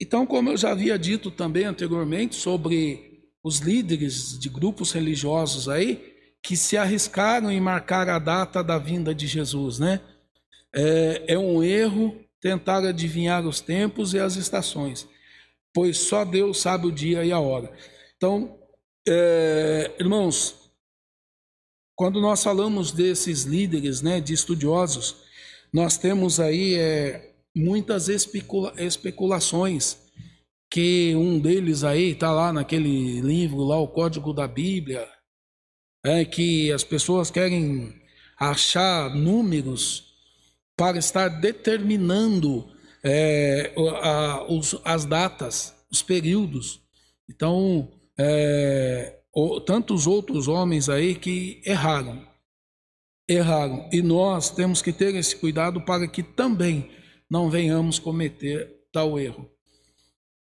então, 0.00 0.26
como 0.26 0.50
eu 0.50 0.56
já 0.56 0.72
havia 0.72 0.98
dito 0.98 1.30
também 1.30 1.64
anteriormente 1.64 2.34
sobre 2.34 3.22
os 3.44 3.58
líderes 3.58 4.38
de 4.38 4.48
grupos 4.48 4.90
religiosos 4.90 5.68
aí 5.68 6.12
que 6.42 6.56
se 6.56 6.76
arriscaram 6.76 7.52
em 7.52 7.60
marcar 7.60 8.08
a 8.08 8.18
data 8.18 8.64
da 8.64 8.78
vinda 8.78 9.14
de 9.14 9.26
Jesus, 9.26 9.78
né? 9.78 10.00
É, 10.74 11.34
é 11.34 11.38
um 11.38 11.62
erro 11.62 12.18
tentar 12.40 12.84
adivinhar 12.84 13.46
os 13.46 13.60
tempos 13.60 14.12
e 14.14 14.18
as 14.18 14.34
estações, 14.34 15.06
pois 15.74 15.98
só 15.98 16.24
Deus 16.24 16.60
sabe 16.60 16.86
o 16.86 16.92
dia 16.92 17.24
e 17.24 17.32
a 17.32 17.38
hora. 17.38 17.72
Então, 18.16 18.58
é, 19.06 19.94
irmãos, 19.98 20.70
quando 21.96 22.20
nós 22.20 22.42
falamos 22.42 22.92
desses 22.92 23.44
líderes, 23.44 24.02
né, 24.02 24.20
de 24.20 24.32
estudiosos, 24.32 25.16
nós 25.72 25.96
temos 25.96 26.38
aí 26.38 26.74
é, 26.74 27.34
muitas 27.54 28.08
especula 28.08 28.72
especulações 28.76 29.98
que 30.70 31.14
um 31.14 31.38
deles 31.38 31.84
aí 31.84 32.12
está 32.12 32.32
lá 32.32 32.50
naquele 32.50 33.20
livro 33.20 33.62
lá, 33.62 33.78
o 33.78 33.88
Código 33.88 34.32
da 34.32 34.48
Bíblia, 34.48 35.06
é 36.04 36.24
que 36.24 36.72
as 36.72 36.82
pessoas 36.82 37.30
querem 37.30 37.94
achar 38.38 39.14
números 39.14 40.14
para 40.76 40.98
estar 40.98 41.28
determinando 41.28 42.71
é, 43.04 43.72
a, 44.02 44.44
os, 44.48 44.80
as 44.84 45.04
datas, 45.04 45.74
os 45.90 46.02
períodos. 46.02 46.80
Então, 47.28 47.90
é, 48.18 49.18
o, 49.34 49.60
tantos 49.60 50.06
outros 50.06 50.48
homens 50.48 50.88
aí 50.88 51.14
que 51.14 51.60
erraram, 51.64 52.26
erraram. 53.28 53.88
E 53.92 54.02
nós 54.02 54.50
temos 54.50 54.82
que 54.82 54.92
ter 54.92 55.14
esse 55.14 55.36
cuidado 55.36 55.80
para 55.80 56.06
que 56.06 56.22
também 56.22 56.90
não 57.30 57.50
venhamos 57.50 57.98
cometer 57.98 58.70
tal 58.92 59.18
erro. 59.18 59.50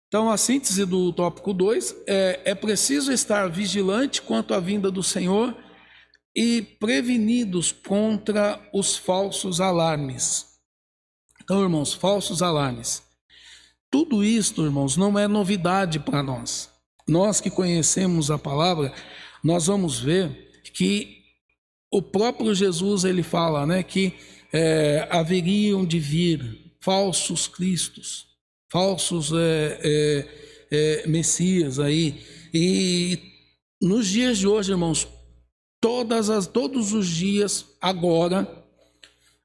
Então, 0.09 0.31
a 0.31 0.37
síntese 0.37 0.85
do 0.85 1.13
tópico 1.13 1.53
2 1.53 2.05
é: 2.07 2.41
é 2.45 2.55
preciso 2.55 3.13
estar 3.13 3.49
vigilante 3.49 4.23
quanto 4.23 4.55
à 4.55 4.61
vinda 4.61 4.91
do 4.91 5.03
Senhor 5.03 5.57
e 6.37 6.63
prevenidos 6.63 7.73
contra 7.73 8.61
os 8.73 8.97
falsos 8.97 9.61
alarmes. 9.61 10.54
Então, 11.45 11.63
irmãos, 11.63 11.95
falsos 11.95 12.43
alarmes. 12.43 13.03
Tudo 13.91 14.25
isto, 14.25 14.65
irmãos, 14.65 14.97
não 14.97 15.17
é 15.17 15.29
novidade 15.29 16.01
para 16.01 16.23
nós. 16.23 16.69
Nós 17.07 17.41
que 17.41 17.51
conhecemos 17.51 18.31
a 18.31 18.39
palavra, 18.39 18.93
nós 19.43 19.67
vamos 19.67 20.01
ver 20.01 20.51
que 20.73 21.23
o 21.93 22.03
próprio 22.03 22.53
Jesus 22.55 23.05
ele 23.05 23.23
fala, 23.23 23.65
né, 23.65 23.83
que 23.83 24.15
é, 24.53 25.07
haveriam 25.11 25.85
de 25.85 26.01
vir 26.01 26.75
falsos 26.81 27.47
cristos, 27.47 28.27
falsos 28.69 29.31
é, 29.33 29.81
é, 29.85 30.29
é 30.71 31.07
messias 31.07 31.79
aí. 31.79 32.25
E 32.53 33.21
nos 33.81 34.09
dias 34.09 34.39
de 34.39 34.49
hoje, 34.49 34.73
irmãos, 34.73 35.07
Todas 35.85 36.31
as, 36.31 36.47
todos 36.47 36.95
os 36.95 37.07
dias, 37.07 37.67
agora, 37.79 38.49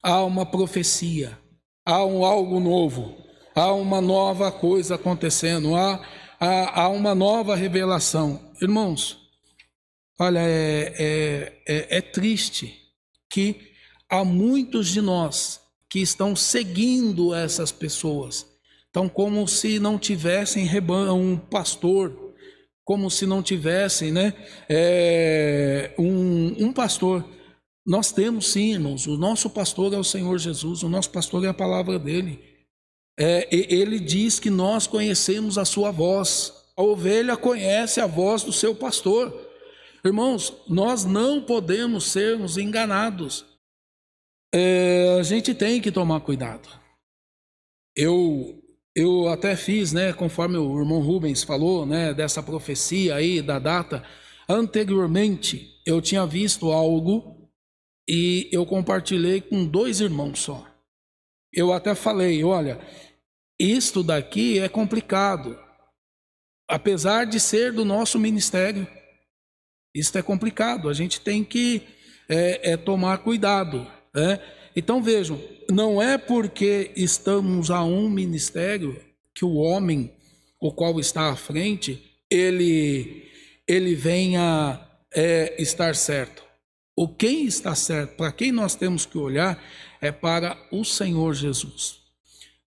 há 0.02 0.24
uma 0.24 0.46
profecia, 0.46 1.38
há 1.86 2.06
um 2.06 2.24
algo 2.24 2.60
novo, 2.60 3.16
há 3.56 3.72
uma 3.74 4.02
nova 4.02 4.52
coisa 4.52 4.96
acontecendo, 4.96 5.76
há, 5.76 6.06
há, 6.40 6.84
há 6.84 6.90
uma 6.90 7.16
nova 7.16 7.56
revelação. 7.56 8.52
Irmãos, 8.62 9.18
olha, 10.20 10.40
é, 10.40 10.94
é, 10.98 11.62
é, 11.68 11.98
é 11.98 12.02
triste 12.02 12.74
que 13.30 13.56
há 14.10 14.24
muitos 14.24 14.90
de 14.90 15.02
nós 15.02 15.62
que 15.90 16.00
estão 16.00 16.36
seguindo 16.36 17.34
essas 17.34 17.72
pessoas, 17.72 18.46
então 18.90 19.10
como 19.10 19.48
se 19.48 19.80
não 19.80 19.98
tivessem 19.98 20.70
um 21.12 21.38
pastor, 21.38 22.30
como 22.84 23.10
se 23.10 23.26
não 23.28 23.44
tivessem 23.44 24.12
né, 24.12 24.34
é, 24.68 25.94
um, 25.98 26.66
um 26.66 26.74
pastor. 26.74 27.24
Nós 27.90 28.12
temos 28.12 28.52
sim, 28.52 28.74
irmãos, 28.74 29.08
o 29.08 29.18
nosso 29.18 29.50
pastor 29.50 29.92
é 29.96 29.98
o 29.98 30.04
Senhor 30.04 30.38
Jesus, 30.38 30.84
o 30.84 30.90
nosso 30.90 31.10
pastor 31.10 31.44
é 31.44 31.48
a 31.48 31.54
palavra 31.56 31.98
dele. 31.98 32.40
É, 33.20 33.48
ele 33.52 34.00
diz 34.00 34.40
que 34.40 34.52
nós 34.52 34.86
conhecemos 34.86 35.58
a 35.58 35.66
sua 35.66 35.90
voz, 35.90 36.54
a 36.78 36.84
ovelha 36.84 37.36
conhece 37.36 38.00
a 38.00 38.06
voz 38.06 38.44
do 38.44 38.54
seu 38.54 38.76
pastor. 38.76 39.34
Irmãos, 40.06 40.54
nós 40.68 41.04
não 41.04 41.42
podemos 41.42 42.04
sermos 42.04 42.60
enganados. 42.60 43.44
É, 44.54 45.18
a 45.20 45.24
gente 45.24 45.56
tem 45.56 45.82
que 45.82 45.92
tomar 45.92 46.20
cuidado. 46.20 46.70
Eu 47.98 48.62
eu 48.96 49.28
até 49.30 49.56
fiz, 49.56 49.94
né, 49.94 50.14
conforme 50.14 50.58
o 50.58 50.80
irmão 50.80 51.02
Rubens 51.02 51.42
falou, 51.42 51.88
né, 51.88 52.14
dessa 52.14 52.44
profecia 52.44 53.16
aí 53.16 53.42
da 53.42 53.58
data. 53.58 54.04
Anteriormente, 54.48 55.82
eu 55.88 56.00
tinha 56.00 56.24
visto 56.28 56.72
algo 56.72 57.39
e 58.10 58.50
eu 58.52 58.66
compartilhei 58.66 59.40
com 59.40 59.64
dois 59.64 60.02
irmãos 60.02 60.40
só. 60.40 60.66
Eu 61.54 61.72
até 61.72 61.94
falei, 61.94 62.44
olha, 62.44 62.80
isto 63.60 64.02
daqui 64.02 64.58
é 64.58 64.68
complicado. 64.68 65.56
Apesar 66.68 67.26
de 67.26 67.40
ser 67.40 67.72
do 67.72 67.86
nosso 67.86 68.18
ministério, 68.18 68.88
isto 69.94 70.18
é 70.18 70.24
complicado. 70.24 70.90
A 70.90 70.94
gente 70.94 71.22
tem 71.22 71.44
que 71.44 71.84
é, 72.28 72.72
é 72.72 72.78
tomar 72.78 73.20
cuidado, 73.20 73.86
né? 74.14 74.40
Então 74.76 75.04
vejam, 75.04 75.40
não 75.70 76.02
é 76.02 76.18
porque 76.18 76.92
estamos 76.96 77.70
a 77.70 77.84
um 77.84 78.10
ministério 78.10 79.00
que 79.36 79.46
o 79.46 79.56
homem, 79.56 80.12
o 80.60 80.72
qual 80.72 81.00
está 81.00 81.30
à 81.30 81.36
frente, 81.36 82.04
ele, 82.30 83.28
ele 83.68 83.94
venha 83.94 84.80
é, 85.14 85.62
estar 85.62 85.96
certo. 85.96 86.49
O 87.00 87.08
quem 87.08 87.46
está 87.46 87.74
certo, 87.76 88.18
para 88.18 88.30
quem 88.30 88.52
nós 88.52 88.76
temos 88.76 89.06
que 89.06 89.18
olhar, 89.18 89.58
é 90.02 90.12
para 90.12 90.58
o 90.70 90.84
Senhor 90.84 91.34
Jesus. 91.34 92.02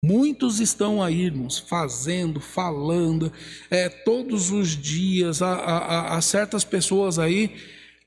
Muitos 0.01 0.61
estão 0.61 1.03
aí, 1.03 1.23
irmãos, 1.23 1.59
fazendo, 1.59 2.39
falando, 2.39 3.33
é, 3.69 3.89
todos 3.89 4.49
os 4.49 4.81
dias, 4.81 5.41
há, 5.41 6.21
certas 6.21 6.63
pessoas 6.63 7.19
aí 7.19 7.53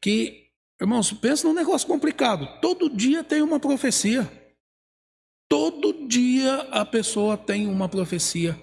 que 0.01 0.47
Irmãos, 0.81 1.13
pensa 1.13 1.47
num 1.47 1.53
negócio 1.53 1.87
complicado. 1.87 2.49
Todo 2.63 2.89
dia 2.89 3.23
tem 3.23 3.43
uma 3.43 3.61
profecia. 3.61 4.27
Todo 5.51 6.07
dia 6.09 6.63
a 6.71 6.85
pessoa 6.87 7.37
tem 7.37 7.67
uma 7.67 7.91
profecia. 7.91 8.59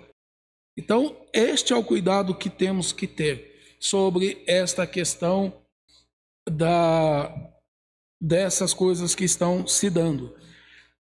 Então, 0.75 1.15
este 1.31 1.71
é 1.71 1.75
o 1.75 1.83
cuidado 1.83 2.33
que 2.33 2.49
temos 2.49 2.91
que 2.91 3.05
ter 3.05 3.77
sobre 3.79 4.43
esta 4.47 4.87
questão 4.87 5.62
da, 6.49 7.33
dessas 8.19 8.73
coisas 8.73 9.15
que 9.15 9.25
estão 9.25 9.67
se 9.67 9.89
dando. 9.89 10.35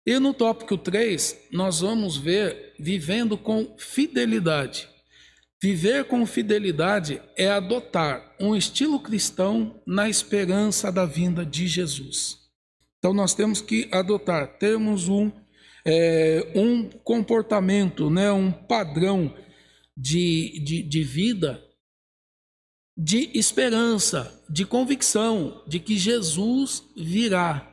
E 0.07 0.19
no 0.19 0.33
tópico 0.33 0.79
3, 0.79 1.49
nós 1.53 1.81
vamos 1.81 2.17
ver 2.17 2.75
vivendo 2.79 3.37
com 3.37 3.75
fidelidade. 3.77 4.89
Viver 5.61 6.05
com 6.05 6.25
fidelidade 6.25 7.21
é 7.37 7.51
adotar 7.51 8.35
um 8.41 8.55
estilo 8.55 9.01
cristão 9.01 9.83
na 9.87 10.09
esperança 10.09 10.91
da 10.93 11.05
vinda 11.05 11.45
de 11.45 11.67
Jesus. 11.67 12.39
Então 12.99 13.13
nós 13.13 13.35
temos 13.35 13.61
que 13.61 13.89
adotar, 13.93 14.59
termos 14.59 15.09
um, 15.09 15.31
é, 15.85 16.53
um 16.55 16.89
comportamento, 16.89 18.09
né, 18.09 18.31
um 18.31 18.53
padrão 18.53 19.35
de, 19.97 20.63
de, 20.65 20.83
de 20.83 21.03
vida 21.03 21.63
de 22.99 23.31
esperança, 23.39 24.43
de 24.51 24.67
convicção 24.67 25.63
de 25.67 25.79
que 25.79 25.97
Jesus 25.97 26.83
virá. 26.97 27.65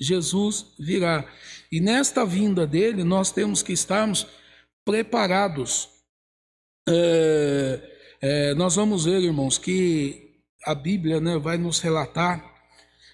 Jesus 0.00 0.74
virá. 0.78 1.30
E 1.70 1.78
nesta 1.78 2.24
vinda 2.24 2.66
dele, 2.66 3.04
nós 3.04 3.30
temos 3.30 3.62
que 3.62 3.74
estarmos 3.74 4.26
preparados 4.84 5.90
é, 6.88 7.80
é, 8.22 8.54
nós 8.54 8.74
vamos 8.74 9.04
ver, 9.04 9.20
irmãos, 9.22 9.58
que 9.58 10.42
a 10.64 10.74
Bíblia 10.74 11.20
né, 11.20 11.38
vai 11.38 11.56
nos 11.56 11.78
relatar 11.78 12.44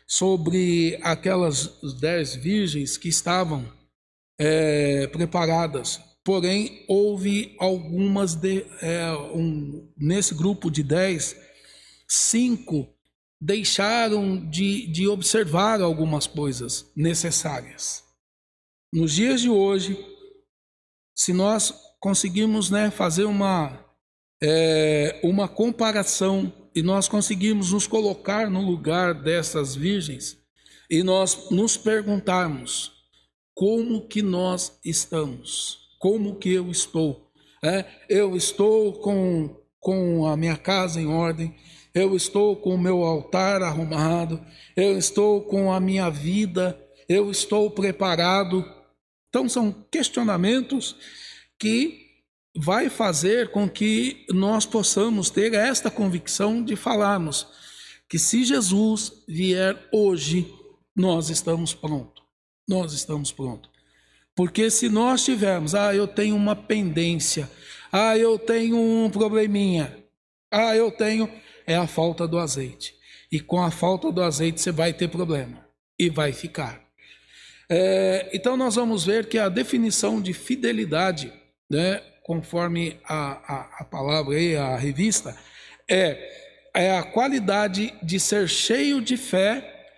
sobre 0.07 0.99
aquelas 1.03 1.79
dez 2.01 2.35
virgens 2.35 2.97
que 2.97 3.09
estavam 3.09 3.71
é, 4.39 5.07
preparadas. 5.09 6.01
Porém, 6.25 6.85
houve 6.89 7.55
algumas 7.59 8.35
de, 8.35 8.65
é, 8.81 9.13
um, 9.33 9.93
nesse 9.97 10.35
grupo 10.35 10.71
de 10.71 10.83
dez, 10.83 11.37
cinco 12.09 12.89
deixaram 13.41 14.49
de, 14.49 14.87
de 14.87 15.07
observar 15.09 15.81
algumas 15.81 16.27
coisas 16.27 16.91
necessárias. 16.97 18.05
Nos 18.93 19.13
dias 19.13 19.41
de 19.41 19.51
hoje, 19.51 19.97
se 21.15 21.33
nós 21.33 21.75
conseguimos 22.01 22.71
né, 22.71 22.91
fazer 22.91 23.25
uma, 23.25 23.85
é, 24.43 25.21
uma 25.23 25.49
comparação 25.49 26.53
e 26.75 26.83
nós 26.83 27.09
conseguimos 27.09 27.73
nos 27.73 27.87
colocar 27.87 28.51
no 28.51 28.61
lugar 28.61 29.15
dessas 29.15 29.75
virgens 29.75 30.39
e 30.91 31.03
nós 31.03 31.51
nos 31.51 31.77
perguntarmos 31.77 32.93
como 33.55 34.07
que 34.07 34.23
nós 34.23 34.79
estamos, 34.85 35.79
como 35.99 36.37
que 36.37 36.53
eu 36.53 36.71
estou. 36.71 37.31
É, 37.65 37.85
eu 38.09 38.37
estou 38.37 38.93
com, 39.01 39.57
com 39.81 40.27
a 40.27 40.37
minha 40.37 40.57
casa 40.57 41.01
em 41.01 41.07
ordem, 41.07 41.55
eu 41.97 42.15
estou 42.15 42.55
com 42.55 42.75
o 42.75 42.79
meu 42.79 43.03
altar 43.03 43.63
arrumado, 43.63 44.39
eu 44.77 44.99
estou 44.99 45.41
com 45.41 45.73
a 45.73 45.81
minha 45.81 46.11
vida, 46.11 46.79
eu 47.09 47.31
estou 47.31 47.71
preparado. 47.71 48.63
Então 49.31 49.49
são 49.49 49.75
questionamentos 49.91 50.95
que 51.59 52.05
vai 52.55 52.91
fazer 52.91 53.51
com 53.51 53.67
que 53.67 54.27
nós 54.29 54.67
possamos 54.67 55.31
ter 55.31 55.55
esta 55.55 55.91
convicção 55.91 56.63
de 56.63 56.77
falarmos 56.77 57.47
que 58.07 58.19
se 58.19 58.45
Jesus 58.45 59.25
vier 59.27 59.89
hoje, 59.91 60.53
nós 60.95 61.31
estamos 61.31 61.73
prontos. 61.73 62.23
Nós 62.69 62.93
estamos 62.93 63.33
prontos. 63.33 63.71
Porque 64.35 64.71
se 64.71 64.91
nós 64.91 65.25
tivermos, 65.25 65.75
ah, 65.75 65.95
eu 65.95 66.07
tenho 66.07 66.37
uma 66.37 66.55
pendência, 66.55 67.51
ah, 67.91 68.19
eu 68.19 68.39
tenho 68.39 68.79
um 68.79 69.09
probleminha, 69.09 69.97
ah, 70.53 70.77
eu 70.77 70.91
tenho 70.91 71.31
é 71.67 71.77
a 71.77 71.87
falta 71.87 72.27
do 72.27 72.39
azeite. 72.39 72.95
E 73.31 73.41
com 73.41 73.63
a 73.63 73.71
falta 73.71 74.13
do 74.13 74.23
azeite 74.23 74.61
você 74.61 74.71
vai 74.71 74.93
ter 74.93 75.09
problema 75.09 75.67
e 75.99 76.09
vai 76.09 76.33
ficar. 76.33 76.81
É, 77.69 78.31
então 78.33 78.57
nós 78.57 78.77
vamos 78.77 79.05
ver 79.05 79.27
que 79.27 79.39
a 79.39 79.49
definição 79.49 80.21
de 80.21 80.33
fidelidade, 80.33 81.33
né, 81.69 82.01
conforme 82.23 82.99
a, 83.05 83.55
a, 83.55 83.81
a 83.81 83.85
palavra 83.85 84.37
aí, 84.37 84.57
a 84.57 84.77
revista, 84.77 85.37
é, 85.89 86.47
é 86.75 86.97
a 86.97 87.03
qualidade 87.03 87.93
de 88.03 88.21
ser 88.21 88.49
cheio 88.49 89.01
de 89.01 89.17
fé, 89.17 89.89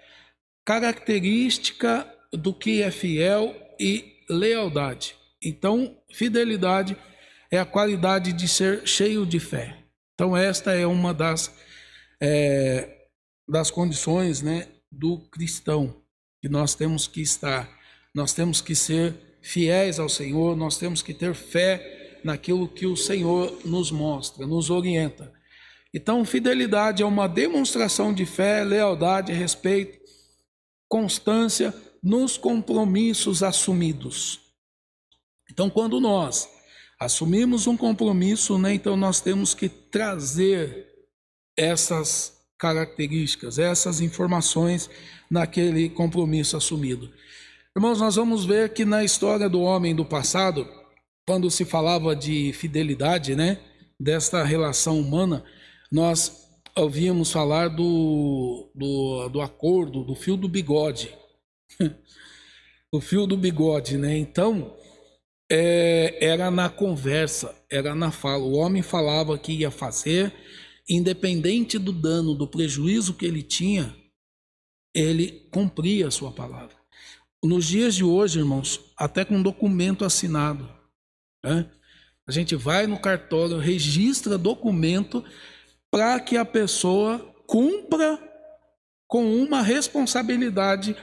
característica 0.64 2.07
do 2.33 2.55
que 2.55 2.83
é 2.83 2.91
fiel 2.91 3.55
e 3.79 4.16
lealdade. 4.29 5.14
Então, 5.43 5.97
fidelidade 6.12 6.97
é 7.51 7.59
a 7.59 7.64
qualidade 7.64 8.33
de 8.33 8.47
ser 8.49 8.87
cheio 8.87 9.25
de 9.25 9.41
fé. 9.41 9.77
Então, 10.19 10.37
esta 10.37 10.73
é 10.73 10.85
uma 10.85 11.14
das, 11.14 11.55
é, 12.21 13.07
das 13.49 13.71
condições 13.71 14.43
né, 14.43 14.66
do 14.91 15.16
cristão 15.31 15.95
que 16.43 16.49
nós 16.49 16.75
temos 16.75 17.07
que 17.07 17.23
estar. 17.23 17.71
Nós 18.12 18.33
temos 18.33 18.61
que 18.61 18.75
ser 18.75 19.14
fiéis 19.41 20.01
ao 20.01 20.09
Senhor, 20.09 20.57
nós 20.57 20.77
temos 20.77 21.03
que 21.03 21.14
ter 21.14 21.35
fé 21.35 22.19
naquilo 22.25 22.66
que 22.66 22.85
o 22.85 22.97
Senhor 22.97 23.61
nos 23.64 23.93
mostra, 23.93 24.45
nos 24.45 24.71
orienta. 24.71 25.33
Então, 25.95 26.25
fidelidade 26.25 27.01
é 27.01 27.07
uma 27.07 27.29
demonstração 27.29 28.12
de 28.12 28.27
fé, 28.27 28.64
lealdade, 28.64 29.33
respeito, 29.33 30.01
constância 30.89 31.73
nos 32.03 32.37
compromissos 32.37 33.45
assumidos. 33.45 34.41
Então, 35.49 35.71
quando 35.71 36.01
nós 36.01 36.58
assumimos 36.99 37.66
um 37.66 37.76
compromisso, 37.76 38.59
né, 38.59 38.74
então 38.74 38.96
nós 38.96 39.20
temos 39.20 39.55
que 39.55 39.68
trazer 39.68 40.86
essas 41.57 42.36
características, 42.59 43.59
essas 43.59 44.01
informações 44.01 44.90
naquele 45.30 45.88
compromisso 45.88 46.57
assumido. 46.57 47.11
Irmãos, 47.76 48.01
nós 48.01 48.16
vamos 48.16 48.44
ver 48.44 48.72
que 48.72 48.84
na 48.84 49.05
história 49.05 49.49
do 49.49 49.61
homem 49.61 49.94
do 49.94 50.05
passado, 50.05 50.68
quando 51.26 51.51
se 51.51 51.64
falava 51.64 52.16
de 52.16 52.53
fidelidade, 52.53 53.36
né, 53.36 53.59
desta 54.01 54.42
relação 54.42 54.99
humana, 54.99 55.44
nós 55.90 56.49
ouvíamos 56.74 57.30
falar 57.30 57.68
do, 57.68 58.70
do, 58.74 59.28
do 59.28 59.40
acordo, 59.40 60.05
do 60.05 60.14
fio 60.14 60.36
do 60.36 60.49
bigode. 60.49 61.11
o 62.92 63.01
fio 63.01 63.26
do 63.26 63.36
bigode, 63.36 63.96
né? 63.96 64.16
Então, 64.16 64.74
é, 65.51 66.18
era 66.24 66.51
na 66.51 66.68
conversa, 66.68 67.55
era 67.70 67.94
na 67.94 68.11
fala. 68.11 68.44
O 68.44 68.53
homem 68.53 68.82
falava 68.82 69.38
que 69.38 69.53
ia 69.53 69.70
fazer, 69.70 70.32
independente 70.88 71.78
do 71.78 71.92
dano, 71.92 72.34
do 72.34 72.46
prejuízo 72.46 73.14
que 73.14 73.26
ele 73.26 73.42
tinha, 73.42 73.94
ele 74.94 75.49
cumpria 75.51 76.09
a 76.09 76.11
sua 76.11 76.32
palavra. 76.32 76.76
Nos 77.42 77.66
dias 77.66 77.94
de 77.94 78.05
hoje, 78.05 78.40
irmãos, 78.40 78.80
até 78.96 79.24
com 79.24 79.40
documento 79.40 80.05
assinado, 80.05 80.68
né? 81.44 81.70
a 82.26 82.32
gente 82.32 82.55
vai 82.57 82.86
no 82.86 82.99
cartório, 83.01 83.59
registra 83.59 84.36
documento 84.36 85.24
para 85.90 86.20
que 86.20 86.36
a 86.36 86.44
pessoa 86.44 87.18
cumpra 87.46 88.18
com 89.07 89.40
uma 89.40 89.62
responsabilidade 89.62 90.94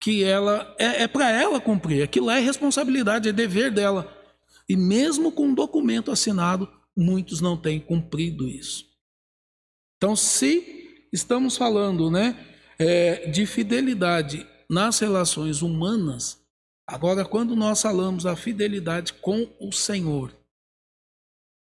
que 0.00 0.22
ela 0.22 0.74
é, 0.78 1.02
é 1.02 1.08
para 1.08 1.30
ela 1.30 1.60
cumprir. 1.60 2.02
Aquilo 2.02 2.30
é 2.30 2.38
responsabilidade, 2.38 3.28
é 3.28 3.32
dever 3.32 3.70
dela. 3.70 4.14
E 4.68 4.76
mesmo 4.76 5.32
com 5.32 5.46
um 5.46 5.54
documento 5.54 6.10
assinado, 6.10 6.68
muitos 6.96 7.40
não 7.40 7.56
têm 7.56 7.80
cumprido 7.80 8.46
isso. 8.48 8.84
Então, 9.96 10.14
se 10.14 11.06
estamos 11.12 11.56
falando, 11.56 12.10
né, 12.10 12.36
é, 12.78 13.28
de 13.30 13.46
fidelidade 13.46 14.46
nas 14.70 14.98
relações 14.98 15.62
humanas, 15.62 16.38
agora 16.86 17.24
quando 17.24 17.56
nós 17.56 17.82
falamos 17.82 18.26
a 18.26 18.36
fidelidade 18.36 19.14
com 19.14 19.48
o 19.58 19.72
Senhor, 19.72 20.36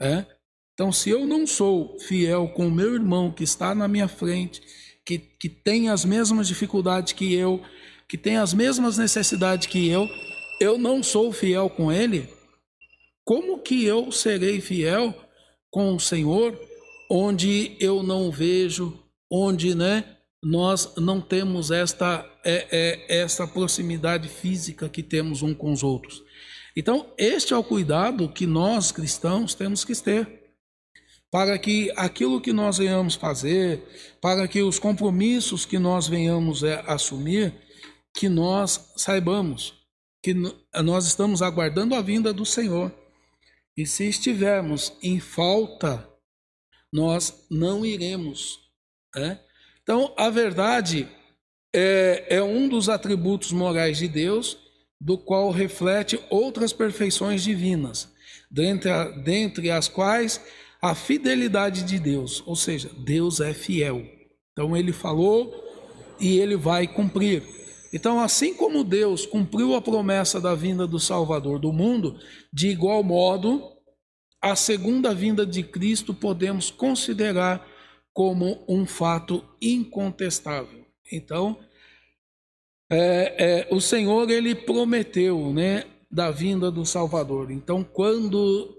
é? 0.01 0.25
Então, 0.73 0.91
se 0.91 1.09
eu 1.09 1.25
não 1.25 1.45
sou 1.45 1.99
fiel 1.99 2.49
com 2.49 2.67
o 2.67 2.71
meu 2.71 2.95
irmão 2.95 3.31
que 3.31 3.43
está 3.43 3.75
na 3.75 3.87
minha 3.87 4.07
frente, 4.07 4.61
que, 5.05 5.19
que 5.19 5.47
tem 5.47 5.89
as 5.89 6.03
mesmas 6.03 6.47
dificuldades 6.47 7.13
que 7.13 7.33
eu, 7.33 7.63
que 8.07 8.17
tem 8.17 8.37
as 8.37 8.53
mesmas 8.53 8.97
necessidades 8.97 9.67
que 9.67 9.87
eu, 9.87 10.09
eu 10.59 10.77
não 10.77 11.01
sou 11.01 11.31
fiel 11.31 11.69
com 11.69 11.91
ele, 11.91 12.27
como 13.23 13.59
que 13.59 13.85
eu 13.85 14.11
serei 14.11 14.59
fiel 14.59 15.13
com 15.71 15.95
o 15.95 15.99
Senhor, 15.99 16.59
onde 17.09 17.75
eu 17.79 18.03
não 18.03 18.31
vejo, 18.31 18.99
onde 19.31 19.73
né, 19.73 20.17
nós 20.41 20.95
não 20.97 21.21
temos 21.21 21.71
esta, 21.71 22.25
é, 22.43 22.67
é, 22.71 23.21
esta 23.21 23.47
proximidade 23.47 24.27
física 24.27 24.89
que 24.89 25.01
temos 25.01 25.41
um 25.41 25.53
com 25.53 25.71
os 25.71 25.83
outros? 25.83 26.21
Então, 26.75 27.07
este 27.17 27.53
é 27.53 27.57
o 27.57 27.63
cuidado 27.63 28.29
que 28.29 28.45
nós 28.45 28.91
cristãos 28.91 29.53
temos 29.53 29.85
que 29.85 29.95
ter 29.95 30.43
para 31.33 31.57
que 31.57 31.91
aquilo 31.95 32.39
que 32.39 32.53
nós 32.53 32.77
venhamos 32.77 33.15
fazer, 33.15 33.81
para 34.21 34.47
que 34.47 34.61
os 34.61 34.77
compromissos 34.77 35.65
que 35.65 35.79
nós 35.79 36.07
venhamos 36.07 36.61
é, 36.61 36.83
assumir, 36.85 37.51
que 38.13 38.29
nós 38.29 38.93
saibamos 38.95 39.83
que 40.23 40.33
nós 40.81 41.05
estamos 41.05 41.41
aguardando 41.41 41.93
a 41.93 42.01
vinda 42.01 42.31
do 42.31 42.45
Senhor. 42.45 42.89
E 43.75 43.85
se 43.85 44.07
estivermos 44.07 44.93
em 45.03 45.19
falta, 45.19 46.07
nós 46.91 47.45
não 47.51 47.85
iremos. 47.85 48.59
Né? 49.13 49.37
Então, 49.81 50.13
a 50.17 50.29
verdade 50.29 51.09
é, 51.75 52.37
é 52.37 52.41
um 52.41 52.69
dos 52.69 52.87
atributos 52.87 53.51
morais 53.51 53.97
de 53.97 54.07
Deus, 54.07 54.57
do 55.01 55.17
qual 55.17 55.51
reflete 55.51 56.17
outras 56.29 56.71
perfeições 56.71 57.43
divinas, 57.43 58.07
dentre, 58.49 58.89
a, 58.89 59.09
dentre 59.09 59.69
as 59.69 59.89
quais 59.89 60.39
a 60.81 60.95
fidelidade 60.95 61.83
de 61.83 61.99
Deus, 61.99 62.41
ou 62.45 62.55
seja, 62.55 62.89
Deus 62.97 63.41
é 63.41 63.53
fiel. 63.53 64.05
Então, 64.53 64.77
ele 64.77 64.93
falou 64.93 65.53
e 66.17 66.37
ele 66.37 66.55
vai 66.55 66.87
cumprir. 66.87 67.43
Então, 67.93 68.19
assim 68.19 68.55
como 68.55 68.83
Deus 68.83 69.23
cumpriu 69.23 69.75
a 69.75 69.81
promessa 69.81 70.41
da 70.41 70.55
vinda 70.55 70.87
do 70.87 70.99
Salvador 70.99 71.59
do 71.59 71.71
mundo, 71.71 72.19
de 72.51 72.69
igual 72.69 73.03
modo, 73.03 73.61
a 74.41 74.55
segunda 74.55 75.13
vinda 75.13 75.45
de 75.45 75.61
Cristo 75.61 76.11
podemos 76.11 76.71
considerar 76.71 77.65
como 78.11 78.65
um 78.67 78.85
fato 78.87 79.43
incontestável. 79.61 80.85
Então, 81.11 81.59
é, 82.91 83.67
é, 83.69 83.73
o 83.73 83.79
Senhor 83.79 84.29
ele 84.29 84.55
prometeu, 84.55 85.53
né, 85.53 85.85
da 86.09 86.31
vinda 86.31 86.71
do 86.71 86.85
Salvador. 86.85 87.51
Então, 87.51 87.83
quando 87.83 88.75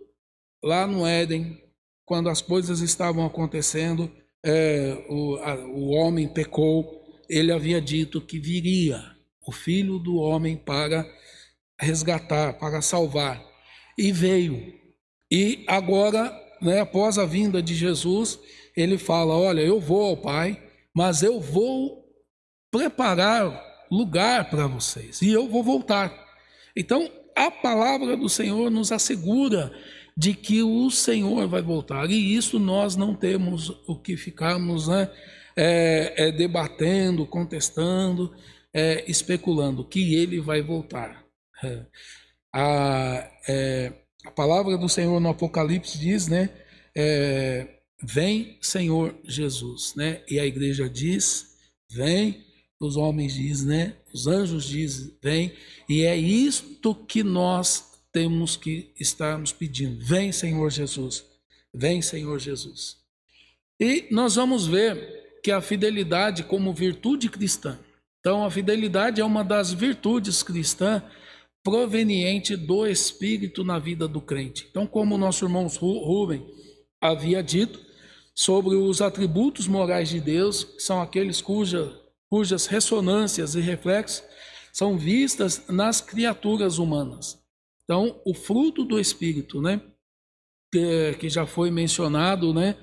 lá 0.62 0.86
no 0.86 1.06
Éden, 1.06 1.62
quando 2.04 2.28
as 2.28 2.42
coisas 2.42 2.80
estavam 2.80 3.24
acontecendo, 3.24 4.10
é, 4.44 5.04
o, 5.08 5.36
a, 5.36 5.54
o 5.54 5.90
homem 5.90 6.28
pecou, 6.28 7.03
ele 7.28 7.52
havia 7.52 7.80
dito 7.80 8.20
que 8.20 8.38
viria 8.38 9.02
o 9.46 9.52
filho 9.52 9.98
do 9.98 10.16
homem 10.16 10.56
para 10.56 11.06
resgatar, 11.78 12.54
para 12.54 12.80
salvar. 12.80 13.42
E 13.96 14.10
veio. 14.10 14.74
E 15.30 15.64
agora, 15.66 16.32
né, 16.60 16.80
após 16.80 17.18
a 17.18 17.24
vinda 17.24 17.62
de 17.62 17.74
Jesus, 17.74 18.38
ele 18.76 18.98
fala: 18.98 19.36
Olha, 19.36 19.60
eu 19.60 19.80
vou 19.80 20.02
ao 20.04 20.16
Pai, 20.16 20.60
mas 20.94 21.22
eu 21.22 21.40
vou 21.40 22.04
preparar 22.70 23.62
lugar 23.90 24.50
para 24.50 24.66
vocês 24.66 25.22
e 25.22 25.30
eu 25.30 25.48
vou 25.48 25.62
voltar. 25.62 26.12
Então, 26.76 27.08
a 27.36 27.50
palavra 27.50 28.16
do 28.16 28.28
Senhor 28.28 28.70
nos 28.70 28.90
assegura 28.90 29.72
de 30.16 30.34
que 30.34 30.62
o 30.62 30.90
Senhor 30.90 31.46
vai 31.48 31.62
voltar. 31.62 32.10
E 32.10 32.36
isso 32.36 32.58
nós 32.58 32.96
não 32.96 33.14
temos 33.14 33.70
o 33.86 33.96
que 33.96 34.16
ficarmos 34.16 34.88
né, 34.88 35.10
é, 35.56 36.14
é, 36.16 36.32
debatendo, 36.32 37.26
contestando, 37.26 38.34
é, 38.72 39.04
especulando 39.08 39.84
que 39.84 40.14
ele 40.14 40.40
vai 40.40 40.62
voltar. 40.62 41.24
É. 41.62 41.86
A, 42.52 43.30
é, 43.48 43.92
a 44.24 44.30
palavra 44.30 44.76
do 44.76 44.88
Senhor 44.88 45.20
no 45.20 45.28
Apocalipse 45.28 45.98
diz, 45.98 46.28
né? 46.28 46.50
É, 46.96 47.68
vem 48.02 48.58
Senhor 48.60 49.14
Jesus, 49.24 49.94
né? 49.96 50.22
E 50.28 50.38
a 50.38 50.46
igreja 50.46 50.88
diz, 50.88 51.56
vem, 51.90 52.44
os 52.80 52.96
homens 52.96 53.34
dizem, 53.34 53.68
né? 53.68 53.96
Os 54.12 54.26
anjos 54.26 54.66
dizem, 54.66 55.16
vem, 55.22 55.52
e 55.88 56.02
é 56.04 56.16
isto 56.16 56.94
que 56.94 57.22
nós 57.22 57.92
temos 58.12 58.56
que 58.56 58.92
estarmos 58.98 59.52
pedindo. 59.52 60.04
Vem, 60.04 60.30
Senhor 60.30 60.70
Jesus. 60.70 61.24
Vem, 61.74 62.00
Senhor 62.00 62.38
Jesus. 62.38 62.98
E 63.80 64.06
nós 64.10 64.36
vamos 64.36 64.66
ver 64.66 65.23
que 65.44 65.52
a 65.52 65.60
fidelidade 65.60 66.42
como 66.42 66.72
virtude 66.72 67.28
cristã. 67.28 67.78
Então, 68.18 68.46
a 68.46 68.50
fidelidade 68.50 69.20
é 69.20 69.24
uma 69.24 69.44
das 69.44 69.70
virtudes 69.70 70.42
cristãs 70.42 71.02
proveniente 71.62 72.56
do 72.56 72.86
Espírito 72.86 73.62
na 73.62 73.78
vida 73.78 74.08
do 74.08 74.22
crente. 74.22 74.66
Então, 74.70 74.86
como 74.86 75.14
o 75.14 75.18
nosso 75.18 75.44
irmão 75.44 75.66
Rubem 75.66 76.42
havia 76.98 77.42
dito, 77.42 77.78
sobre 78.34 78.74
os 78.74 79.02
atributos 79.02 79.68
morais 79.68 80.08
de 80.08 80.18
Deus, 80.18 80.64
que 80.64 80.80
são 80.80 81.02
aqueles 81.02 81.42
cuja, 81.42 81.94
cujas 82.30 82.64
ressonâncias 82.66 83.54
e 83.54 83.60
reflexos 83.60 84.24
são 84.72 84.96
vistas 84.96 85.68
nas 85.68 86.00
criaturas 86.00 86.78
humanas. 86.78 87.38
Então, 87.84 88.18
o 88.24 88.32
fruto 88.32 88.82
do 88.82 88.98
Espírito, 88.98 89.60
né, 89.60 89.78
que, 90.72 91.14
que 91.20 91.28
já 91.28 91.46
foi 91.46 91.70
mencionado, 91.70 92.54
né, 92.54 92.76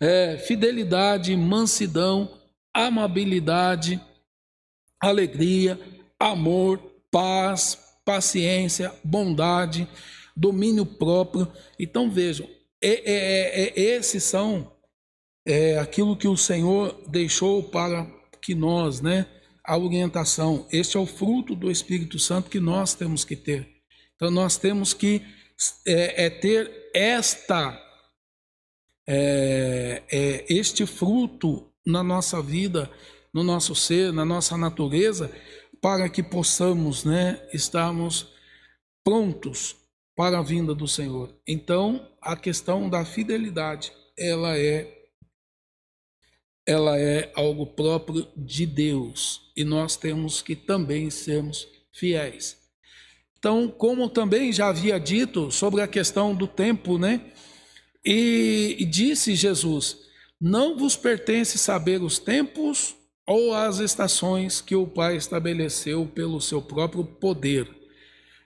é 0.00 0.38
fidelidade, 0.38 1.36
mansidão, 1.36 2.38
amabilidade, 2.72 4.00
alegria, 5.00 5.78
amor, 6.18 6.78
paz, 7.10 7.78
paciência, 8.04 8.92
bondade, 9.02 9.88
domínio 10.36 10.86
próprio. 10.86 11.50
Então 11.78 12.10
vejam, 12.10 12.48
é, 12.80 12.90
é, 12.90 13.64
é, 13.64 13.80
esses 13.80 14.22
são 14.22 14.72
é, 15.46 15.78
aquilo 15.78 16.16
que 16.16 16.28
o 16.28 16.36
Senhor 16.36 17.02
deixou 17.08 17.62
para 17.62 18.06
que 18.40 18.54
nós, 18.54 19.00
né, 19.00 19.26
a 19.64 19.76
orientação. 19.76 20.66
Este 20.72 20.96
é 20.96 21.00
o 21.00 21.06
fruto 21.06 21.54
do 21.54 21.70
Espírito 21.70 22.18
Santo 22.18 22.50
que 22.50 22.60
nós 22.60 22.94
temos 22.94 23.24
que 23.24 23.36
ter. 23.36 23.68
Então 24.14 24.30
nós 24.30 24.56
temos 24.56 24.94
que 24.94 25.22
é, 25.86 26.26
é 26.26 26.30
ter 26.30 26.90
esta 26.94 27.87
é, 29.10 30.02
é, 30.12 30.44
este 30.50 30.84
fruto 30.84 31.72
na 31.86 32.02
nossa 32.02 32.42
vida, 32.42 32.90
no 33.32 33.42
nosso 33.42 33.74
ser, 33.74 34.12
na 34.12 34.24
nossa 34.24 34.54
natureza, 34.58 35.32
para 35.80 36.10
que 36.10 36.22
possamos, 36.22 37.04
né, 37.04 37.40
estarmos 37.54 38.28
prontos 39.02 39.76
para 40.14 40.38
a 40.38 40.42
vinda 40.42 40.74
do 40.74 40.86
Senhor. 40.86 41.34
Então, 41.46 42.06
a 42.20 42.36
questão 42.36 42.90
da 42.90 43.02
fidelidade, 43.04 43.92
ela 44.18 44.58
é 44.58 44.94
ela 46.66 46.98
é 46.98 47.32
algo 47.34 47.64
próprio 47.64 48.28
de 48.36 48.66
Deus 48.66 49.40
e 49.56 49.64
nós 49.64 49.96
temos 49.96 50.42
que 50.42 50.54
também 50.54 51.08
sermos 51.08 51.66
fiéis. 51.94 52.58
Então, 53.38 53.68
como 53.68 54.10
também 54.10 54.52
já 54.52 54.68
havia 54.68 55.00
dito 55.00 55.50
sobre 55.50 55.80
a 55.80 55.88
questão 55.88 56.34
do 56.34 56.46
tempo, 56.46 56.98
né? 56.98 57.32
E, 58.04 58.86
disse 58.90 59.34
Jesus: 59.34 59.98
Não 60.40 60.76
vos 60.76 60.96
pertence 60.96 61.58
saber 61.58 62.02
os 62.02 62.18
tempos 62.18 62.96
ou 63.26 63.52
as 63.52 63.78
estações 63.78 64.60
que 64.60 64.74
o 64.74 64.86
Pai 64.86 65.16
estabeleceu 65.16 66.06
pelo 66.06 66.40
seu 66.40 66.62
próprio 66.62 67.04
poder. 67.04 67.68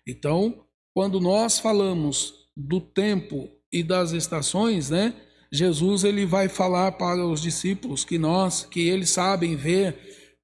Então, 0.06 0.64
quando 0.92 1.20
nós 1.20 1.58
falamos 1.58 2.34
do 2.56 2.80
tempo 2.80 3.48
e 3.72 3.82
das 3.82 4.12
estações, 4.12 4.90
né? 4.90 5.14
Jesus 5.52 6.02
ele 6.02 6.24
vai 6.24 6.48
falar 6.48 6.92
para 6.92 7.26
os 7.26 7.42
discípulos 7.42 8.04
que 8.04 8.18
nós, 8.18 8.64
que 8.64 8.88
eles 8.88 9.10
sabem 9.10 9.54
ver 9.54 9.94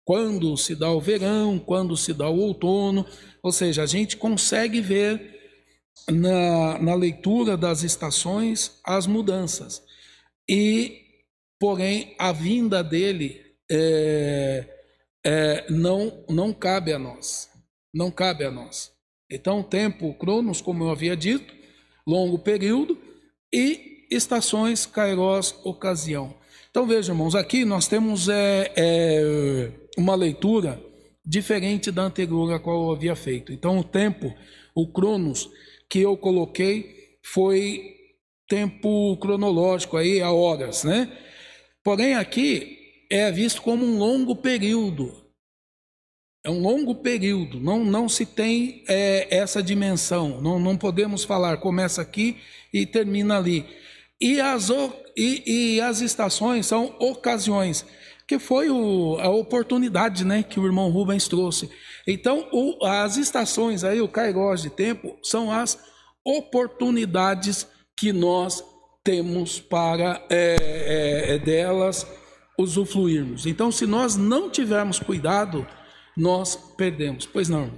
quando 0.05 0.57
se 0.57 0.75
dá 0.75 0.91
o 0.91 1.01
verão, 1.01 1.59
quando 1.59 1.97
se 1.97 2.13
dá 2.13 2.29
o 2.29 2.39
outono, 2.39 3.05
ou 3.43 3.51
seja, 3.53 3.83
a 3.83 3.87
gente 3.87 4.17
consegue 4.17 4.81
ver 4.81 5.38
na, 6.11 6.79
na 6.79 6.95
leitura 6.95 7.57
das 7.57 7.83
estações 7.83 8.79
as 8.85 9.07
mudanças. 9.07 9.83
E, 10.49 11.03
porém, 11.59 12.15
a 12.19 12.33
vinda 12.33 12.83
dele 12.83 13.41
é, 13.71 14.65
é, 15.25 15.67
não, 15.71 16.25
não 16.29 16.53
cabe 16.53 16.93
a 16.93 16.99
nós. 16.99 17.49
Não 17.93 18.11
cabe 18.11 18.45
a 18.45 18.51
nós. 18.51 18.93
Então, 19.31 19.63
tempo, 19.63 20.15
cronos, 20.15 20.61
como 20.61 20.85
eu 20.85 20.91
havia 20.91 21.17
dito, 21.17 21.55
longo 22.07 22.39
período, 22.39 22.99
e 23.53 24.07
estações, 24.11 24.87
kairos, 24.87 25.55
ocasião. 25.65 26.35
Então 26.71 26.87
vejam, 26.87 27.15
irmãos, 27.15 27.35
aqui 27.35 27.65
nós 27.65 27.89
temos 27.89 28.29
é, 28.29 28.73
é, 28.77 29.73
uma 29.97 30.15
leitura 30.15 30.81
diferente 31.25 31.91
da 31.91 32.03
anterior 32.03 32.53
a 32.53 32.59
qual 32.59 32.85
eu 32.85 32.93
havia 32.93 33.17
feito. 33.17 33.53
Então 33.53 33.79
o 33.79 33.85
tempo, 33.85 34.35
o 34.75 34.87
cronos 34.87 35.51
que 35.89 36.01
eu 36.01 36.17
coloquei 36.17 37.19
foi 37.23 37.97
tempo 38.49 39.17
cronológico 39.19 39.97
aí, 39.97 40.21
a 40.21 40.33
horas, 40.33 40.85
né? 40.85 41.11
Porém 41.83 42.15
aqui 42.15 42.79
é 43.11 43.31
visto 43.31 43.63
como 43.63 43.85
um 43.85 43.99
longo 43.99 44.37
período. 44.37 45.27
É 46.45 46.51
um 46.51 46.61
longo 46.61 46.95
período, 46.95 47.61
não, 47.61 47.85
não 47.85 48.09
se 48.09 48.25
tem 48.25 48.85
é, 48.89 49.27
essa 49.29 49.63
dimensão, 49.63 50.41
não, 50.41 50.59
não 50.59 50.77
podemos 50.77 51.25
falar 51.25 51.59
começa 51.59 52.01
aqui 52.01 52.37
e 52.73 52.87
termina 52.87 53.37
ali. 53.37 53.67
E 54.21 54.41
as, 54.41 54.71
e, 55.17 55.43
e 55.75 55.81
as 55.81 56.01
estações 56.01 56.67
são 56.67 56.95
ocasiões, 57.01 57.85
que 58.29 58.39
foi 58.39 58.69
o, 58.69 59.17
a 59.19 59.31
oportunidade 59.31 60.23
né, 60.23 60.43
que 60.43 60.61
o 60.61 60.67
irmão 60.67 60.91
Rubens 60.91 61.27
trouxe. 61.27 61.71
Então, 62.07 62.47
o, 62.53 62.85
as 62.85 63.17
estações 63.17 63.83
aí, 63.83 64.03
o 64.03 64.09
Cairós 64.09 64.61
de 64.61 64.69
tempo, 64.69 65.17
são 65.23 65.51
as 65.51 65.83
oportunidades 66.23 67.67
que 67.97 68.13
nós 68.13 68.63
temos 69.03 69.59
para 69.59 70.23
é, 70.29 70.57
é, 70.61 71.35
é, 71.35 71.39
delas 71.39 72.07
usufruirmos. 72.59 73.47
Então, 73.47 73.73
se 73.73 73.87
nós 73.87 74.15
não 74.15 74.51
tivermos 74.51 74.99
cuidado, 74.99 75.67
nós 76.15 76.55
perdemos. 76.77 77.25
Pois 77.25 77.49
não. 77.49 77.71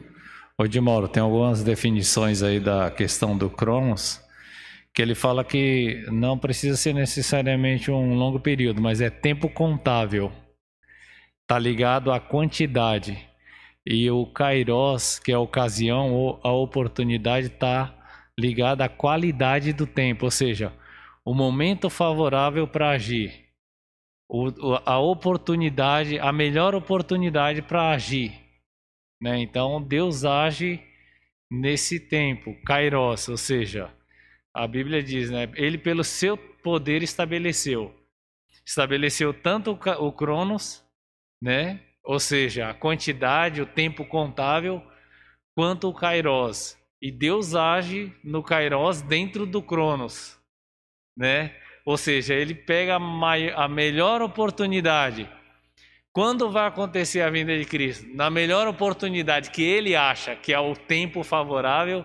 Ô, 0.59 0.67
Dimoro, 0.67 1.07
tem 1.07 1.23
algumas 1.23 1.63
definições 1.63 2.43
aí 2.43 2.59
da 2.59 2.91
questão 2.91 3.39
do 3.39 3.49
Cronos 3.49 4.21
que 4.95 5.03
ele 5.03 5.15
fala 5.15 5.45
que 5.45 6.05
não 6.11 6.39
precisa 6.39 6.77
ser 6.77 6.93
necessariamente 6.93 7.91
um 7.91 8.15
longo 8.15 8.41
período, 8.41 8.83
mas 8.83 9.01
é 9.01 9.09
tempo 9.09 9.49
contável. 9.49 10.33
Está 11.43 11.59
ligado 11.59 12.11
à 12.11 12.21
quantidade. 12.21 13.27
E 13.87 14.11
o 14.11 14.27
kairos, 14.27 15.19
que 15.19 15.33
é 15.33 15.35
a 15.35 15.41
ocasião 15.41 16.13
ou 16.13 16.41
a 16.43 16.53
oportunidade, 16.53 17.47
está 17.47 17.95
ligada 18.39 18.85
à 18.85 18.89
qualidade 18.89 19.73
do 19.73 19.87
tempo, 19.87 20.27
ou 20.27 20.31
seja, 20.31 20.73
o 21.25 21.35
momento 21.35 21.91
favorável 21.91 22.67
para 22.67 22.91
agir, 22.91 23.47
o, 24.29 24.49
a 24.87 24.99
oportunidade, 24.99 26.19
a 26.19 26.33
melhor 26.33 26.75
oportunidade 26.75 27.63
para 27.63 27.91
agir. 27.91 28.33
Né? 29.21 29.39
Então 29.41 29.83
Deus 29.83 30.25
age 30.25 30.83
nesse 31.51 32.01
tempo, 32.01 32.57
kairos, 32.65 33.29
ou 33.29 33.37
seja, 33.37 33.93
a 34.55 34.67
Bíblia 34.67 35.03
diz, 35.03 35.31
né? 35.31 35.49
Ele 35.55 35.79
pelo 35.79 36.03
seu 36.03 36.37
poder 36.37 37.03
estabeleceu. 37.03 37.95
Estabeleceu 38.67 39.33
tanto 39.33 39.79
o 39.99 40.13
Cronos, 40.13 40.85
né? 41.41 41.81
Ou 42.05 42.19
seja, 42.19 42.71
a 42.71 42.75
quantidade, 42.75 43.63
o 43.63 43.67
tempo 43.67 44.05
contável, 44.05 44.83
quanto 45.55 45.89
o 45.89 45.95
Kairos. 45.95 46.77
E 47.01 47.11
Deus 47.11 47.55
age 47.55 48.13
no 48.23 48.43
Kairos 48.43 49.01
dentro 49.03 49.47
do 49.47 49.63
Cronos, 49.63 50.39
né? 51.17 51.55
Ou 51.85 51.97
seja, 51.97 52.35
ele 52.35 52.55
pega 52.55 52.97
a, 52.97 53.65
a 53.65 53.69
melhor 53.69 54.21
oportunidade. 54.21 55.29
Quando 56.13 56.51
vai 56.51 56.67
acontecer 56.67 57.21
a 57.23 57.31
vinda 57.31 57.57
de 57.57 57.65
Cristo? 57.65 58.07
Na 58.15 58.29
melhor 58.29 58.67
oportunidade 58.67 59.51
que 59.51 59.63
ele 59.63 59.95
acha 59.95 60.35
que 60.35 60.53
é 60.53 60.59
o 60.59 60.75
tempo 60.75 61.23
favorável, 61.23 62.05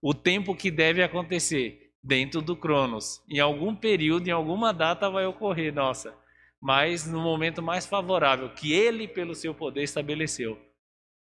o 0.00 0.14
tempo 0.14 0.54
que 0.54 0.70
deve 0.70 1.02
acontecer 1.02 1.79
dentro 2.02 2.40
do 2.40 2.56
Cronos. 2.56 3.22
Em 3.28 3.40
algum 3.40 3.74
período, 3.74 4.28
em 4.28 4.32
alguma 4.32 4.72
data 4.72 5.10
vai 5.10 5.26
ocorrer, 5.26 5.72
nossa, 5.72 6.14
mas 6.60 7.06
no 7.06 7.20
momento 7.20 7.62
mais 7.62 7.86
favorável 7.86 8.48
que 8.50 8.72
ele, 8.72 9.06
pelo 9.08 9.34
seu 9.34 9.54
poder, 9.54 9.82
estabeleceu. 9.82 10.58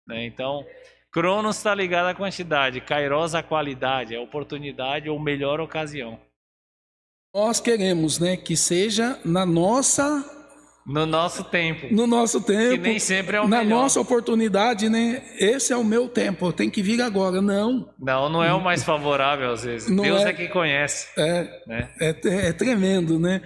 Né? 0.07 0.25
Então, 0.25 0.65
Cronos 1.11 1.57
está 1.57 1.73
ligado 1.73 2.07
à 2.07 2.15
quantidade, 2.15 2.81
Kairos 2.81 3.35
à 3.35 3.41
qualidade, 3.41 4.15
à 4.15 4.21
oportunidade 4.21 5.09
ou 5.09 5.19
melhor 5.19 5.59
ocasião. 5.59 6.19
Nós 7.33 7.59
queremos 7.59 8.19
né, 8.19 8.37
que 8.37 8.55
seja 8.55 9.19
na 9.25 9.45
nossa 9.45 10.23
No 10.85 11.05
nosso 11.05 11.43
tempo. 11.43 11.87
No 11.91 12.05
nosso 12.05 12.39
tempo. 12.41 12.75
Que 12.75 12.77
nem 12.77 12.99
sempre 12.99 13.37
é 13.37 13.41
o 13.41 13.47
na 13.47 13.63
melhor. 13.63 13.81
nossa 13.81 13.99
oportunidade, 13.99 14.87
né? 14.87 15.23
Esse 15.39 15.73
é 15.73 15.77
o 15.77 15.83
meu 15.83 16.07
tempo, 16.07 16.53
tenho 16.53 16.69
que 16.69 16.83
vir 16.83 17.01
agora. 17.01 17.41
Não. 17.41 17.89
Não, 17.99 18.29
não 18.29 18.43
é 18.43 18.53
o 18.53 18.61
mais 18.61 18.83
favorável 18.83 19.51
às 19.51 19.63
vezes. 19.63 19.89
Não 19.89 20.03
Deus 20.03 20.21
é. 20.21 20.29
é 20.29 20.33
que 20.33 20.47
conhece. 20.47 21.07
É, 21.17 21.61
Né? 21.65 21.89
é, 21.99 22.09
é 22.49 22.53
tremendo, 22.53 23.19
né? 23.19 23.41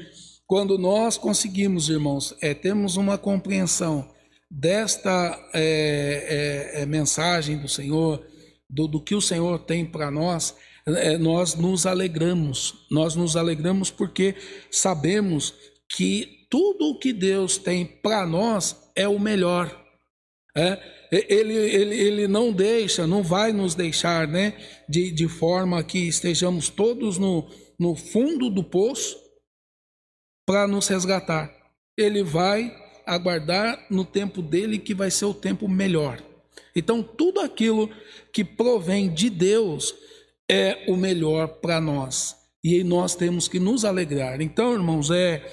Quando 0.46 0.78
nós 0.78 1.18
conseguimos, 1.18 1.90
irmãos, 1.90 2.36
é, 2.42 2.54
temos 2.54 2.98
uma 2.98 3.18
compreensão 3.18 4.10
desta 4.52 5.40
é, 5.54 6.74
é, 6.78 6.82
é, 6.82 6.86
mensagem 6.86 7.58
do 7.58 7.68
Senhor, 7.70 8.22
do, 8.70 8.88
do 8.88 9.00
que 9.02 9.16
o 9.16 9.22
Senhor 9.22 9.60
tem 9.60 9.86
para 9.86 10.10
nós, 10.10 10.56
é, 10.88 11.18
nós 11.18 11.56
nos 11.56 11.86
alegramos. 11.86 12.86
Nós 12.92 13.16
nos 13.16 13.38
alegramos 13.38 13.92
porque 13.92 14.36
sabemos 14.72 15.54
que 15.88 16.39
tudo 16.50 16.90
o 16.90 17.00
que 17.00 17.14
Deus 17.14 17.58
tem 17.58 17.86
para 17.86 18.26
nós 18.26 18.90
é 18.96 19.08
o 19.08 19.20
melhor. 19.20 19.80
É, 20.56 20.80
ele, 21.12 21.54
ele, 21.54 21.96
ele 21.96 22.28
não 22.28 22.52
deixa, 22.52 23.06
não 23.06 23.24
vai 23.24 23.54
nos 23.54 23.76
deixar, 23.76 24.28
né? 24.28 24.54
De, 24.88 25.12
de 25.12 25.28
forma 25.28 25.84
que 25.84 26.08
estejamos 26.08 26.70
todos 26.70 27.18
no, 27.18 27.48
no 27.80 27.96
fundo 27.96 28.50
do 28.50 28.64
poço 28.64 29.18
para 30.46 30.68
nos 30.68 30.88
resgatar. 30.88 31.56
Ele 31.98 32.24
vai 32.24 32.76
aguardar 33.06 33.86
no 33.90 34.04
tempo 34.04 34.42
dele 34.42 34.80
que 34.80 34.94
vai 34.94 35.12
ser 35.12 35.26
o 35.26 35.34
tempo 35.34 35.68
melhor. 35.68 36.22
Então, 36.76 37.02
tudo 37.02 37.40
aquilo 37.40 37.90
que 38.32 38.44
provém 38.44 39.12
de 39.12 39.30
Deus 39.30 39.96
é 40.50 40.86
o 40.88 40.96
melhor 40.96 41.48
para 41.60 41.80
nós. 41.80 42.36
E 42.64 42.84
nós 42.84 43.16
temos 43.16 43.48
que 43.48 43.60
nos 43.60 43.86
alegrar. 43.86 44.42
Então, 44.42 44.74
irmãos, 44.74 45.10
é, 45.10 45.44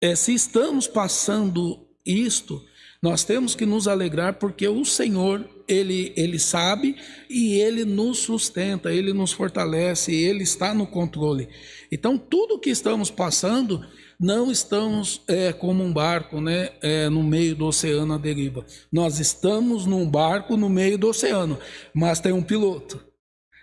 é 0.00 0.14
se 0.14 0.32
estamos 0.32 0.86
passando 0.86 1.86
isto, 2.04 2.64
nós 3.02 3.22
temos 3.24 3.54
que 3.54 3.64
nos 3.64 3.86
alegrar 3.86 4.34
porque 4.34 4.66
o 4.66 4.84
Senhor, 4.84 5.48
ele, 5.68 6.12
ele 6.16 6.38
sabe 6.38 6.96
e 7.30 7.54
ele 7.54 7.84
nos 7.84 8.18
sustenta, 8.18 8.92
ele 8.92 9.12
nos 9.12 9.32
fortalece, 9.32 10.12
ele 10.12 10.42
está 10.42 10.74
no 10.74 10.86
controle. 10.86 11.48
Então, 11.92 12.18
tudo 12.18 12.58
que 12.58 12.70
estamos 12.70 13.10
passando, 13.10 13.84
não 14.18 14.50
estamos 14.50 15.22
é, 15.28 15.52
como 15.52 15.84
um 15.84 15.92
barco 15.92 16.40
né, 16.40 16.70
é, 16.82 17.08
no 17.08 17.22
meio 17.22 17.54
do 17.54 17.66
oceano 17.66 18.14
à 18.14 18.18
deriva. 18.18 18.66
Nós 18.90 19.20
estamos 19.20 19.86
num 19.86 20.08
barco 20.10 20.56
no 20.56 20.68
meio 20.68 20.98
do 20.98 21.08
oceano, 21.08 21.56
mas 21.94 22.18
tem 22.18 22.32
um 22.32 22.42
piloto, 22.42 23.00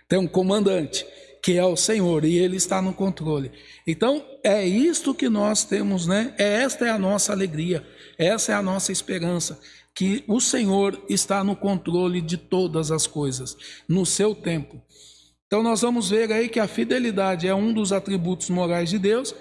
tem 0.08 0.18
um 0.18 0.26
comandante, 0.26 1.04
que 1.46 1.56
é 1.56 1.64
o 1.64 1.76
Senhor, 1.76 2.24
e 2.24 2.36
ele 2.36 2.56
está 2.56 2.82
no 2.82 2.92
controle. 2.92 3.52
Então, 3.86 4.20
é 4.42 4.66
isto 4.66 5.14
que 5.14 5.28
nós 5.28 5.62
temos, 5.62 6.04
né? 6.04 6.34
É, 6.36 6.64
esta 6.64 6.86
é 6.86 6.90
a 6.90 6.98
nossa 6.98 7.32
alegria, 7.32 7.86
essa 8.18 8.50
é 8.50 8.54
a 8.56 8.60
nossa 8.60 8.90
esperança, 8.90 9.60
que 9.94 10.24
o 10.26 10.40
Senhor 10.40 11.00
está 11.08 11.44
no 11.44 11.54
controle 11.54 12.20
de 12.20 12.36
todas 12.36 12.90
as 12.90 13.06
coisas, 13.06 13.56
no 13.88 14.04
seu 14.04 14.34
tempo. 14.34 14.82
Então, 15.46 15.62
nós 15.62 15.82
vamos 15.82 16.10
ver 16.10 16.32
aí 16.32 16.48
que 16.48 16.58
a 16.58 16.66
fidelidade 16.66 17.46
é 17.46 17.54
um 17.54 17.72
dos 17.72 17.92
atributos 17.92 18.50
morais 18.50 18.90
de 18.90 18.98
Deus 18.98 19.32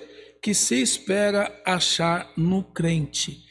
que 0.44 0.54
se 0.54 0.80
espera 0.80 1.60
achar 1.66 2.32
no 2.38 2.64
crente. 2.64 3.46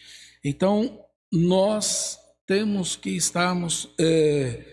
Então, 0.45 1.01
nós 1.33 2.17
temos 2.47 2.95
que 2.95 3.17
estarmos 3.17 3.93
é, 3.99 4.65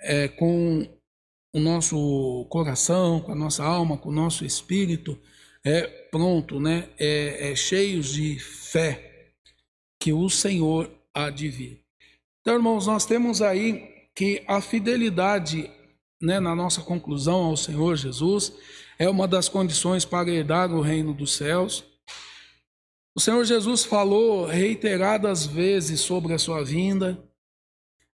é, 0.00 0.26
com 0.26 0.99
o 1.52 1.58
nosso 1.58 2.46
coração, 2.48 3.20
com 3.20 3.32
a 3.32 3.34
nossa 3.34 3.64
alma, 3.64 3.98
com 3.98 4.08
o 4.08 4.12
nosso 4.12 4.44
espírito 4.44 5.18
é 5.64 5.82
pronto, 6.10 6.58
né? 6.58 6.88
É, 6.98 7.52
é 7.52 7.56
cheios 7.56 8.12
de 8.12 8.38
fé 8.38 9.32
que 10.00 10.12
o 10.12 10.28
Senhor 10.30 10.90
há 11.14 11.28
de 11.28 11.48
vir. 11.48 11.84
Então, 12.40 12.54
irmãos, 12.54 12.86
nós 12.86 13.04
temos 13.04 13.42
aí 13.42 14.08
que 14.14 14.42
a 14.48 14.60
fidelidade, 14.60 15.70
né, 16.20 16.40
na 16.40 16.54
nossa 16.54 16.80
conclusão 16.80 17.44
ao 17.44 17.56
Senhor 17.56 17.96
Jesus, 17.96 18.52
é 18.98 19.08
uma 19.08 19.28
das 19.28 19.48
condições 19.48 20.04
para 20.04 20.30
herdar 20.30 20.72
o 20.72 20.80
reino 20.80 21.12
dos 21.12 21.36
céus. 21.36 21.84
O 23.14 23.20
Senhor 23.20 23.44
Jesus 23.44 23.84
falou 23.84 24.46
reiteradas 24.46 25.44
vezes 25.44 26.00
sobre 26.00 26.32
a 26.32 26.38
sua 26.38 26.64
vinda. 26.64 27.22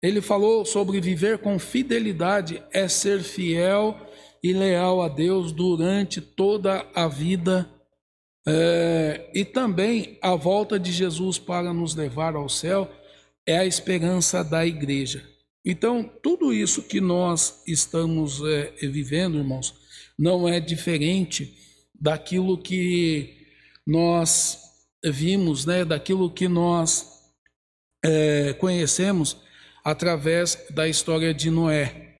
Ele 0.05 0.21
falou 0.21 0.63
sobre 0.63 1.01
viver 1.01 1.39
com 1.39 1.57
fidelidade 1.57 2.61
é 2.71 2.87
ser 2.87 3.23
fiel 3.23 3.99
e 4.43 4.53
leal 4.53 5.01
a 5.01 5.07
Deus 5.07 5.51
durante 5.51 6.21
toda 6.21 6.85
a 6.93 7.07
vida. 7.07 7.67
É, 8.47 9.31
e 9.33 9.43
também 9.43 10.19
a 10.21 10.35
volta 10.35 10.79
de 10.79 10.91
Jesus 10.91 11.39
para 11.39 11.73
nos 11.73 11.95
levar 11.95 12.35
ao 12.35 12.47
céu 12.47 12.87
é 13.47 13.57
a 13.57 13.65
esperança 13.65 14.43
da 14.43 14.63
igreja. 14.63 15.27
Então, 15.65 16.07
tudo 16.21 16.53
isso 16.53 16.83
que 16.83 17.01
nós 17.01 17.63
estamos 17.65 18.43
é, 18.45 18.71
vivendo, 18.83 19.39
irmãos, 19.39 19.73
não 20.19 20.47
é 20.47 20.59
diferente 20.59 21.57
daquilo 21.99 22.59
que 22.59 23.47
nós 23.87 24.59
vimos, 25.03 25.65
né, 25.65 25.83
daquilo 25.83 26.29
que 26.29 26.47
nós 26.47 27.07
é, 28.03 28.53
conhecemos 28.53 29.43
através 29.85 30.65
da 30.71 30.87
história 30.87 31.31
de 31.31 31.51
Noé. 31.51 32.15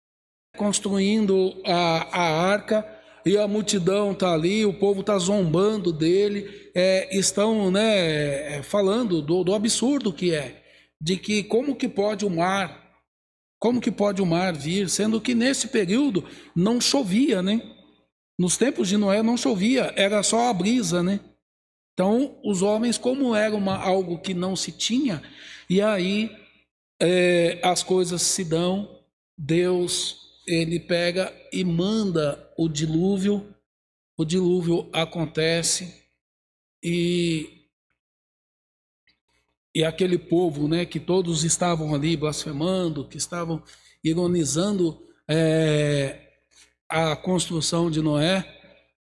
Construindo 0.55 1.59
a, 1.65 2.07
a 2.11 2.51
arca 2.51 2.87
e 3.25 3.35
a 3.37 3.47
multidão 3.47 4.11
está 4.11 4.31
ali, 4.31 4.63
o 4.63 4.73
povo 4.73 5.01
está 5.01 5.17
zombando 5.17 5.91
dele, 5.91 6.69
é, 6.75 7.17
estão 7.17 7.71
né, 7.71 8.61
falando 8.61 9.19
do, 9.19 9.43
do 9.43 9.55
absurdo 9.55 10.13
que 10.13 10.31
é, 10.31 10.63
de 11.01 11.17
que 11.17 11.43
como 11.43 11.75
que 11.75 11.89
pode 11.89 12.23
o 12.23 12.29
mar, 12.29 12.85
como 13.59 13.81
que 13.81 13.91
pode 13.91 14.21
o 14.21 14.25
mar 14.25 14.53
vir, 14.53 14.87
sendo 14.87 15.19
que 15.19 15.33
nesse 15.33 15.69
período 15.69 16.23
não 16.55 16.79
chovia, 16.79 17.41
né? 17.41 17.59
Nos 18.37 18.57
tempos 18.57 18.89
de 18.89 18.97
Noé 18.97 19.23
não 19.23 19.37
chovia, 19.37 19.91
era 19.95 20.21
só 20.21 20.49
a 20.49 20.53
brisa, 20.53 21.01
né? 21.01 21.19
Então, 21.93 22.37
os 22.43 22.61
homens, 22.61 22.97
como 22.97 23.33
era 23.33 23.55
uma, 23.55 23.77
algo 23.77 24.19
que 24.19 24.33
não 24.33 24.55
se 24.55 24.71
tinha, 24.71 25.23
e 25.69 25.81
aí 25.81 26.29
é, 26.99 27.59
as 27.63 27.83
coisas 27.83 28.21
se 28.21 28.43
dão, 28.43 29.03
Deus, 29.37 30.41
ele 30.47 30.79
pega 30.79 31.33
e 31.51 31.63
manda 31.63 32.51
o 32.57 32.69
dilúvio, 32.69 33.53
o 34.17 34.23
dilúvio 34.23 34.89
acontece, 34.93 36.05
e, 36.81 37.67
e 39.73 39.83
aquele 39.83 40.17
povo, 40.17 40.67
né, 40.67 40.85
que 40.85 40.99
todos 40.99 41.43
estavam 41.43 41.93
ali 41.93 42.15
blasfemando, 42.15 43.07
que 43.07 43.17
estavam 43.17 43.63
ironizando 44.03 45.03
é, 45.27 46.31
a 46.87 47.15
construção 47.15 47.89
de 47.89 48.01
Noé, 48.01 48.45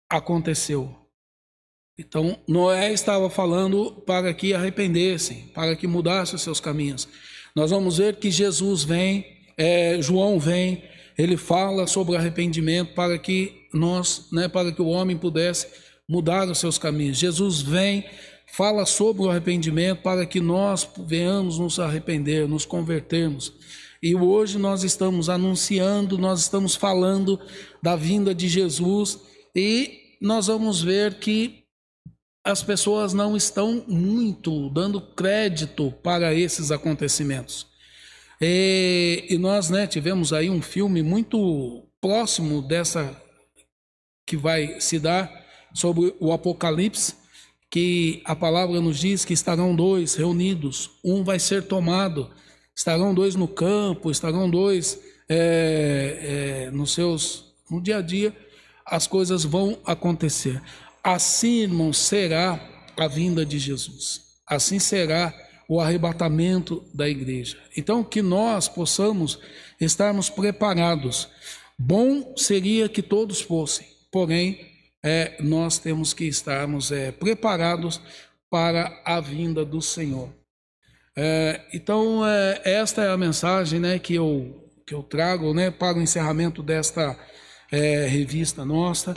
aconteceu. 0.10 0.96
Então, 1.98 2.40
Noé 2.48 2.92
estava 2.92 3.30
falando 3.30 3.92
para 4.06 4.34
que 4.34 4.54
arrependessem, 4.54 5.48
para 5.48 5.76
que 5.76 5.88
mudassem 5.88 6.36
os 6.36 6.42
seus 6.42 6.60
caminhos. 6.60 7.08
Nós 7.58 7.72
vamos 7.72 7.98
ver 7.98 8.18
que 8.18 8.30
Jesus 8.30 8.84
vem, 8.84 9.26
é, 9.58 10.00
João 10.00 10.40
vem, 10.40 10.84
ele 11.18 11.36
fala 11.36 11.88
sobre 11.88 12.16
arrependimento 12.16 12.94
para 12.94 13.18
que 13.18 13.66
nós, 13.74 14.28
né, 14.32 14.48
para 14.48 14.72
que 14.72 14.80
o 14.80 14.86
homem 14.86 15.18
pudesse 15.18 15.66
mudar 16.08 16.48
os 16.48 16.60
seus 16.60 16.78
caminhos. 16.78 17.18
Jesus 17.18 17.60
vem, 17.60 18.06
fala 18.46 18.86
sobre 18.86 19.24
o 19.24 19.30
arrependimento 19.32 20.04
para 20.04 20.24
que 20.24 20.40
nós 20.40 20.88
venhamos 21.08 21.58
nos 21.58 21.80
arrepender, 21.80 22.48
nos 22.48 22.64
convertermos. 22.64 23.52
E 24.04 24.14
hoje 24.14 24.60
nós 24.60 24.84
estamos 24.84 25.28
anunciando, 25.28 26.16
nós 26.16 26.42
estamos 26.42 26.76
falando 26.76 27.40
da 27.82 27.96
vinda 27.96 28.36
de 28.36 28.48
Jesus 28.48 29.20
e 29.56 30.16
nós 30.22 30.46
vamos 30.46 30.84
ver 30.84 31.16
que 31.16 31.64
as 32.48 32.64
pessoas 32.64 33.14
não 33.14 33.36
estão 33.36 33.84
muito 33.88 34.70
dando 34.70 35.02
crédito 35.02 35.94
para 36.02 36.34
esses 36.34 36.72
acontecimentos. 36.72 37.68
E, 38.40 39.26
e, 39.30 39.38
nós 39.38 39.70
né, 39.70 39.86
tivemos 39.86 40.32
aí 40.32 40.50
um 40.50 40.62
filme 40.62 41.04
muito 41.04 41.84
próximo 42.00 42.62
dessa 42.62 43.22
que 44.26 44.38
vai 44.38 44.80
se 44.80 44.98
dar 44.98 45.30
sobre 45.74 46.16
o 46.22 46.32
Apocalipse, 46.32 47.16
que 47.70 48.22
a 48.24 48.34
palavra 48.34 48.80
nos 48.80 48.98
diz 48.98 49.26
que 49.26 49.34
estarão 49.34 49.76
dois 49.76 50.16
reunidos, 50.16 50.92
um 51.04 51.26
vai 51.26 51.40
ser 51.40 51.64
tomado, 51.64 52.30
estarão 52.74 53.14
dois 53.14 53.36
no 53.36 53.48
campo, 53.48 54.10
estarão 54.10 54.50
dois 54.50 54.98
é, 55.28 56.68
é, 56.68 56.72
nos 56.72 56.94
seus 56.94 57.54
no 57.70 57.82
dia 57.82 57.98
a 57.98 58.02
dia, 58.02 58.34
as 58.86 59.06
coisas 59.06 59.44
vão 59.44 59.78
acontecer. 59.86 60.62
Assim, 61.08 61.62
irmão, 61.62 61.94
será 61.94 62.60
a 62.98 63.08
vinda 63.08 63.46
de 63.46 63.58
Jesus. 63.58 64.24
Assim 64.46 64.78
será 64.78 65.34
o 65.66 65.80
arrebatamento 65.80 66.84
da 66.94 67.08
igreja. 67.08 67.58
Então, 67.78 68.04
que 68.04 68.22
nós 68.22 68.68
possamos 68.68 69.40
estarmos 69.80 70.30
preparados. 70.30 71.30
Bom 71.80 72.36
seria 72.36 72.90
que 72.90 73.02
todos 73.02 73.40
fossem, 73.40 73.88
porém, 74.12 74.60
é, 75.02 75.42
nós 75.42 75.80
temos 75.80 76.12
que 76.12 76.26
estarmos 76.26 76.92
é, 76.92 77.14
preparados 77.14 78.02
para 78.50 79.02
a 79.06 79.22
vinda 79.22 79.64
do 79.64 79.82
Senhor. 79.82 80.30
É, 81.16 81.62
então, 81.74 82.28
é, 82.28 82.62
esta 82.66 83.06
é 83.06 83.10
a 83.10 83.18
mensagem 83.18 83.80
né, 83.80 83.98
que, 83.98 84.16
eu, 84.16 84.74
que 84.86 84.94
eu 84.94 85.02
trago 85.02 85.54
né, 85.54 85.72
para 85.72 85.98
o 86.00 86.02
encerramento 86.02 86.62
desta 86.62 87.18
é, 87.72 88.06
revista 88.08 88.66
nossa. 88.66 89.14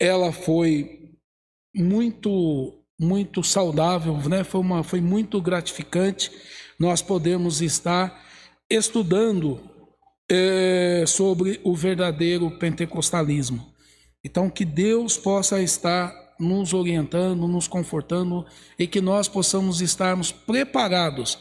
Ela 0.00 0.32
foi 0.32 0.97
muito, 1.78 2.74
muito 3.00 3.42
saudável, 3.42 4.16
né, 4.28 4.44
foi, 4.44 4.60
uma, 4.60 4.82
foi 4.82 5.00
muito 5.00 5.40
gratificante 5.40 6.30
nós 6.78 7.02
podemos 7.02 7.60
estar 7.60 8.24
estudando 8.70 9.60
é, 10.30 11.04
sobre 11.06 11.60
o 11.64 11.74
verdadeiro 11.74 12.50
pentecostalismo. 12.58 13.74
Então, 14.24 14.48
que 14.48 14.64
Deus 14.64 15.16
possa 15.16 15.60
estar 15.60 16.14
nos 16.38 16.72
orientando, 16.72 17.48
nos 17.48 17.66
confortando 17.66 18.46
e 18.78 18.86
que 18.86 19.00
nós 19.00 19.26
possamos 19.26 19.80
estarmos 19.80 20.30
preparados 20.30 21.38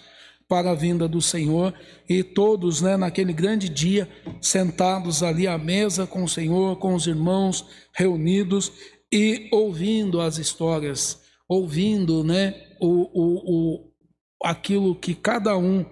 para 0.47 0.71
a 0.71 0.75
vinda 0.75 1.07
do 1.07 1.21
Senhor 1.21 1.73
e 2.09 2.23
todos, 2.23 2.81
né, 2.81 2.97
naquele 2.97 3.33
grande 3.33 3.69
dia, 3.69 4.09
sentados 4.41 5.21
ali 5.21 5.45
à 5.45 5.57
mesa 5.57 6.07
com 6.07 6.23
o 6.23 6.29
Senhor, 6.29 6.77
com 6.77 6.95
os 6.95 7.05
irmãos 7.05 7.67
reunidos 7.93 8.71
e 9.11 9.47
ouvindo 9.51 10.19
as 10.19 10.37
histórias, 10.37 11.21
ouvindo, 11.47 12.23
né, 12.23 12.53
o, 12.79 13.09
o, 13.13 13.51
o 13.51 13.91
aquilo 14.43 14.95
que 14.95 15.15
cada 15.15 15.57
um 15.57 15.85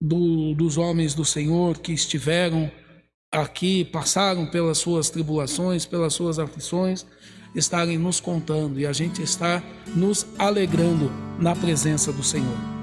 do, 0.00 0.54
dos 0.54 0.76
homens 0.76 1.14
do 1.14 1.24
Senhor 1.24 1.78
que 1.78 1.92
estiveram 1.92 2.70
aqui, 3.30 3.84
passaram 3.84 4.46
pelas 4.46 4.78
suas 4.78 5.10
tribulações, 5.10 5.84
pelas 5.86 6.14
suas 6.14 6.38
aflições, 6.38 7.06
estarem 7.54 7.98
nos 7.98 8.20
contando 8.20 8.78
e 8.78 8.86
a 8.86 8.92
gente 8.92 9.22
está 9.22 9.62
nos 9.94 10.26
alegrando 10.38 11.10
na 11.40 11.54
presença 11.54 12.12
do 12.12 12.22
Senhor. 12.22 12.73